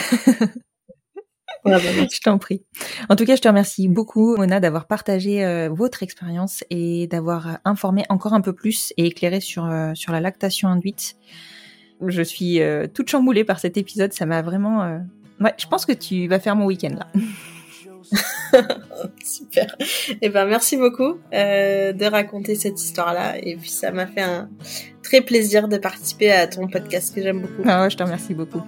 Bah, 1.64 1.78
je 1.78 2.20
t'en 2.20 2.36
prie. 2.36 2.62
En 3.08 3.16
tout 3.16 3.24
cas, 3.24 3.36
je 3.36 3.40
te 3.40 3.48
remercie 3.48 3.88
beaucoup, 3.88 4.36
Mona, 4.36 4.60
d'avoir 4.60 4.86
partagé 4.86 5.68
votre 5.70 6.02
expérience 6.02 6.62
et 6.68 7.06
d'avoir 7.06 7.58
informé 7.64 8.04
encore 8.10 8.34
un 8.34 8.42
peu 8.42 8.52
plus 8.52 8.92
et 8.98 9.06
éclairé 9.06 9.40
sur 9.40 9.66
sur 9.94 10.12
la 10.12 10.20
lactation 10.20 10.68
induite. 10.68 11.16
Je 12.06 12.20
suis 12.20 12.60
toute 12.92 13.08
chamboulée 13.08 13.44
par 13.44 13.60
cet 13.60 13.78
épisode. 13.78 14.12
Ça 14.12 14.26
m'a 14.26 14.42
vraiment. 14.42 15.00
Ouais, 15.40 15.54
je 15.56 15.66
pense 15.66 15.86
que 15.86 15.92
tu 15.92 16.28
vas 16.28 16.38
faire 16.38 16.54
mon 16.54 16.66
week-end 16.66 16.96
là. 16.98 17.06
Super. 19.24 19.76
Et 19.80 20.16
eh 20.22 20.28
ben 20.28 20.46
merci 20.46 20.76
beaucoup 20.76 21.18
euh, 21.32 21.92
de 21.92 22.04
raconter 22.04 22.54
cette 22.54 22.80
histoire-là. 22.80 23.38
Et 23.38 23.56
puis 23.56 23.70
ça 23.70 23.90
m'a 23.90 24.06
fait 24.06 24.22
un 24.22 24.48
très 25.02 25.20
plaisir 25.20 25.68
de 25.68 25.78
participer 25.78 26.30
à 26.30 26.46
ton 26.46 26.68
podcast 26.68 27.14
que 27.14 27.22
j'aime 27.22 27.42
beaucoup. 27.42 27.62
Ah 27.66 27.82
ouais, 27.82 27.90
je 27.90 27.96
te 27.96 28.02
remercie 28.02 28.34
beaucoup. 28.34 28.62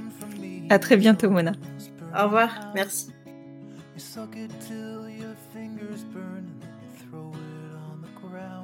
À 0.69 0.79
très 0.79 0.97
bientôt, 0.97 1.31
Mona. 1.31 1.53
Au 2.19 2.25
revoir. 2.25 2.73
Merci. 2.75 3.09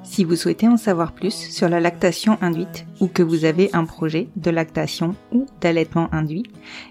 Si 0.03 0.23
vous 0.23 0.35
souhaitez 0.35 0.67
en 0.67 0.77
savoir 0.77 1.13
plus 1.13 1.33
sur 1.33 1.69
la 1.69 1.79
lactation 1.79 2.37
induite 2.41 2.85
ou 2.99 3.07
que 3.07 3.23
vous 3.23 3.45
avez 3.45 3.69
un 3.73 3.85
projet 3.85 4.27
de 4.35 4.51
lactation 4.51 5.15
ou 5.31 5.47
d'allaitement 5.61 6.09
induit, 6.13 6.43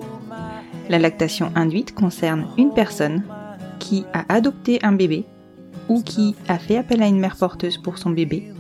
La 0.90 1.00
lactation 1.00 1.52
induite 1.56 1.94
concerne 1.94 2.48
une 2.58 2.72
personne 2.72 3.24
qui 3.80 4.06
a 4.14 4.24
adopté 4.34 4.80
un 4.84 4.94
bébé 4.94 5.26
ou 5.90 6.02
qui 6.02 6.36
a 6.48 6.58
fait 6.58 6.78
appel 6.78 7.04
à 7.04 7.08
une 7.08 7.20
mère 7.20 7.36
porteuse 7.36 7.78
pour 7.78 7.98
son 7.98 8.12
bébé, 8.12 8.54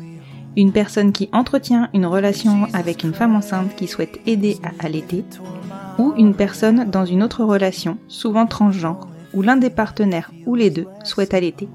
une 0.57 0.71
personne 0.71 1.11
qui 1.11 1.29
entretient 1.31 1.89
une 1.93 2.05
relation 2.05 2.67
avec 2.73 3.03
une 3.03 3.13
femme 3.13 3.35
enceinte 3.35 3.75
qui 3.75 3.87
souhaite 3.87 4.19
aider 4.25 4.57
à 4.63 4.85
allaiter, 4.85 5.23
ou 5.97 6.13
une 6.17 6.35
personne 6.35 6.89
dans 6.89 7.05
une 7.05 7.23
autre 7.23 7.43
relation, 7.43 7.97
souvent 8.07 8.45
transgenre, 8.45 9.07
où 9.33 9.41
l'un 9.41 9.57
des 9.57 9.69
partenaires 9.69 10.31
ou 10.45 10.55
les 10.55 10.69
deux 10.69 10.87
souhaite 11.03 11.33
allaiter. 11.33 11.69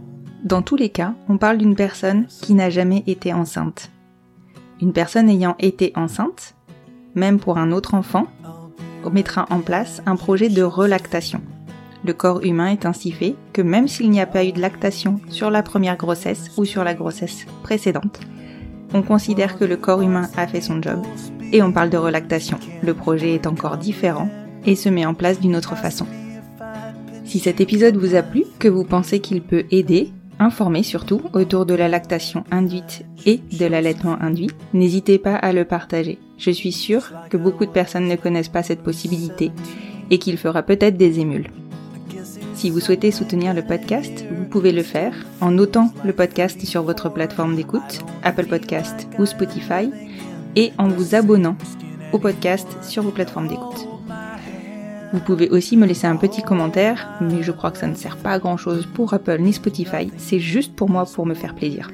Dans 0.45 0.62
tous 0.62 0.77
les 0.77 0.89
cas, 0.89 1.14
on 1.29 1.39
parle 1.39 1.59
d'une 1.59 1.77
personne 1.77 2.27
qui 2.27 2.55
n'a 2.55 2.70
jamais 2.70 3.05
été 3.07 3.33
enceinte. 3.33 3.91
Une 4.81 4.93
personne 4.93 5.29
ayant 5.29 5.57
été 5.61 5.93
enceinte, 5.95 6.55
même 7.14 7.39
pour 7.39 7.59
un 7.59 7.70
autre 7.70 7.95
enfant, 7.95 8.27
mettra 9.11 9.47
en 9.51 9.61
place 9.61 10.03
un 10.07 10.16
projet 10.16 10.49
de 10.49 10.62
relactation. 10.62 11.41
Le 12.05 12.12
corps 12.12 12.43
humain 12.43 12.68
est 12.68 12.87
ainsi 12.87 13.12
fait 13.12 13.37
que 13.53 13.62
même 13.62 13.89
s'il 13.89 14.11
n'y 14.11 14.20
a 14.20 14.27
pas 14.27 14.45
eu 14.45 14.53
de 14.53 14.61
lactation 14.61 15.20
sur 15.29 15.51
la 15.51 15.62
première 15.62 15.97
grossesse 15.97 16.51
ou 16.57 16.64
sur 16.64 16.85
la 16.85 16.95
grossesse 16.95 17.47
précédente, 17.62 18.20
on 18.95 19.03
considère 19.03 19.59
que 19.59 19.64
le 19.64 19.76
corps 19.76 20.03
humain 20.03 20.28
a 20.36 20.47
fait 20.47 20.61
son 20.61 20.80
job 20.82 21.03
et 21.53 21.62
on 21.62 21.72
parle 21.72 21.90
de 21.90 21.97
relactation. 21.97 22.59
Le 22.82 22.95
projet 22.95 23.34
est 23.34 23.47
encore 23.47 23.76
différent 23.76 24.28
et 24.64 24.76
se 24.76 24.88
met 24.88 25.07
en 25.07 25.14
place 25.14 25.40
d'une 25.40 25.57
autre 25.57 25.76
façon. 25.76 26.07
Si 27.24 27.38
cet 27.38 27.61
épisode 27.61 27.97
vous 27.97 28.14
a 28.14 28.22
plu, 28.22 28.45
que 28.59 28.68
vous 28.68 28.84
pensez 28.84 29.20
qu'il 29.20 29.43
peut 29.43 29.64
aider, 29.70 30.12
informer 30.38 30.82
surtout 30.82 31.22
autour 31.32 31.66
de 31.66 31.74
la 31.74 31.88
lactation 31.88 32.45
induite 32.51 33.05
et 33.24 33.40
de 33.59 33.66
l'allaitement 33.66 34.20
induit, 34.20 34.51
n'hésitez 34.74 35.18
pas 35.18 35.36
à 35.36 35.53
le 35.53 35.64
partager. 35.64 36.18
Je 36.36 36.51
suis 36.51 36.72
sûre 36.72 37.12
que 37.30 37.36
beaucoup 37.36 37.64
de 37.64 37.70
personnes 37.70 38.09
ne 38.09 38.16
connaissent 38.16 38.49
pas 38.49 38.62
cette 38.62 38.82
possibilité 38.82 39.53
et 40.11 40.18
qu'il 40.18 40.36
fera 40.36 40.62
peut-être 40.62 40.97
des 40.97 41.20
émules. 41.20 41.49
Si 42.63 42.71
vous 42.71 42.79
souhaitez 42.79 43.11
soutenir 43.11 43.55
le 43.55 43.63
podcast, 43.63 44.25
vous 44.31 44.45
pouvez 44.45 44.71
le 44.71 44.85
faire 44.85 45.13
en 45.41 45.51
notant 45.51 45.93
le 46.05 46.13
podcast 46.13 46.65
sur 46.65 46.85
votre 46.85 47.09
plateforme 47.09 47.57
d'écoute, 47.57 48.05
Apple 48.23 48.47
Podcast 48.47 49.09
ou 49.19 49.27
Spotify, 49.27 49.91
et 50.55 50.73
en 50.79 50.87
vous 50.87 51.17
abonnant 51.17 51.57
au 52.13 52.21
podcast 52.21 52.69
sur 52.81 53.03
vos 53.03 53.11
plateformes 53.11 53.49
d'écoute. 53.49 53.89
Vous 55.13 55.19
pouvez 55.19 55.51
aussi 55.51 55.77
me 55.77 55.87
laisser 55.87 56.07
un 56.07 56.15
petit 56.15 56.43
commentaire, 56.43 57.19
mais 57.21 57.43
je 57.43 57.51
crois 57.51 57.73
que 57.73 57.79
ça 57.79 57.89
ne 57.89 57.97
sert 57.97 58.17
pas 58.17 58.31
à 58.31 58.39
grand 58.39 58.57
chose 58.57 58.87
pour 58.95 59.13
Apple 59.13 59.41
ni 59.41 59.53
Spotify, 59.53 60.13
c'est 60.17 60.39
juste 60.39 60.77
pour 60.77 60.89
moi 60.89 61.05
pour 61.05 61.27
me 61.27 61.35
faire 61.35 61.57
plaisir. 61.57 61.91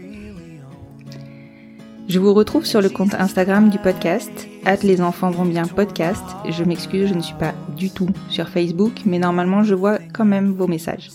Je 2.08 2.18
vous 2.18 2.32
retrouve 2.32 2.64
sur 2.64 2.80
le 2.80 2.88
compte 2.88 3.12
Instagram 3.12 3.68
du 3.68 3.78
podcast, 3.78 4.48
hâte 4.66 4.82
les 4.82 5.02
enfants 5.02 5.30
vont 5.30 5.44
bien 5.44 5.66
podcast. 5.66 6.24
Je 6.48 6.64
m'excuse, 6.64 7.10
je 7.10 7.14
ne 7.14 7.20
suis 7.20 7.34
pas 7.34 7.52
du 7.76 7.90
tout 7.90 8.08
sur 8.30 8.48
Facebook, 8.48 9.02
mais 9.04 9.18
normalement 9.18 9.62
je 9.62 9.74
vois 9.74 9.98
quand 10.14 10.24
même 10.24 10.52
vos 10.52 10.66
messages. 10.66 11.10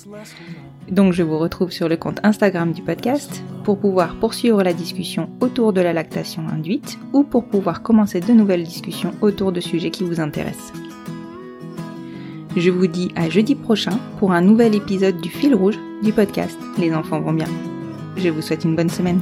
Donc 0.91 1.13
je 1.13 1.23
vous 1.23 1.39
retrouve 1.39 1.71
sur 1.71 1.89
le 1.89 1.97
compte 1.97 2.19
Instagram 2.21 2.73
du 2.73 2.83
podcast 2.83 3.43
pour 3.63 3.79
pouvoir 3.79 4.17
poursuivre 4.17 4.61
la 4.61 4.73
discussion 4.73 5.29
autour 5.41 5.73
de 5.73 5.81
la 5.81 5.93
lactation 5.93 6.43
induite 6.47 6.99
ou 7.11 7.23
pour 7.23 7.45
pouvoir 7.45 7.81
commencer 7.81 8.19
de 8.19 8.31
nouvelles 8.31 8.63
discussions 8.63 9.15
autour 9.21 9.51
de 9.51 9.61
sujets 9.61 9.89
qui 9.89 10.03
vous 10.03 10.19
intéressent. 10.19 10.73
Je 12.55 12.69
vous 12.69 12.85
dis 12.85 13.11
à 13.15 13.31
jeudi 13.31 13.55
prochain 13.55 13.97
pour 14.19 14.31
un 14.31 14.41
nouvel 14.41 14.75
épisode 14.75 15.19
du 15.19 15.29
fil 15.29 15.55
rouge 15.55 15.79
du 16.03 16.13
podcast 16.13 16.57
Les 16.77 16.93
enfants 16.93 17.19
vont 17.19 17.33
bien. 17.33 17.49
Je 18.15 18.29
vous 18.29 18.43
souhaite 18.43 18.63
une 18.63 18.75
bonne 18.75 18.91
semaine. 18.91 19.21